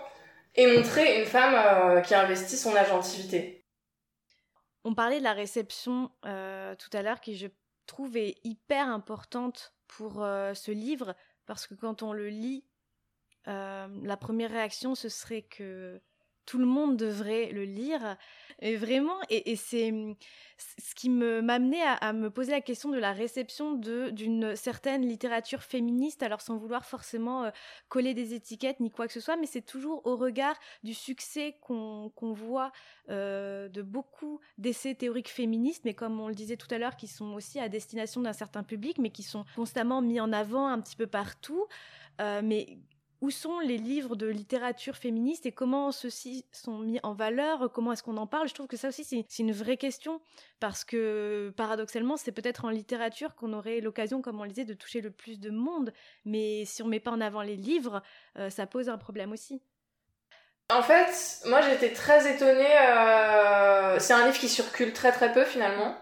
et 0.56 0.67
montrer 0.75 1.19
une 1.19 1.25
femme 1.25 2.01
qui 2.04 2.15
investit 2.15 2.58
son 2.58 2.75
agentivité. 2.75 3.65
On 4.88 4.93
parlait 4.93 5.17
de 5.17 5.23
la 5.23 5.34
réception 5.34 6.12
euh, 6.25 6.75
tout 6.75 6.95
à 6.95 7.01
l'heure 7.01 7.19
qui, 7.19 7.36
je 7.36 7.47
trouve, 7.88 8.17
est 8.17 8.36
hyper 8.43 8.88
importante 8.88 9.73
pour 9.88 10.23
euh, 10.23 10.54
ce 10.54 10.69
livre 10.69 11.15
parce 11.47 11.65
que 11.65 11.73
quand 11.73 12.04
on 12.04 12.13
le 12.13 12.30
lit, 12.30 12.63
euh, 13.47 13.88
la 14.04 14.15
première 14.15 14.51
réaction, 14.51 14.93
ce 14.93 15.10
serait 15.10 15.41
que 15.41 15.99
tout 16.45 16.58
le 16.58 16.65
monde 16.65 16.97
devrait 16.97 17.49
le 17.51 17.63
lire. 17.63 18.17
Et 18.62 18.77
vraiment, 18.77 19.17
et, 19.29 19.55
c'est 19.58 19.93
ce 20.58 20.95
qui 20.95 21.10
me 21.10 21.41
m'amenait 21.41 21.81
à, 21.81 22.13
me 22.13 22.29
poser 22.29 22.51
la 22.51 22.62
question 22.62 22.89
de 22.89 22.97
la 22.97 23.12
réception 23.12 23.73
d'une 23.73 24.55
certaine 24.55 25.05
littérature 25.05 25.62
féministe, 25.62 26.23
alors 26.23 26.39
sans 26.39 26.55
vouloir 26.55 26.86
forcément 26.86 27.43
euh, 27.43 27.49
coller 27.89 28.13
des 28.13 28.34
étiquettes 28.34 28.79
ni 28.79 28.91
quoi 28.91 29.08
que 29.08 29.13
ce 29.13 29.19
soit, 29.19 29.36
mais 29.36 29.47
c'est 29.47 29.65
toujours 29.65 30.05
au 30.05 30.15
regard 30.15 30.58
du 30.84 30.93
succès 30.93 31.58
qu'on 31.62 32.12
qu'on 32.15 32.31
voit 32.31 32.71
euh, 33.10 33.67
de 33.67 33.81
beaucoup 33.81 34.39
d'essais 34.58 34.95
théoriques 34.95 35.29
féministes, 35.29 35.84
mais 35.84 35.93
comme 35.93 36.21
on 36.21 36.29
le 36.29 36.36
disait 36.36 36.58
tout 36.58 36.73
à 36.73 36.77
l'heure, 36.77 36.95
qui 36.95 37.08
sont 37.08 37.34
aussi 37.34 37.60
à 37.60 37.67
destination 37.67 38.21
d'un 38.21 38.34
certain 38.34 38.63
public, 38.63 38.97
mais 38.99 39.10
qui 39.10 39.23
sont 39.23 39.43
constamment 39.55 40.01
mis 40.01 40.21
en 40.21 40.31
avant 40.31 40.67
un 40.67 40.79
petit 40.79 40.95
peu 40.95 41.08
partout. 41.08 41.67
Euh, 42.21 42.41
mais 42.43 42.77
où 43.21 43.32
sont 43.32 43.60
les 43.60 43.78
livres 43.78 44.15
de 44.15 44.28
littérature 44.28 44.95
féministe 44.95 45.45
et 45.45 45.51
comment 45.51 45.91
ceux-ci 45.91 46.45
sont 46.51 46.78
mis 46.80 46.99
en 47.04 47.13
valeur, 47.13 47.71
comment 47.71 47.93
est-ce 47.93 48.04
qu'on 48.04 48.17
en 48.17 48.28
parle? 48.28 48.47
Je 48.47 48.54
trouve 48.54 48.67
que 48.67 48.78
ça 48.78 48.89
aussi, 48.89 49.04
c'est 49.04 49.39
une 49.39 49.51
vraie 49.51 49.78
question 49.78 50.21
parce 50.60 50.84
que 50.84 51.54
paradoxalement, 51.56 52.17
c'est 52.17 52.32
peut-être 52.32 52.65
en 52.65 52.69
littérature 52.69 53.36
qu'on 53.36 53.54
aurait 53.54 53.80
l'occasion, 53.82 54.21
comme 54.21 54.39
on 54.39 54.43
le 54.43 54.49
disait, 54.49 54.65
de 54.65 54.73
toucher 54.73 55.01
le 55.01 55.12
plus 55.12 55.39
de 55.39 55.49
monde. 55.49 55.93
Mais 56.25 56.65
si 56.65 56.84
on 56.84 56.88
met 56.88 56.99
pas 56.99 57.12
en 57.12 57.21
avant 57.21 57.41
les 57.41 57.56
livres, 57.56 58.01
euh, 58.38 58.49
ça 58.49 58.67
pose 58.67 58.89
un 58.89 58.97
problème 58.97 59.32
aussi. 59.32 59.62
En 60.69 60.82
fait, 60.82 61.43
moi 61.45 61.62
j'étais 61.62 61.93
très 61.93 62.34
étonnée. 62.34 62.78
Euh, 62.80 63.99
c'est 63.99 64.13
un 64.13 64.25
livre 64.25 64.39
qui 64.39 64.49
circule 64.49 64.93
très 64.93 65.12
très 65.12 65.32
peu 65.32 65.45
finalement. 65.45 65.95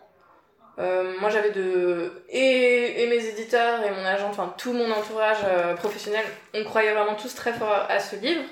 Euh, 0.80 1.14
moi 1.20 1.30
j'avais 1.30 1.52
de 1.52 2.12
et, 2.30 3.04
et, 3.04 3.08
mes 3.08 3.24
éditeurs 3.24 3.84
et 3.84 3.92
mon 3.92 4.04
agent, 4.04 4.28
enfin 4.28 4.56
tout 4.58 4.74
mon 4.74 4.90
entourage 4.90 5.38
euh, 5.46 5.76
professionnel, 5.76 6.26
on 6.56 6.64
croyait 6.64 6.94
vraiment 6.94 7.16
tous 7.16 7.36
très 7.36 7.54
fort 7.54 7.86
à 7.90 8.00
ce 8.00 8.16
livre. 8.16 8.44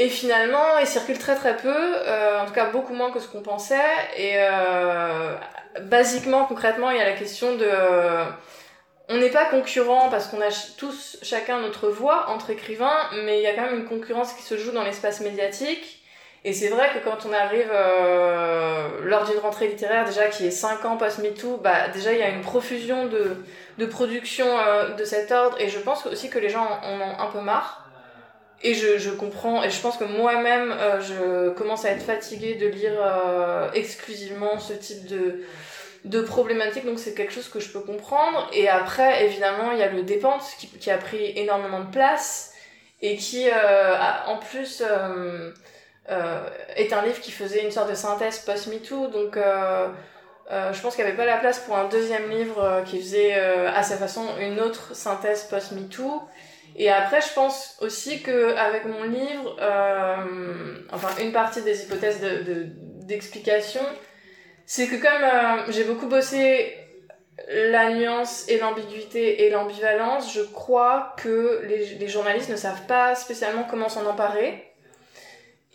Et 0.00 0.08
finalement, 0.08 0.78
il 0.80 0.86
circule 0.86 1.18
très 1.18 1.34
très 1.34 1.56
peu, 1.56 1.74
euh, 1.74 2.40
en 2.40 2.46
tout 2.46 2.52
cas 2.52 2.70
beaucoup 2.70 2.94
moins 2.94 3.10
que 3.10 3.18
ce 3.18 3.26
qu'on 3.26 3.42
pensait. 3.42 3.80
Et 4.16 4.34
euh, 4.36 5.34
basiquement, 5.80 6.44
concrètement, 6.44 6.92
il 6.92 6.98
y 6.98 7.00
a 7.00 7.04
la 7.04 7.16
question 7.16 7.56
de 7.56 7.68
on 9.08 9.16
n'est 9.16 9.30
pas 9.30 9.46
concurrent 9.46 10.08
parce 10.10 10.28
qu'on 10.28 10.40
a 10.40 10.50
tous 10.76 11.16
chacun 11.22 11.60
notre 11.60 11.88
voix 11.88 12.28
entre 12.28 12.50
écrivains, 12.50 13.08
mais 13.24 13.38
il 13.38 13.42
y 13.42 13.46
a 13.46 13.54
quand 13.54 13.62
même 13.62 13.80
une 13.80 13.86
concurrence 13.86 14.34
qui 14.34 14.42
se 14.42 14.56
joue 14.56 14.70
dans 14.70 14.84
l'espace 14.84 15.20
médiatique 15.20 16.00
et 16.44 16.52
c'est 16.52 16.68
vrai 16.68 16.88
que 16.94 17.04
quand 17.04 17.26
on 17.28 17.32
arrive 17.32 17.70
euh, 17.72 19.00
lors 19.02 19.24
d'une 19.24 19.38
rentrée 19.38 19.68
littéraire, 19.68 20.04
déjà 20.04 20.26
qui 20.26 20.46
est 20.46 20.50
5 20.52 20.84
ans 20.84 20.96
post-MeToo, 20.96 21.58
bah, 21.58 21.88
déjà 21.88 22.12
il 22.12 22.18
y 22.18 22.22
a 22.22 22.28
une 22.28 22.42
profusion 22.42 23.06
de, 23.06 23.36
de 23.78 23.86
production 23.86 24.46
euh, 24.46 24.90
de 24.94 25.04
cet 25.04 25.32
ordre, 25.32 25.60
et 25.60 25.68
je 25.68 25.78
pense 25.78 26.06
aussi 26.06 26.30
que 26.30 26.38
les 26.38 26.48
gens 26.48 26.66
en 26.82 27.00
ont 27.00 27.18
un 27.18 27.26
peu 27.26 27.40
marre. 27.40 27.84
Et 28.62 28.74
je, 28.74 28.98
je 28.98 29.10
comprends, 29.10 29.62
et 29.62 29.70
je 29.70 29.80
pense 29.80 29.96
que 29.96 30.04
moi-même, 30.04 30.72
euh, 30.72 31.00
je 31.00 31.50
commence 31.50 31.84
à 31.84 31.90
être 31.90 32.02
fatiguée 32.02 32.54
de 32.54 32.66
lire 32.66 32.94
euh, 32.98 33.70
exclusivement 33.72 34.58
ce 34.58 34.72
type 34.72 35.06
de, 35.06 35.44
de 36.04 36.20
problématiques, 36.20 36.84
donc 36.84 36.98
c'est 36.98 37.14
quelque 37.14 37.32
chose 37.32 37.48
que 37.48 37.60
je 37.60 37.68
peux 37.70 37.80
comprendre. 37.80 38.48
Et 38.52 38.68
après, 38.68 39.24
évidemment, 39.24 39.72
il 39.72 39.78
y 39.78 39.82
a 39.82 39.88
le 39.88 40.02
dépente 40.02 40.42
qui, 40.58 40.68
qui 40.68 40.90
a 40.90 40.98
pris 40.98 41.32
énormément 41.36 41.80
de 41.80 41.90
place, 41.90 42.52
et 43.00 43.16
qui, 43.16 43.48
a, 43.48 44.28
en 44.28 44.38
plus 44.38 44.82
euh, 44.84 45.52
est 46.08 46.92
un 46.92 47.02
livre 47.02 47.20
qui 47.20 47.30
faisait 47.30 47.64
une 47.64 47.70
sorte 47.70 47.90
de 47.90 47.94
synthèse 47.94 48.38
post-MeToo, 48.40 49.08
donc 49.08 49.36
euh, 49.36 49.88
euh, 50.50 50.72
je 50.72 50.80
pense 50.80 50.94
qu'il 50.94 51.04
n'y 51.04 51.10
avait 51.10 51.18
pas 51.18 51.26
la 51.26 51.36
place 51.36 51.58
pour 51.58 51.76
un 51.76 51.88
deuxième 51.88 52.30
livre 52.30 52.82
qui 52.86 52.98
faisait 53.00 53.34
à 53.34 53.82
sa 53.82 53.96
façon 53.96 54.24
une 54.40 54.60
autre 54.60 54.94
synthèse 54.94 55.44
post-MeToo. 55.44 56.22
Et 56.76 56.90
après, 56.90 57.20
je 57.20 57.32
pense 57.34 57.76
aussi 57.80 58.22
que 58.22 58.54
avec 58.56 58.84
mon 58.84 59.02
livre, 59.02 59.56
enfin 60.92 61.08
une 61.20 61.32
partie 61.32 61.62
des 61.62 61.82
hypothèses 61.82 62.20
d'explication, 62.20 63.82
de, 63.82 63.86
c'est 64.64 64.86
que 64.86 64.96
comme 64.96 65.72
j'ai 65.72 65.84
beaucoup 65.84 66.06
bossé 66.06 66.74
la 67.48 67.90
nuance 67.90 68.48
et 68.48 68.58
l'ambiguïté 68.58 69.44
et 69.44 69.50
l'ambivalence, 69.50 70.34
je 70.34 70.42
crois 70.42 71.14
que 71.16 71.62
les, 71.66 72.08
journalistes 72.08 72.50
ne 72.50 72.56
savent 72.56 72.86
pas 72.86 73.14
spécialement 73.14 73.64
comment 73.64 73.88
s'en 73.88 74.06
emparer. 74.06 74.67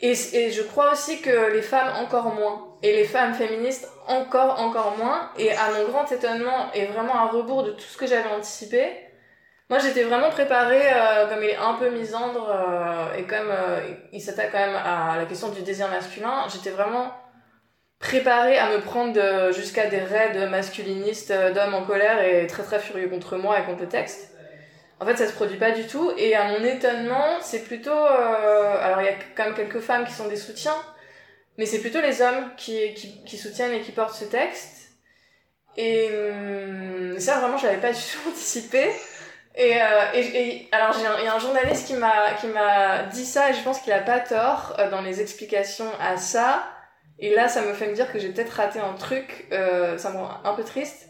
Et, 0.06 0.52
je 0.52 0.62
crois 0.64 0.92
aussi 0.92 1.22
que 1.22 1.54
les 1.54 1.62
femmes 1.62 1.94
encore 1.96 2.36
moins. 2.36 2.76
Et 2.84 2.94
les 2.94 3.06
femmes 3.06 3.34
féministes 3.34 3.90
encore, 4.10 4.60
encore 4.60 4.98
moins. 4.98 5.32
Et 5.38 5.50
à 5.54 5.72
mon 5.72 5.88
grand 5.90 6.12
étonnement, 6.12 6.74
et 6.74 6.88
vraiment 6.88 7.16
à 7.16 7.28
rebours 7.28 7.64
de 7.64 7.72
tout 7.72 7.86
ce 7.86 7.98
que 7.98 8.06
j'avais 8.06 8.30
anticipé, 8.30 8.84
moi 9.70 9.80
j'étais 9.80 10.04
vraiment 10.04 10.30
préparée, 10.30 10.92
euh, 10.94 11.28
comme 11.30 11.42
il 11.42 11.52
est 11.52 11.56
un 11.56 11.76
peu 11.76 11.90
misandre, 11.90 12.50
euh, 12.54 13.18
et 13.18 13.24
comme 13.24 13.50
euh, 13.50 13.80
il 14.12 14.20
s'attaque 14.20 14.52
quand 14.52 14.60
même 14.60 14.76
à 14.76 15.16
la 15.18 15.26
question 15.26 15.48
du 15.50 15.62
désir 15.62 15.88
masculin, 15.88 16.48
j'étais 16.52 16.72
vraiment 16.72 17.14
préparée 17.98 18.58
à 18.58 18.72
me 18.72 18.82
prendre 18.82 19.54
jusqu'à 19.54 19.88
des 19.88 20.00
raids 20.00 20.50
masculinistes 20.50 21.32
d'hommes 21.54 21.76
en 21.76 21.86
colère 21.86 22.22
et 22.22 22.46
très 22.48 22.64
très 22.64 22.80
furieux 22.80 23.08
contre 23.08 23.38
moi 23.38 23.58
et 23.58 23.64
contre 23.64 23.84
le 23.84 23.88
texte. 23.88 24.33
En 25.04 25.06
fait, 25.06 25.18
ça 25.18 25.28
se 25.28 25.34
produit 25.34 25.58
pas 25.58 25.72
du 25.72 25.86
tout. 25.86 26.14
Et 26.18 26.34
à 26.34 26.46
mon 26.46 26.64
étonnement, 26.64 27.42
c'est 27.42 27.66
plutôt. 27.66 27.92
Euh... 27.92 28.78
Alors, 28.82 29.02
il 29.02 29.06
y 29.06 29.10
a 29.10 29.16
quand 29.36 29.44
même 29.44 29.54
quelques 29.54 29.82
femmes 29.82 30.06
qui 30.06 30.14
sont 30.14 30.30
des 30.30 30.38
soutiens, 30.38 30.78
mais 31.58 31.66
c'est 31.66 31.80
plutôt 31.80 32.00
les 32.00 32.22
hommes 32.22 32.52
qui, 32.56 32.94
qui, 32.94 33.22
qui, 33.26 33.38
soutiennent 33.38 33.74
et 33.74 33.82
qui 33.82 33.92
portent 33.92 34.16
ce 34.16 34.24
texte. 34.24 34.92
Et 35.76 36.08
hum, 36.10 37.20
ça, 37.20 37.40
vraiment, 37.40 37.58
je 37.58 37.68
l'avais 37.68 37.82
pas 37.82 37.92
du 37.92 38.00
tout 38.00 38.30
anticipé. 38.30 38.92
Et, 39.56 39.82
euh, 39.82 39.86
et, 40.14 40.20
et, 40.20 40.70
alors, 40.72 40.96
il 40.98 41.26
y 41.26 41.28
a 41.28 41.36
un 41.36 41.40
journaliste 41.40 41.86
qui 41.88 41.96
m'a 41.96 42.36
qui 42.40 42.48
m'a 42.48 43.04
dit 43.04 43.26
ça, 43.26 43.50
et 43.50 43.54
je 43.54 43.62
pense 43.62 43.80
qu'il 43.80 43.92
a 43.92 44.00
pas 44.00 44.22
tort 44.22 44.74
euh, 44.80 44.90
dans 44.90 45.02
les 45.02 45.20
explications 45.20 45.92
à 46.00 46.16
ça. 46.16 46.64
Et 47.20 47.36
là, 47.36 47.50
ça 47.50 47.62
me 47.62 47.74
fait 47.74 47.88
me 47.88 47.94
dire 47.94 48.10
que 48.10 48.20
j'ai 48.20 48.30
peut-être 48.30 48.52
raté 48.52 48.80
un 48.80 48.94
truc. 48.94 49.48
Euh, 49.52 49.98
ça 49.98 50.12
me 50.12 50.18
rend 50.20 50.40
un 50.46 50.54
peu 50.54 50.64
triste 50.64 51.10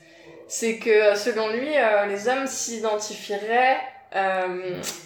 c'est 0.56 0.78
que 0.78 1.16
selon 1.16 1.50
lui, 1.50 1.70
les 2.08 2.28
hommes 2.28 2.46
s'identifieraient 2.46 3.78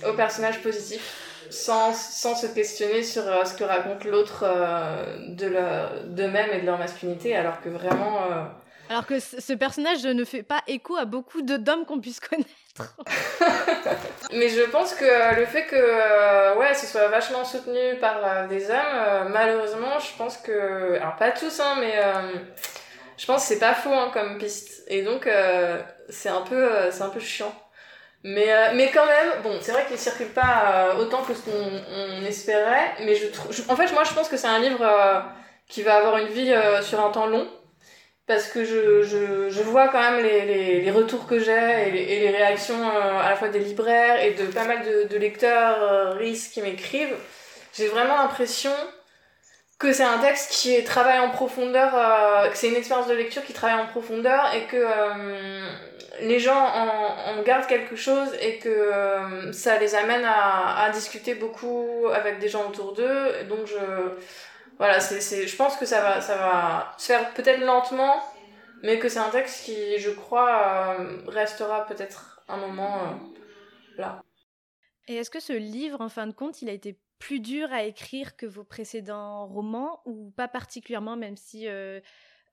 au 0.05 0.13
personnage 0.13 0.61
positif 0.61 1.47
sans, 1.49 1.93
sans 1.93 2.35
se 2.35 2.47
questionner 2.47 3.03
sur 3.03 3.23
ce 3.47 3.53
que 3.53 3.63
raconte 3.63 4.03
l'autre 4.03 4.45
de 5.29 5.49
d'eux-mêmes 6.09 6.51
et 6.51 6.59
de 6.59 6.65
leur 6.65 6.77
masculinité, 6.77 7.33
alors 7.33 7.61
que 7.61 7.69
vraiment 7.69 8.19
alors 8.89 9.05
que 9.05 9.19
ce 9.19 9.53
personnage 9.53 10.05
ne 10.05 10.23
fait 10.23 10.43
pas 10.43 10.61
écho 10.67 10.95
à 10.95 11.05
beaucoup 11.05 11.41
d'hommes 11.41 11.85
qu'on 11.85 11.99
puisse 11.99 12.19
connaître. 12.19 12.49
Mais 14.31 14.49
je 14.49 14.61
pense 14.69 14.93
que 14.93 15.35
le 15.35 15.45
fait 15.45 15.65
que 15.65 15.75
euh, 15.75 16.55
ouais, 16.55 16.73
ce 16.73 16.85
soit 16.85 17.07
vachement 17.09 17.43
soutenu 17.43 17.97
par 17.99 18.17
euh, 18.23 18.47
des 18.47 18.69
hommes, 18.69 18.77
euh, 18.93 19.29
malheureusement, 19.29 19.99
je 19.99 20.15
pense 20.17 20.37
que. 20.37 20.95
Alors, 20.95 21.15
pas 21.17 21.31
tous, 21.31 21.59
hein, 21.59 21.75
mais 21.79 21.95
je 23.17 23.25
pense 23.25 23.41
que 23.41 23.47
c'est 23.47 23.59
pas 23.59 23.73
faux 23.73 23.93
hein, 23.93 24.11
comme 24.13 24.37
piste. 24.37 24.83
Et 24.87 25.03
donc, 25.03 25.27
c'est 26.09 26.29
un, 26.29 26.41
peu, 26.41 26.69
c'est 26.91 27.01
un 27.01 27.09
peu 27.09 27.19
chiant. 27.19 27.53
Mais, 28.23 28.73
mais 28.75 28.91
quand 28.91 29.05
même, 29.05 29.41
bon, 29.43 29.57
c'est 29.61 29.71
vrai 29.71 29.85
qu'il 29.87 29.97
circule 29.97 30.29
pas 30.29 30.95
autant 30.99 31.23
que 31.23 31.33
ce 31.33 31.41
qu'on 31.41 32.25
espérait, 32.25 32.93
mais 33.01 33.15
je 33.15 33.27
trouve. 33.27 33.51
En 33.69 33.75
fait, 33.75 33.91
moi, 33.93 34.03
je 34.03 34.13
pense 34.13 34.29
que 34.29 34.37
c'est 34.37 34.47
un 34.47 34.59
livre 34.59 34.85
qui 35.67 35.81
va 35.83 35.95
avoir 35.95 36.17
une 36.17 36.27
vie 36.27 36.53
sur 36.81 37.03
un 37.03 37.09
temps 37.09 37.27
long 37.27 37.47
parce 38.27 38.47
que 38.49 38.65
je, 38.65 39.03
je, 39.03 39.49
je, 39.49 39.61
vois 39.63 39.87
quand 39.87 40.01
même 40.01 40.21
les, 40.21 40.45
les, 40.45 40.81
les 40.81 40.91
retours 40.91 41.25
que 41.27 41.39
j'ai 41.39 41.51
et, 41.53 42.17
et, 42.17 42.19
les 42.19 42.29
réactions 42.29 42.77
euh, 42.77 43.19
à 43.19 43.29
la 43.29 43.35
fois 43.37 43.47
des 43.47 43.59
libraires 43.59 44.21
et 44.21 44.33
de 44.33 44.45
pas 44.47 44.65
mal 44.65 44.83
de, 44.85 45.07
de 45.07 45.17
lecteurs 45.17 45.81
euh, 45.81 46.11
RIS 46.11 46.49
qui 46.53 46.61
m'écrivent. 46.61 47.15
J'ai 47.73 47.87
vraiment 47.87 48.17
l'impression 48.17 48.73
que 49.79 49.93
c'est 49.93 50.03
un 50.03 50.17
texte 50.19 50.51
qui 50.51 50.83
travaille 50.83 51.19
en 51.19 51.29
profondeur, 51.29 51.93
euh, 51.95 52.49
que 52.49 52.57
c'est 52.57 52.69
une 52.69 52.75
expérience 52.75 53.07
de 53.07 53.13
lecture 53.13 53.43
qui 53.43 53.53
travaille 53.53 53.79
en 53.79 53.87
profondeur 53.87 54.53
et 54.55 54.65
que 54.65 54.77
euh, 54.77 55.69
les 56.21 56.39
gens 56.39 56.57
en, 56.57 57.37
en, 57.37 57.43
gardent 57.43 57.67
quelque 57.67 57.95
chose 57.95 58.29
et 58.41 58.57
que 58.57 58.69
euh, 58.69 59.51
ça 59.53 59.77
les 59.77 59.93
amène 59.93 60.25
à, 60.25 60.89
discuter 60.91 61.35
beaucoup 61.35 62.07
avec 62.11 62.39
des 62.39 62.47
gens 62.47 62.67
autour 62.67 62.93
d'eux. 62.93 63.43
Donc 63.47 63.67
je 63.67 63.77
voilà, 64.79 64.99
c'est, 64.99 65.21
c'est, 65.21 65.47
je 65.47 65.55
pense 65.55 65.75
que 65.75 65.85
ça 65.85 66.01
va, 66.01 66.21
ça 66.21 66.37
va 66.37 66.93
se 66.97 67.07
faire 67.07 67.33
peut-être 67.33 67.61
lentement, 67.61 68.15
mais 68.83 68.99
que 68.99 69.09
c'est 69.09 69.19
un 69.19 69.29
texte 69.29 69.65
qui, 69.65 69.97
je 69.97 70.11
crois, 70.11 70.97
restera 71.27 71.85
peut-être 71.87 72.43
un 72.47 72.57
moment 72.57 73.19
là. 73.97 74.21
Et 75.07 75.15
est-ce 75.15 75.31
que 75.31 75.39
ce 75.39 75.53
livre, 75.53 76.01
en 76.01 76.09
fin 76.09 76.27
de 76.27 76.33
compte, 76.33 76.61
il 76.61 76.69
a 76.69 76.73
été 76.73 76.95
plus 77.19 77.39
dur 77.39 77.71
à 77.71 77.83
écrire 77.83 78.35
que 78.35 78.45
vos 78.45 78.63
précédents 78.63 79.47
romans, 79.47 80.01
ou 80.05 80.31
pas 80.31 80.47
particulièrement, 80.47 81.15
même 81.15 81.37
si 81.37 81.67
euh, 81.67 82.01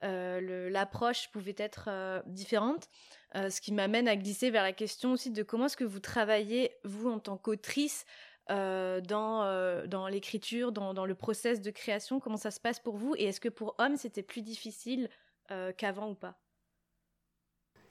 l'approche 0.03 1.29
pouvait 1.31 1.55
être 1.57 2.23
différente 2.27 2.89
Ce 3.35 3.61
qui 3.61 3.73
m'amène 3.73 4.09
à 4.09 4.17
glisser 4.17 4.51
vers 4.51 4.63
la 4.63 4.73
question 4.73 5.13
aussi 5.13 5.31
de 5.31 5.43
comment 5.43 5.67
est-ce 5.67 5.77
que 5.77 5.85
vous 5.85 6.01
travaillez, 6.01 6.73
vous, 6.85 7.09
en 7.09 7.19
tant 7.19 7.37
qu'autrice, 7.37 8.05
euh, 8.51 9.01
dans, 9.01 9.45
euh, 9.45 9.87
dans 9.87 10.07
l'écriture, 10.07 10.71
dans, 10.71 10.93
dans, 10.93 11.07
le 11.07 11.15
process 11.15 11.63
de 11.63 11.71
création? 11.71 12.21
Comment 12.21 12.37
ça 12.37 12.51
se 12.51 12.61
passe 12.61 12.79
pour 12.79 12.97
vous? 12.97 13.15
Et 13.17 13.25
est-ce 13.25 13.41
que 13.41 13.49
pour 13.49 13.75
Homme, 13.79 13.97
c'était 13.97 14.23
plus 14.23 14.43
difficile 14.43 15.09
euh, 15.51 15.73
qu'avant 15.73 16.11
ou 16.11 16.15
pas? 16.15 16.39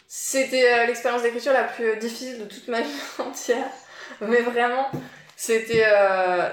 C'était 0.06 0.86
l'expérience 0.86 1.24
d'écriture 1.24 1.54
la 1.54 1.64
plus 1.64 1.98
difficile 1.98 2.38
de 2.38 2.46
toute 2.46 2.68
ma 2.68 2.82
vie 2.82 3.02
entière. 3.20 3.68
Mais 4.22 4.42
vraiment, 4.42 4.92
c'était 5.46 5.86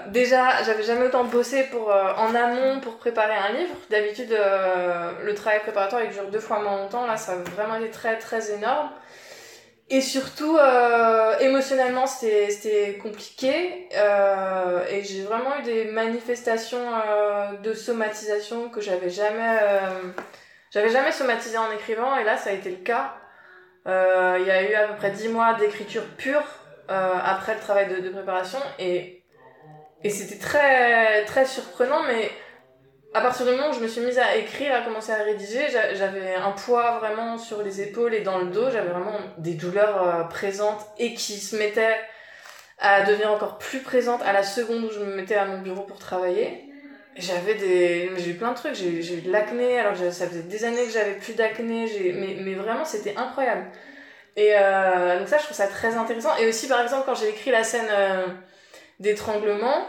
déjà, 0.08 0.62
j'avais 0.64 0.82
jamais 0.82 1.06
autant 1.06 1.24
bossé 1.24 1.64
pour 1.64 1.88
en 1.90 2.34
amont 2.34 2.80
pour 2.80 2.96
préparer 2.96 3.34
un 3.34 3.52
livre. 3.52 3.74
D'habitude, 3.88 4.30
le 4.30 5.34
travail 5.34 5.60
préparatoire 5.60 6.02
il 6.02 6.10
dure 6.10 6.28
deux 6.30 6.40
fois 6.40 6.58
moins 6.58 6.76
longtemps. 6.78 7.06
Là, 7.06 7.16
ça 7.16 7.32
a 7.32 7.36
vraiment 7.36 7.76
été 7.76 7.90
très 7.90 8.18
très 8.18 8.52
énorme. 8.52 8.90
Et 9.92 10.00
surtout, 10.00 10.56
euh, 10.56 11.36
émotionnellement, 11.40 12.06
c'était 12.06 12.96
compliqué. 13.02 13.88
Euh, 13.96 14.86
et 14.88 15.02
j'ai 15.02 15.22
vraiment 15.22 15.58
eu 15.58 15.62
des 15.62 15.86
manifestations 15.86 16.78
euh, 16.78 17.56
de 17.60 17.74
somatisation 17.74 18.70
que 18.70 18.80
j'avais 18.80 19.10
jamais, 19.10 19.58
euh, 19.62 20.12
j'avais 20.70 20.90
jamais 20.90 21.10
somatisé 21.10 21.58
en 21.58 21.72
écrivant. 21.72 22.16
Et 22.16 22.22
là, 22.22 22.36
ça 22.36 22.50
a 22.50 22.52
été 22.52 22.70
le 22.70 22.76
cas. 22.76 23.14
Euh, 23.88 24.36
il 24.40 24.46
y 24.46 24.50
a 24.52 24.62
eu 24.62 24.74
à 24.74 24.86
peu 24.86 24.94
près 24.94 25.10
dix 25.10 25.28
mois 25.28 25.54
d'écriture 25.54 26.04
pure 26.16 26.44
après 26.90 27.54
le 27.54 27.60
travail 27.60 27.88
de, 27.88 28.00
de 28.00 28.10
préparation. 28.10 28.58
Et, 28.78 29.22
et 30.02 30.10
c'était 30.10 30.38
très, 30.38 31.24
très 31.24 31.46
surprenant, 31.46 32.02
mais 32.06 32.30
à 33.12 33.20
partir 33.20 33.44
du 33.44 33.52
moment 33.52 33.70
où 33.70 33.72
je 33.72 33.80
me 33.80 33.88
suis 33.88 34.00
mise 34.02 34.18
à 34.18 34.36
écrire, 34.36 34.74
à 34.74 34.82
commencer 34.82 35.10
à 35.12 35.16
rédiger, 35.16 35.66
j'avais 35.94 36.34
un 36.34 36.52
poids 36.52 36.98
vraiment 36.98 37.38
sur 37.38 37.62
les 37.62 37.80
épaules 37.80 38.14
et 38.14 38.20
dans 38.20 38.38
le 38.38 38.46
dos, 38.46 38.70
j'avais 38.70 38.88
vraiment 38.88 39.18
des 39.38 39.54
douleurs 39.54 40.08
euh, 40.08 40.22
présentes 40.24 40.86
et 40.98 41.14
qui 41.14 41.38
se 41.38 41.56
mettaient 41.56 41.96
à 42.78 43.02
devenir 43.02 43.30
encore 43.32 43.58
plus 43.58 43.80
présentes 43.80 44.22
à 44.22 44.32
la 44.32 44.42
seconde 44.42 44.84
où 44.84 44.90
je 44.90 45.00
me 45.00 45.14
mettais 45.16 45.34
à 45.34 45.44
mon 45.44 45.58
bureau 45.58 45.82
pour 45.82 45.98
travailler. 45.98 46.66
J'avais 47.16 47.54
des, 47.54 48.10
j'ai 48.16 48.30
eu 48.30 48.34
plein 48.34 48.52
de 48.52 48.56
trucs, 48.56 48.74
j'ai 48.74 49.18
eu 49.18 49.20
de 49.20 49.32
l'acné, 49.32 49.78
alors 49.80 49.96
ça 49.96 50.28
faisait 50.28 50.42
des 50.42 50.64
années 50.64 50.84
que 50.84 50.92
j'avais 50.92 51.14
plus 51.14 51.34
d'acné, 51.34 51.86
mais, 52.14 52.36
mais 52.40 52.54
vraiment 52.54 52.84
c'était 52.84 53.16
incroyable. 53.16 53.66
Et 54.36 54.52
euh, 54.54 55.18
donc 55.18 55.28
ça, 55.28 55.38
je 55.38 55.44
trouve 55.44 55.56
ça 55.56 55.66
très 55.66 55.96
intéressant. 55.96 56.36
Et 56.36 56.48
aussi, 56.48 56.68
par 56.68 56.80
exemple, 56.80 57.02
quand 57.06 57.14
j'ai 57.14 57.28
écrit 57.28 57.50
la 57.50 57.64
scène 57.64 57.88
euh, 57.90 58.26
d'étranglement, 58.98 59.86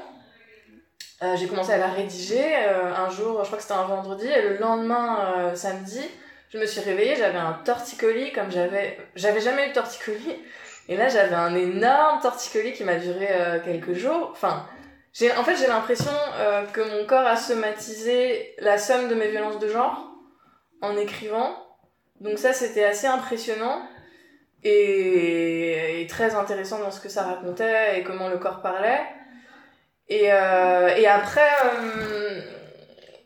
euh, 1.21 1.35
j'ai 1.35 1.47
commencé 1.47 1.71
à 1.71 1.77
la 1.77 1.87
rédiger 1.87 2.55
un 2.55 3.09
jour, 3.09 3.39
je 3.41 3.45
crois 3.45 3.57
que 3.57 3.63
c'était 3.63 3.75
un 3.75 3.85
vendredi, 3.85 4.27
et 4.27 4.41
le 4.41 4.57
lendemain, 4.57 5.53
samedi, 5.55 6.01
je 6.49 6.57
me 6.57 6.65
suis 6.65 6.81
réveillée, 6.81 7.15
j'avais 7.15 7.37
un 7.37 7.53
torticolis 7.63 8.31
comme 8.31 8.51
j'avais, 8.51 8.97
j'avais 9.15 9.39
jamais 9.39 9.67
eu 9.67 9.69
de 9.69 9.73
torticolis, 9.73 10.35
et 10.89 10.97
là 10.97 11.09
j'avais 11.09 11.35
un 11.35 11.55
énorme 11.55 12.21
torticolis 12.21 12.73
qui 12.73 12.83
m'a 12.83 12.95
duré 12.95 13.27
quelques 13.63 13.93
jours. 13.93 14.29
Enfin, 14.31 14.65
j'ai, 15.13 15.31
en 15.33 15.43
fait, 15.43 15.55
j'ai 15.57 15.67
l'impression 15.67 16.11
que 16.73 16.81
mon 16.81 17.05
corps 17.05 17.27
a 17.27 17.35
somatisé 17.35 18.55
la 18.57 18.79
somme 18.79 19.07
de 19.07 19.13
mes 19.13 19.27
violences 19.27 19.59
de 19.59 19.67
genre 19.67 20.11
en 20.81 20.97
écrivant. 20.97 21.55
Donc 22.19 22.39
ça, 22.39 22.51
c'était 22.51 22.83
assez 22.83 23.05
impressionnant 23.05 23.83
et, 24.63 26.07
très 26.09 26.35
intéressant 26.35 26.79
dans 26.79 26.91
ce 26.91 26.99
que 26.99 27.09
ça 27.09 27.23
racontait 27.23 27.99
et 27.99 28.03
comment 28.03 28.27
le 28.29 28.37
corps 28.37 28.61
parlait. 28.61 29.01
Et, 30.09 30.31
euh, 30.31 30.95
et 30.95 31.07
après, 31.07 31.49
euh, 31.65 32.41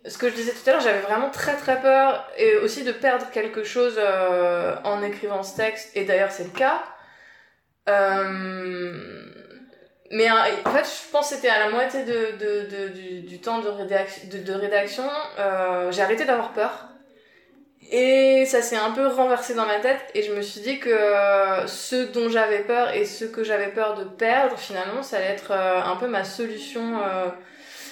ce 0.05 0.17
que 0.17 0.29
je 0.29 0.35
disais 0.35 0.51
tout 0.51 0.69
à 0.69 0.73
l'heure, 0.73 0.81
j'avais 0.81 0.99
vraiment 0.99 1.31
très 1.31 1.55
très 1.55 1.81
peur 1.81 2.29
et 2.37 2.57
aussi 2.57 2.83
de 2.83 2.91
perdre 2.91 3.29
quelque 3.31 3.63
chose 3.63 3.95
euh, 3.97 4.75
en 4.83 5.01
écrivant 5.01 5.41
ce 5.41 5.55
texte, 5.57 5.95
et 5.95 6.05
d'ailleurs 6.05 6.31
c'est 6.31 6.43
le 6.43 6.51
cas. 6.51 6.83
mais 10.11 10.29
en 10.29 10.71
fait, 10.71 10.85
je 10.85 11.11
pense 11.11 11.29
que 11.29 11.35
c'était 11.35 11.49
à 11.49 11.59
la 11.59 11.69
moitié 11.71 12.03
de, 12.03 12.37
de, 12.37 13.21
du, 13.27 13.41
temps 13.41 13.59
de 13.59 13.69
rédaction 13.69 15.09
j'ai 15.89 16.01
arrêté 16.01 16.25
d'avoir 16.25 16.53
peur. 16.53 16.94
Et 17.91 18.45
ça 18.45 18.61
s'est 18.61 18.77
un 18.77 18.91
peu 18.91 19.07
renversé 19.07 19.53
dans 19.53 19.65
ma 19.65 19.79
tête 19.79 20.01
et 20.15 20.23
je 20.23 20.33
me 20.33 20.41
suis 20.41 20.61
dit 20.61 20.79
que 20.79 20.89
euh, 20.89 21.67
ce 21.67 21.95
dont 21.95 22.29
j'avais 22.29 22.59
peur 22.59 22.91
et 22.91 23.05
ce 23.05 23.25
que 23.25 23.43
j'avais 23.43 23.67
peur 23.67 23.95
de 23.95 24.03
perdre, 24.03 24.57
finalement, 24.57 25.03
ça 25.03 25.17
allait 25.17 25.27
être 25.27 25.51
euh, 25.51 25.81
un 25.83 25.95
peu 25.95 26.07
ma 26.07 26.23
solution 26.23 26.97
euh, 26.97 27.27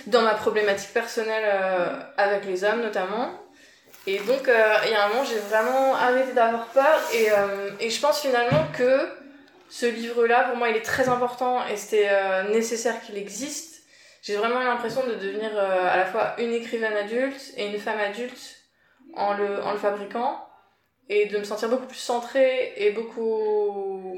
dans 0.07 0.23
ma 0.23 0.33
problématique 0.33 0.93
personnelle 0.93 1.45
avec 2.17 2.45
les 2.45 2.63
hommes 2.63 2.81
notamment. 2.81 3.39
Et 4.05 4.17
donc, 4.19 4.49
il 4.49 4.91
y 4.91 4.95
a 4.95 5.05
un 5.05 5.07
moment, 5.09 5.23
j'ai 5.23 5.37
vraiment 5.37 5.95
arrêté 5.95 6.33
d'avoir 6.33 6.65
peur 6.67 6.99
et, 7.13 7.29
et 7.79 7.89
je 7.89 8.01
pense 8.01 8.19
finalement 8.19 8.67
que 8.77 9.07
ce 9.69 9.85
livre-là, 9.85 10.43
pour 10.49 10.57
moi, 10.57 10.69
il 10.69 10.75
est 10.75 10.81
très 10.81 11.07
important 11.07 11.65
et 11.67 11.77
c'était 11.77 12.09
nécessaire 12.51 13.01
qu'il 13.01 13.17
existe. 13.17 13.83
J'ai 14.21 14.35
vraiment 14.35 14.59
l'impression 14.59 15.07
de 15.07 15.13
devenir 15.13 15.57
à 15.57 15.95
la 15.95 16.05
fois 16.05 16.35
une 16.37 16.51
écrivaine 16.51 16.97
adulte 16.97 17.53
et 17.55 17.67
une 17.67 17.79
femme 17.79 17.99
adulte 17.99 18.62
en 19.15 19.33
le, 19.33 19.61
en 19.63 19.71
le 19.71 19.77
fabriquant 19.77 20.47
et 21.09 21.25
de 21.25 21.37
me 21.37 21.43
sentir 21.43 21.69
beaucoup 21.69 21.85
plus 21.85 21.97
centrée 21.97 22.73
et 22.77 22.91
beaucoup 22.91 24.15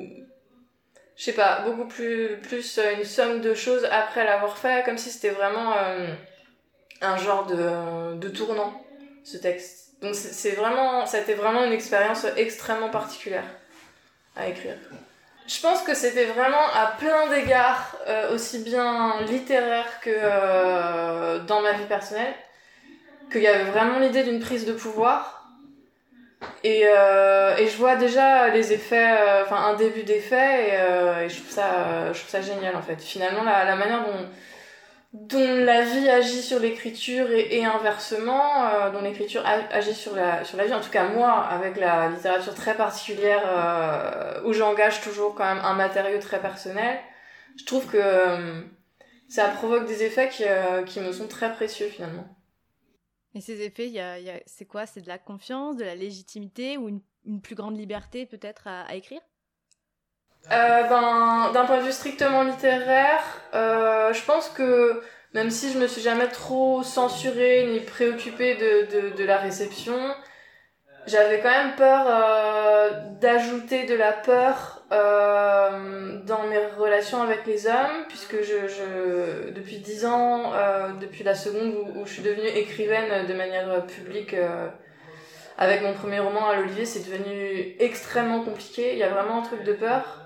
je 1.16 1.24
sais 1.24 1.34
pas 1.34 1.62
beaucoup 1.62 1.86
plus 1.86 2.40
plus 2.42 2.80
une 2.98 3.06
somme 3.06 3.42
de 3.42 3.54
choses 3.54 3.88
après 3.92 4.26
l'avoir 4.26 4.58
fait 4.58 4.84
comme 4.86 4.98
si 4.98 5.10
c'était 5.10 5.30
vraiment 5.30 5.74
euh, 5.78 6.14
un 7.02 7.18
genre 7.18 7.46
de, 7.46 8.16
de 8.16 8.30
tournant 8.30 8.74
ce 9.24 9.38
texte. 9.38 9.96
Donc 10.02 10.14
c'est 10.14 10.52
vraiment 10.52 11.06
ça 11.06 11.18
a 11.18 11.22
été 11.22 11.34
vraiment 11.34 11.64
une 11.64 11.74
expérience 11.74 12.26
extrêmement 12.38 12.90
particulière 12.90 13.46
à 14.36 14.48
écrire. 14.48 14.76
Je 15.48 15.62
pense 15.62 15.84
que 15.84 15.94
c'était 15.94 16.26
vraiment 16.26 16.68
à 16.74 16.96
plein 16.98 17.28
d'égards 17.28 17.96
euh, 18.08 18.34
aussi 18.34 18.60
bien 18.60 19.22
littéraire 19.22 20.00
que 20.02 20.10
euh, 20.12 21.40
dans 21.40 21.62
ma 21.62 21.74
vie 21.74 21.86
personnelle 21.86 22.34
qu'il 23.36 23.44
y 23.44 23.48
avait 23.48 23.70
vraiment 23.70 24.00
l'idée 24.00 24.24
d'une 24.24 24.40
prise 24.40 24.66
de 24.66 24.72
pouvoir. 24.72 25.36
Et, 26.64 26.84
euh, 26.86 27.58
et 27.58 27.68
je 27.68 27.78
vois 27.78 27.96
déjà 27.96 28.50
les 28.50 28.74
effets, 28.74 29.12
euh, 29.20 29.44
enfin 29.44 29.58
un 29.58 29.76
début 29.76 30.04
d'effet, 30.04 30.70
et, 30.70 30.78
euh, 30.80 31.26
et, 31.26 31.30
je, 31.30 31.40
trouve 31.40 31.52
ça, 31.52 32.14
je 32.14 32.20
trouve 32.20 32.30
ça 32.30 32.42
génial 32.42 32.76
en 32.76 32.82
fait. 32.82 33.02
Finalement, 33.02 33.44
la, 33.44 33.76
manière 33.76 34.06
dont, 34.06 34.28
dont 35.14 35.66
la 35.66 35.82
vie 35.82 36.10
agit 36.10 36.42
sur 36.42 36.60
l'écriture 36.60 37.28
et, 37.32 37.66
inversement, 37.66 38.68
euh, 38.68 38.92
dont 38.92 39.02
l'écriture 39.02 39.44
agit 39.46 39.94
sur 39.94 40.16
la, 40.16 40.44
sur 40.44 40.58
la 40.58 40.66
vie. 40.66 40.74
En 40.74 40.82
tout 40.82 40.90
cas, 40.90 41.08
moi, 41.08 41.32
avec 41.32 41.78
la 41.78 42.10
littérature 42.10 42.56
très 42.56 42.76
particulière, 42.76 43.44
où 44.46 44.54
j'engage 44.54 45.02
toujours 45.02 45.36
quand 45.36 45.46
même 45.46 45.64
un 45.64 45.74
matériau 45.74 46.20
très 46.20 46.40
personnel, 46.40 47.00
je 47.58 47.66
trouve 47.66 47.86
que 47.88 48.00
ça 49.30 49.48
provoque 49.50 49.88
des 49.88 50.04
effets 50.04 50.30
qui, 50.30 50.44
qui, 50.86 51.00
me 51.00 51.12
sont 51.12 51.28
très 51.28 51.52
précieux 51.54 51.88
finalement. 51.88 52.35
Et 53.36 53.42
ces 53.42 53.62
effets, 53.62 53.92
c'est 54.46 54.66
quoi? 54.66 54.86
C'est 54.86 55.02
de 55.02 55.08
la 55.08 55.18
confiance, 55.18 55.78
de 55.78 55.84
la 55.84 55.96
légitimité 55.96 56.78
ou 56.78 56.90
une, 56.90 57.42
plus 57.42 57.56
grande 57.56 57.78
liberté 57.78 58.26
peut-être 58.26 58.68
à, 58.68 58.96
écrire? 58.96 59.22
Euh, 60.52 60.84
ben, 60.84 61.52
D'un 61.54 61.66
point 61.66 61.80
de 61.80 61.84
vue 61.84 61.92
strictement 61.92 62.44
littéraire, 62.44 63.24
euh, 63.54 64.14
je 64.14 64.24
pense 64.24 64.50
que 64.50 65.02
même 65.34 65.50
si 65.50 65.72
je 65.72 65.78
me 65.78 65.88
suis 65.88 66.02
jamais 66.02 66.30
trop 66.30 66.82
censurée 66.84 67.68
ni 67.72 67.82
préoccupée 67.82 68.56
de 68.56 69.24
la 69.24 69.38
réception, 69.38 70.16
j'avais 71.08 71.40
quand 71.40 71.50
même 71.50 71.76
peur 71.76 72.06
euh, 72.08 72.90
d'ajouter 73.20 73.86
de 73.86 73.96
la 73.96 74.12
peur 74.12 74.75
euh, 74.92 76.20
dans 76.26 76.44
mes 76.44 76.64
relations 76.78 77.24
avec 77.24 77.48
les 77.48 77.66
hommes, 77.66 78.06
puisque 78.08 78.44
je, 78.44 79.50
depuis 79.52 79.80
dix 79.80 80.06
ans, 80.06 80.54
euh, 80.54 80.90
depuis 81.02 81.24
la 81.24 81.34
seconde 81.34 81.74
où, 81.96 82.06
je 82.06 82.14
suis 82.14 82.22
devenue 82.22 82.48
écrivaine 82.48 83.26
de 83.26 83.34
manière 83.34 83.86
publique 83.88 84.36
euh, 84.36 84.68
avec 85.58 85.82
mon 85.82 85.94
premier 85.94 86.20
roman 86.20 86.50
à 86.50 86.56
l'Olivier, 86.56 86.86
c'est 86.86 87.10
devenu 87.10 87.76
extrêmement 87.80 88.44
compliqué. 88.44 88.94
Il 88.94 89.00
y 89.00 89.04
a 89.04 89.10
vraiment 89.10 89.40
un 89.40 89.44
truc 89.44 89.64
de 89.64 89.74
peur 89.74 90.22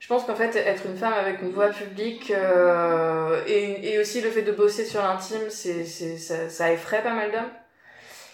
je 0.00 0.08
pense 0.08 0.24
qu'en 0.24 0.34
fait, 0.34 0.54
être 0.54 0.84
une 0.84 0.98
femme 0.98 1.14
avec 1.14 1.40
une 1.40 1.50
voix 1.50 1.70
publique 1.70 2.30
et, 3.46 3.98
aussi 3.98 4.20
le 4.20 4.30
fait 4.30 4.42
de 4.42 4.52
bosser 4.52 4.84
sur 4.84 5.00
l'intime, 5.00 5.48
c'est, 5.48 5.86
ça 5.86 6.72
effraie 6.72 7.02
pas 7.02 7.14
mal 7.14 7.32
d'hommes. 7.32 7.50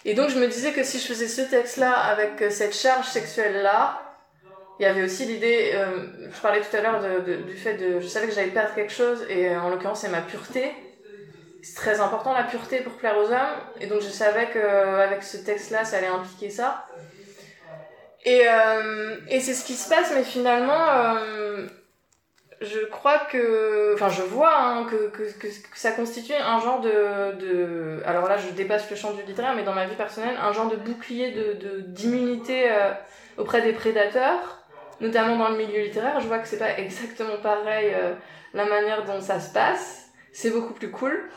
Et 0.03 0.13
donc, 0.13 0.29
je 0.31 0.37
me 0.37 0.47
disais 0.47 0.73
que 0.73 0.83
si 0.83 0.99
je 0.99 1.05
faisais 1.05 1.29
ce 1.29 1.43
texte-là 1.43 1.93
avec 1.93 2.51
cette 2.51 2.75
charge 2.75 3.07
sexuelle-là, 3.07 4.10
il 4.81 4.85
y 4.85 4.87
avait 4.87 5.03
aussi 5.03 5.25
l'idée, 5.25 5.73
euh, 5.75 6.07
je 6.33 6.41
parlais 6.41 6.59
tout 6.59 6.75
à 6.75 6.81
l'heure 6.81 6.99
de, 6.99 7.19
de, 7.19 7.35
du 7.43 7.55
fait 7.55 7.75
de, 7.75 7.99
je 7.99 8.07
savais 8.07 8.25
que 8.27 8.33
j'allais 8.33 8.49
perdre 8.49 8.73
quelque 8.73 8.91
chose, 8.91 9.23
et 9.29 9.55
en 9.55 9.69
l'occurrence, 9.69 10.01
c'est 10.01 10.09
ma 10.09 10.21
pureté. 10.21 10.71
C'est 11.61 11.75
très 11.75 11.99
important 12.01 12.33
la 12.33 12.45
pureté 12.45 12.79
pour 12.79 12.93
plaire 12.93 13.15
aux 13.15 13.31
hommes, 13.31 13.59
et 13.79 13.85
donc 13.85 14.01
je 14.01 14.07
savais 14.07 14.49
qu'avec 14.51 15.21
ce 15.21 15.37
texte-là, 15.37 15.85
ça 15.85 15.97
allait 15.97 16.07
impliquer 16.07 16.49
ça. 16.49 16.87
Et, 18.25 18.41
euh, 18.49 19.17
et 19.29 19.39
c'est 19.39 19.53
ce 19.53 19.63
qui 19.63 19.75
se 19.75 19.87
passe, 19.87 20.11
mais 20.15 20.23
finalement, 20.23 20.87
euh, 20.89 21.67
je 22.59 22.79
crois 22.85 23.19
que, 23.31 23.93
enfin, 23.93 24.09
je 24.09 24.23
vois 24.23 24.57
hein, 24.57 24.87
que, 24.89 25.09
que, 25.09 25.23
que, 25.39 25.47
ça 25.75 25.91
constitue 25.91 26.33
un 26.33 26.59
genre 26.59 26.81
de, 26.81 27.35
de, 27.37 28.01
alors 28.07 28.27
là, 28.27 28.37
je 28.37 28.49
dépasse 28.49 28.89
le 28.89 28.95
champ 28.95 29.11
du 29.13 29.21
littéraire, 29.21 29.53
mais 29.53 29.63
dans 29.63 29.73
ma 29.73 29.85
vie 29.85 29.95
personnelle, 29.95 30.37
un 30.41 30.53
genre 30.53 30.69
de 30.69 30.75
bouclier 30.75 31.29
de 31.29 31.81
d'immunité 31.81 32.71
euh, 32.71 32.91
auprès 33.37 33.61
des 33.61 33.73
prédateurs, 33.73 34.60
notamment 35.01 35.35
dans 35.35 35.49
le 35.49 35.57
milieu 35.57 35.81
littéraire. 35.81 36.19
Je 36.19 36.27
vois 36.27 36.39
que 36.39 36.47
c'est 36.47 36.59
pas 36.59 36.77
exactement 36.77 37.37
pareil 37.43 37.91
euh, 37.93 38.13
la 38.53 38.65
manière 38.65 39.03
dont 39.03 39.19
ça 39.19 39.39
se 39.39 39.51
passe. 39.51 40.09
C'est 40.31 40.51
beaucoup 40.51 40.73
plus 40.73 40.91
cool. 40.91 41.29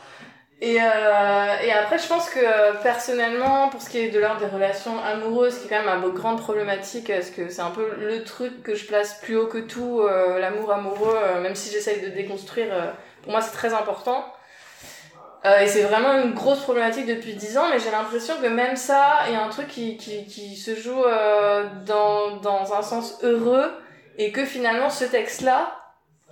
Et, 0.61 0.77
euh, 0.81 1.57
et 1.63 1.71
après, 1.71 1.97
je 1.97 2.07
pense 2.07 2.29
que 2.29 2.39
euh, 2.39 2.73
personnellement, 2.81 3.67
pour 3.69 3.81
ce 3.81 3.89
qui 3.89 3.97
est 3.99 4.09
de 4.09 4.19
l'ordre 4.19 4.39
des 4.39 4.45
relations 4.45 4.97
amoureuses, 5.03 5.59
qui 5.59 5.65
est 5.65 5.69
quand 5.69 5.83
même 5.83 5.99
ma 5.99 6.07
grande 6.09 6.39
problématique, 6.39 7.07
parce 7.07 7.29
que 7.29 7.49
c'est 7.49 7.61
un 7.61 7.71
peu 7.71 7.93
le 7.99 8.23
truc 8.23 8.63
que 8.63 8.73
je 8.73 8.87
place 8.87 9.19
plus 9.21 9.35
haut 9.35 9.47
que 9.47 9.57
tout, 9.57 10.01
euh, 10.01 10.39
l'amour 10.39 10.71
amoureux, 10.71 11.17
euh, 11.21 11.41
même 11.41 11.55
si 11.55 11.71
j'essaye 11.71 12.01
de 12.01 12.07
déconstruire, 12.07 12.67
euh, 12.71 12.91
pour 13.23 13.33
moi 13.33 13.41
c'est 13.41 13.51
très 13.51 13.73
important. 13.73 14.25
Et 15.61 15.67
c'est 15.67 15.83
vraiment 15.83 16.13
une 16.13 16.33
grosse 16.33 16.61
problématique 16.61 17.05
depuis 17.05 17.33
dix 17.33 17.57
ans, 17.57 17.69
mais 17.71 17.79
j'ai 17.79 17.91
l'impression 17.91 18.35
que 18.41 18.47
même 18.47 18.75
ça, 18.75 19.19
il 19.27 19.33
y 19.33 19.35
a 19.35 19.43
un 19.43 19.49
truc 19.49 19.67
qui, 19.67 19.97
qui, 19.97 20.25
qui 20.25 20.55
se 20.55 20.75
joue 20.75 21.03
dans, 21.85 22.37
dans 22.37 22.73
un 22.73 22.81
sens 22.81 23.19
heureux, 23.21 23.71
et 24.17 24.31
que 24.31 24.45
finalement 24.45 24.89
ce 24.89 25.05
texte-là, 25.05 25.75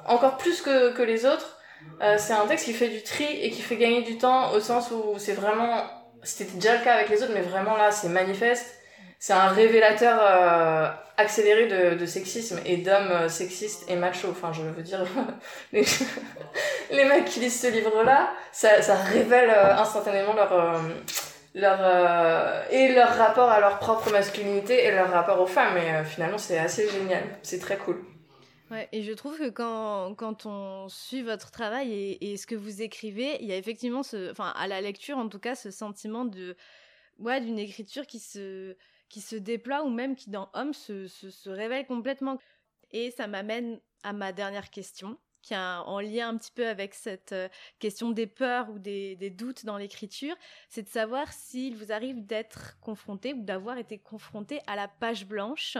encore 0.07 0.37
plus 0.37 0.61
que, 0.61 0.93
que 0.93 1.01
les 1.01 1.25
autres, 1.25 1.57
euh, 2.01 2.15
c'est 2.17 2.33
un 2.33 2.45
texte 2.45 2.65
qui 2.65 2.73
fait 2.73 2.89
du 2.89 3.03
tri 3.03 3.25
et 3.25 3.49
qui 3.49 3.61
fait 3.61 3.75
gagner 3.75 4.01
du 4.01 4.17
temps 4.17 4.51
au 4.53 4.59
sens 4.59 4.91
où 4.91 5.15
c'est 5.17 5.33
vraiment 5.33 5.83
c'était 6.23 6.53
déjà 6.53 6.77
le 6.77 6.83
cas 6.83 6.93
avec 6.95 7.09
les 7.09 7.21
autres 7.21 7.33
mais 7.33 7.41
vraiment 7.41 7.75
là 7.75 7.91
c'est 7.91 8.07
manifeste 8.07 8.79
c'est 9.23 9.31
un 9.31 9.47
révélateur 9.47 10.19
euh, 10.21 10.89
accéléré 11.15 11.67
de, 11.67 11.97
de, 11.97 12.05
sexisme 12.05 12.59
et 12.65 12.75
d'hommes 12.75 13.09
euh, 13.09 13.29
sexistes 13.29 13.89
et 13.89 13.95
machos. 13.95 14.31
Enfin 14.31 14.51
je 14.51 14.63
veux 14.63 14.83
dire 14.83 15.05
les, 15.71 15.85
les 16.91 17.05
mecs 17.05 17.23
qui 17.23 17.39
lisent 17.39 17.61
ce 17.61 17.67
livre 17.67 18.03
là 18.03 18.33
ça, 18.51 18.81
ça 18.81 18.95
révèle 18.95 19.49
euh, 19.49 19.77
instantanément 19.77 20.33
leur 20.33 20.81
leur 21.55 22.69
et 22.69 22.91
leur 22.91 23.15
rapport 23.15 23.49
à 23.49 23.61
leur 23.61 23.79
propre 23.79 24.11
masculinité 24.11 24.83
et 24.83 24.91
leur 24.91 25.09
rapport 25.09 25.39
aux 25.39 25.47
femmes. 25.47 25.77
Et 25.77 26.03
finalement 26.03 26.37
c'est 26.37 26.57
assez 26.57 26.89
génial. 26.89 27.23
C'est 27.43 27.59
très 27.59 27.77
cool. 27.77 28.03
Ouais, 28.71 28.89
et 28.91 29.03
je 29.03 29.13
trouve 29.13 29.37
que 29.37 29.49
quand, 29.49 30.15
quand 30.15 30.45
on 30.45 30.89
suit 30.89 31.21
votre 31.21 31.49
travail 31.49 31.93
et, 31.93 32.31
et, 32.31 32.37
ce 32.37 32.45
que 32.45 32.55
vous 32.55 32.81
écrivez, 32.81 33.37
il 33.39 33.47
y 33.47 33.53
a 33.53 33.55
effectivement, 33.55 34.03
ce, 34.03 34.33
à 34.37 34.67
la 34.67 34.81
lecture 34.81 35.17
en 35.17 35.29
tout 35.29 35.39
cas, 35.39 35.55
ce 35.55 35.69
sentiment 35.69 36.25
de, 36.25 36.57
ouais, 37.19 37.39
d'une 37.39 37.59
écriture 37.59 38.07
qui 38.07 38.19
se, 38.19 38.75
qui 39.13 39.21
se 39.21 39.35
déploie 39.35 39.83
ou 39.83 39.91
même 39.91 40.15
qui 40.15 40.31
dans 40.31 40.49
Homme 40.53 40.73
se, 40.73 41.07
se, 41.07 41.47
révèle 41.47 41.85
complètement. 41.85 42.39
Et 42.89 43.11
ça 43.11 43.27
m'amène 43.27 43.79
à 44.01 44.11
ma 44.11 44.31
dernière 44.31 44.71
question, 44.71 45.19
qui 45.43 45.53
a 45.53 45.83
en 45.83 45.99
lien 45.99 46.29
un 46.29 46.37
petit 46.37 46.51
peu 46.51 46.67
avec 46.67 46.95
cette 46.95 47.35
question 47.77 48.09
des 48.09 48.25
peurs 48.25 48.71
ou 48.71 48.79
des, 48.79 49.15
des 49.15 49.29
doutes 49.29 49.65
dans 49.65 49.77
l'écriture, 49.77 50.35
c'est 50.67 50.81
de 50.81 50.89
savoir 50.89 51.31
s'il 51.31 51.75
vous 51.75 51.91
arrive 51.91 52.25
d'être 52.25 52.79
confronté 52.79 53.35
ou 53.35 53.43
d'avoir 53.43 53.77
été 53.77 53.99
confronté 53.99 54.61
à 54.65 54.75
la 54.75 54.87
page 54.87 55.27
blanche. 55.27 55.77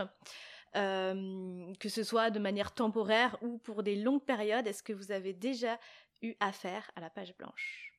Euh, 0.76 1.72
que 1.80 1.88
ce 1.88 2.04
soit 2.04 2.30
de 2.30 2.38
manière 2.38 2.72
temporaire 2.72 3.36
ou 3.42 3.58
pour 3.58 3.82
des 3.82 3.96
longues 3.96 4.24
périodes, 4.24 4.66
est-ce 4.68 4.82
que 4.84 4.92
vous 4.92 5.10
avez 5.10 5.32
déjà 5.32 5.78
eu 6.22 6.34
affaire 6.38 6.88
à 6.94 7.00
la 7.00 7.10
page 7.10 7.36
blanche? 7.36 7.94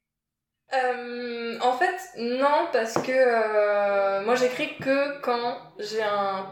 Euh, 0.74 1.35
En 1.66 1.74
fait, 1.74 2.00
non, 2.18 2.68
parce 2.72 2.94
que 2.94 3.12
euh, 3.12 4.22
moi 4.22 4.36
j'écris 4.36 4.78
que 4.78 5.20
quand 5.22 5.58
j'ai 5.80 6.04
un, 6.04 6.46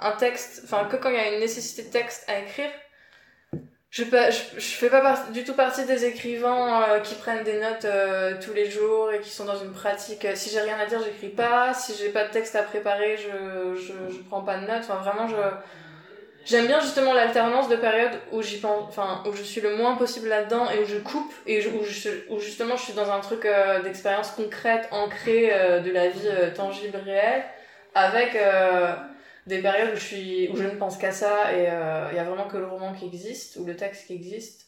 un 0.00 0.12
texte, 0.12 0.62
enfin 0.64 0.84
que 0.90 0.96
quand 0.96 1.08
il 1.08 1.16
y 1.16 1.18
a 1.18 1.32
une 1.34 1.40
nécessité 1.40 1.82
de 1.88 1.92
texte 1.92 2.28
à 2.30 2.38
écrire. 2.38 2.70
Je, 3.90 4.04
pas, 4.04 4.30
je, 4.30 4.40
je 4.54 4.74
fais 4.80 4.88
pas 4.88 5.02
part, 5.02 5.30
du 5.32 5.44
tout 5.44 5.52
partie 5.52 5.84
des 5.84 6.06
écrivains 6.06 6.82
euh, 6.82 7.00
qui 7.00 7.14
prennent 7.14 7.44
des 7.44 7.60
notes 7.60 7.84
euh, 7.84 8.40
tous 8.42 8.54
les 8.54 8.70
jours 8.70 9.12
et 9.12 9.20
qui 9.20 9.28
sont 9.28 9.44
dans 9.44 9.58
une 9.58 9.72
pratique. 9.72 10.26
Si 10.34 10.48
j'ai 10.48 10.60
rien 10.60 10.78
à 10.78 10.86
dire, 10.86 11.00
j'écris 11.04 11.28
pas. 11.28 11.74
Si 11.74 11.94
j'ai 11.98 12.08
pas 12.08 12.24
de 12.24 12.30
texte 12.30 12.56
à 12.56 12.62
préparer, 12.62 13.18
je, 13.18 13.74
je, 13.76 13.92
je 14.14 14.18
prends 14.30 14.42
pas 14.42 14.56
de 14.56 14.66
notes. 14.66 14.84
Enfin, 14.88 14.96
vraiment, 14.96 15.28
je, 15.28 15.36
j'aime 16.44 16.66
bien 16.66 16.80
justement 16.80 17.12
l'alternance 17.12 17.68
de 17.68 17.76
périodes 17.76 18.18
où 18.32 18.42
j'y 18.42 18.58
pense, 18.58 18.88
enfin, 18.88 19.22
où 19.26 19.32
je 19.32 19.42
suis 19.42 19.60
le 19.60 19.76
moins 19.76 19.96
possible 19.96 20.28
là-dedans 20.28 20.70
et 20.70 20.80
où 20.80 20.86
je 20.86 20.98
coupe 20.98 21.32
et 21.46 21.66
où, 21.66 21.84
je, 21.84 22.08
où 22.30 22.38
justement 22.38 22.76
je 22.76 22.82
suis 22.82 22.92
dans 22.94 23.10
un 23.10 23.20
truc 23.20 23.44
euh, 23.44 23.82
d'expérience 23.82 24.30
concrète, 24.30 24.88
ancrée 24.90 25.50
de 25.84 25.90
la 25.90 26.08
vie 26.08 26.28
tangible, 26.54 26.96
réelle, 27.04 27.44
avec 27.94 28.36
des 29.46 29.58
périodes 29.60 29.90
où 29.92 29.96
je 29.96 30.04
suis 30.04 30.48
où 30.52 30.56
je 30.56 30.64
ne 30.64 30.76
pense 30.76 30.96
qu'à 30.96 31.12
ça 31.12 31.52
et 31.52 31.64
il 31.64 31.68
euh, 31.68 32.12
y 32.14 32.18
a 32.18 32.24
vraiment 32.24 32.46
que 32.46 32.56
le 32.56 32.66
roman 32.66 32.92
qui 32.92 33.06
existe 33.06 33.56
ou 33.56 33.64
le 33.64 33.76
texte 33.76 34.06
qui 34.06 34.14
existe. 34.14 34.66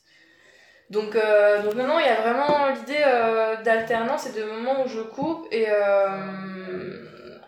Donc 0.90 1.16
euh, 1.16 1.62
donc 1.62 1.74
maintenant 1.74 1.98
il 1.98 2.06
y 2.06 2.08
a 2.08 2.20
vraiment 2.20 2.68
l'idée 2.68 3.02
euh, 3.06 3.62
d'alternance 3.62 4.26
et 4.26 4.38
de 4.38 4.44
moments 4.44 4.84
où 4.84 4.88
je 4.88 5.00
coupe 5.00 5.46
et 5.50 5.66
euh, 5.68 7.03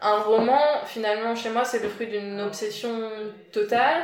un 0.07 0.21
roman 0.21 0.61
finalement 0.87 1.35
chez 1.35 1.51
moi 1.51 1.65
c'est 1.65 1.83
le 1.83 1.89
fruit 1.89 2.07
d'une 2.07 2.41
obsession 2.41 3.11
totale. 3.53 4.03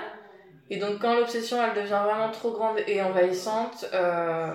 Et 0.70 0.78
donc 0.78 1.00
quand 1.00 1.14
l'obsession 1.14 1.58
elle 1.62 1.80
devient 1.80 2.00
vraiment 2.04 2.30
trop 2.30 2.50
grande 2.50 2.78
et 2.86 3.02
envahissante 3.02 3.86
euh, 3.92 4.48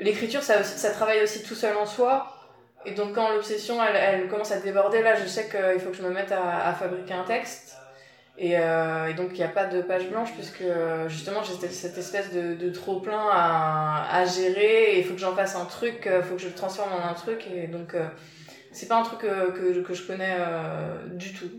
l'écriture 0.00 0.42
ça 0.42 0.64
ça 0.64 0.90
travaille 0.90 1.22
aussi 1.22 1.42
tout 1.42 1.54
seul 1.54 1.76
en 1.76 1.86
soi. 1.86 2.30
Et 2.86 2.92
donc 2.92 3.14
quand 3.14 3.32
l'obsession 3.32 3.76
elle, 3.82 3.96
elle, 3.96 4.28
commence 4.28 4.52
à 4.52 4.60
déborder, 4.60 5.02
là 5.02 5.14
je 5.14 5.26
sais 5.26 5.48
qu'il 5.48 5.80
faut 5.80 5.90
que 5.90 5.96
je 5.96 6.02
me 6.02 6.10
mette 6.10 6.32
à, 6.32 6.72
fabriquer 6.74 7.14
un 7.14 7.24
texte. 7.24 7.76
Et, 8.36 8.58
euh, 8.58 9.12
donc 9.12 9.28
il 9.30 9.36
n'y 9.36 9.44
a 9.44 9.48
pas 9.48 9.66
de 9.66 9.80
page 9.80 10.08
blanche 10.08 10.32
puisque 10.34 10.64
justement 11.06 11.40
j'ai 11.44 11.68
cette 11.68 11.96
espèce 11.96 12.32
de, 12.32 12.54
de 12.54 12.70
trop 12.70 12.98
plein 12.98 13.28
à, 13.30 14.24
gérer. 14.24 14.98
Il 14.98 15.04
faut 15.04 15.14
que 15.14 15.20
j'en 15.20 15.34
fasse 15.36 15.54
un 15.54 15.64
truc, 15.66 16.06
il 16.12 16.22
faut 16.22 16.34
que 16.34 16.42
je 16.42 16.48
le 16.48 16.54
transforme 16.54 16.90
en 16.92 17.08
un 17.08 17.14
truc. 17.14 17.46
Et 17.54 17.68
donc 17.68 17.94
euh, 17.94 18.06
c'est 18.74 18.88
pas 18.88 19.00
un 19.00 19.02
truc 19.02 19.20
que, 19.20 19.50
que, 19.52 19.80
que 19.80 19.94
je 19.94 20.06
connais 20.06 20.36
euh, 20.38 21.08
du 21.08 21.32
tout. 21.32 21.50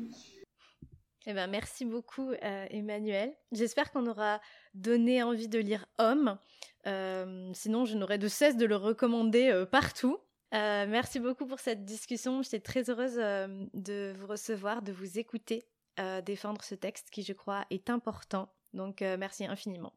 Eh 1.25 1.33
ben, 1.33 1.47
merci 1.47 1.85
beaucoup 1.85 2.31
euh, 2.31 2.65
Emmanuel. 2.69 3.33
J'espère 3.51 3.91
qu'on 3.91 4.05
aura 4.05 4.39
donné 4.75 5.23
envie 5.23 5.47
de 5.47 5.57
lire 5.57 5.87
Homme. 5.97 6.37
Euh, 6.85 7.49
sinon 7.53 7.85
je 7.85 7.97
n'aurais 7.97 8.19
de 8.19 8.27
cesse 8.27 8.57
de 8.57 8.65
le 8.65 8.75
recommander 8.75 9.49
euh, 9.49 9.65
partout. 9.65 10.19
Euh, 10.53 10.85
merci 10.87 11.19
beaucoup 11.19 11.47
pour 11.47 11.59
cette 11.59 11.83
discussion. 11.83 12.43
J'étais 12.43 12.59
très 12.59 12.89
heureuse 12.89 13.17
euh, 13.17 13.47
de 13.73 14.13
vous 14.17 14.27
recevoir, 14.27 14.83
de 14.83 14.91
vous 14.91 15.17
écouter 15.17 15.65
euh, 15.99 16.21
défendre 16.21 16.63
ce 16.63 16.75
texte 16.75 17.09
qui, 17.09 17.23
je 17.23 17.33
crois, 17.33 17.65
est 17.71 17.89
important. 17.89 18.53
Donc, 18.73 18.99
merci 18.99 19.45
infiniment. 19.45 19.93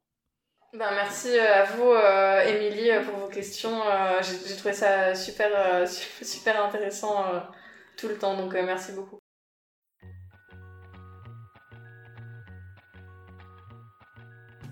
Ben, 0.74 0.90
merci 0.94 1.38
à 1.38 1.64
vous, 1.64 1.92
euh, 1.92 2.42
Émilie, 2.42 2.90
pour 3.06 3.18
vos 3.20 3.28
questions. 3.28 3.80
Euh, 3.86 4.20
j'ai 4.22 4.54
trouvé 4.54 4.74
ça 4.74 5.14
super, 5.14 5.48
euh, 5.54 5.86
super 6.22 6.62
intéressant 6.62 7.24
tout 7.96 8.08
le 8.08 8.18
temps, 8.18 8.36
donc 8.36 8.52
merci 8.52 8.92
beaucoup. 8.92 9.18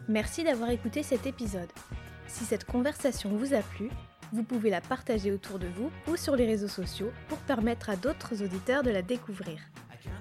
Merci 0.07 0.45
d'avoir 0.45 0.71
écouté 0.71 1.03
cet 1.03 1.27
épisode. 1.27 1.71
Si 2.27 2.45
cette 2.45 2.65
conversation 2.65 3.31
vous 3.31 3.55
a 3.55 3.63
plu, 3.63 3.89
vous 4.33 4.43
pouvez 4.43 4.69
la 4.69 4.83
partager 4.83 5.33
autour 5.33 5.59
de 5.59 5.67
vous 5.67 5.91
ou 6.09 6.17
sur 6.17 6.37
les 6.37 6.47
réseaux 6.47 6.69
sociaux 6.69 7.11
pour 7.29 7.39
permettre 7.39 7.89
à 7.89 7.97
d'autres 7.97 8.43
auditeurs 8.43 8.83
de 8.83 8.91
la 8.91 9.03
découvrir. 9.03 9.61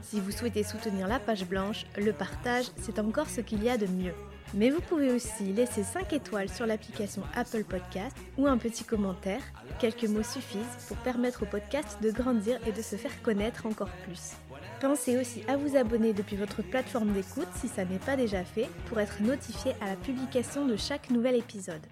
Si 0.02 0.22
vous 0.22 0.32
souhaitez 0.32 0.64
soutenir 0.64 1.08
la 1.08 1.20
page 1.20 1.46
blanche, 1.46 1.86
le 1.98 2.14
partage, 2.14 2.66
c'est 2.82 2.98
encore 2.98 3.30
ce 3.30 3.42
qu'il 3.42 3.62
y 3.64 3.70
a 3.70 3.78
de 3.78 3.88
mieux. 3.88 4.14
Mais 4.54 4.70
vous 4.70 4.82
pouvez 4.82 5.12
aussi 5.12 5.52
laisser 5.54 5.84
5 5.84 6.14
étoiles 6.14 6.50
sur 6.50 6.66
l'application 6.66 7.24
Apple 7.36 7.64
Podcast 7.64 8.16
ou 8.38 8.48
un 8.48 8.58
petit 8.58 8.84
commentaire. 8.84 9.42
Quelques 9.80 10.06
mots 10.06 10.24
suffisent 10.24 10.62
pour 10.88 10.98
permettre 10.98 11.44
au 11.44 11.46
podcast 11.46 11.98
de 12.02 12.12
grandir 12.12 12.60
et 12.68 12.72
de 12.72 12.82
se 12.82 12.96
faire 12.96 13.22
connaître 13.22 13.66
encore 13.66 13.92
plus. 14.06 14.34
Pensez 14.80 15.18
aussi 15.18 15.42
à 15.48 15.58
vous 15.58 15.76
abonner 15.76 16.14
depuis 16.14 16.36
votre 16.36 16.62
plateforme 16.62 17.12
d'écoute 17.12 17.48
si 17.56 17.68
ça 17.68 17.86
n'est 17.86 17.98
pas 17.98 18.16
déjà 18.16 18.44
fait 18.44 18.70
pour 18.88 19.00
être 19.00 19.22
notifié 19.22 19.74
à 19.82 19.88
la 19.88 19.96
publication 19.96 20.66
de 20.66 20.76
chaque 20.76 21.10
nouvel 21.10 21.36
épisode. 21.36 21.86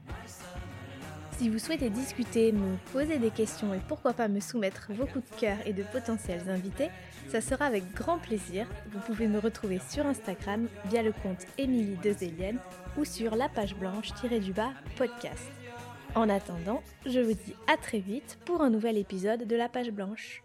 Si 1.37 1.49
vous 1.49 1.59
souhaitez 1.59 1.89
discuter, 1.89 2.51
me 2.51 2.77
poser 2.91 3.17
des 3.17 3.31
questions 3.31 3.73
et 3.73 3.79
pourquoi 3.87 4.13
pas 4.13 4.27
me 4.27 4.39
soumettre 4.39 4.91
vos 4.91 5.05
coups 5.05 5.29
de 5.31 5.35
cœur 5.37 5.57
et 5.65 5.73
de 5.73 5.83
potentiels 5.83 6.47
invités, 6.47 6.89
ça 7.27 7.41
sera 7.41 7.65
avec 7.65 7.93
grand 7.93 8.17
plaisir. 8.17 8.67
Vous 8.91 8.99
pouvez 8.99 9.27
me 9.27 9.39
retrouver 9.39 9.79
sur 9.89 10.05
Instagram 10.05 10.67
via 10.85 11.01
le 11.01 11.11
compte 11.11 11.45
Émilie 11.57 11.97
Dezelienne 11.97 12.59
ou 12.97 13.05
sur 13.05 13.35
la 13.35 13.49
page 13.49 13.75
blanche-du-bas 13.75 14.71
podcast. 14.97 15.51
En 16.15 16.29
attendant, 16.29 16.83
je 17.07 17.19
vous 17.19 17.33
dis 17.33 17.55
à 17.67 17.75
très 17.77 17.99
vite 17.99 18.37
pour 18.45 18.61
un 18.61 18.69
nouvel 18.69 18.97
épisode 18.97 19.47
de 19.47 19.55
la 19.55 19.67
page 19.67 19.89
blanche. 19.89 20.42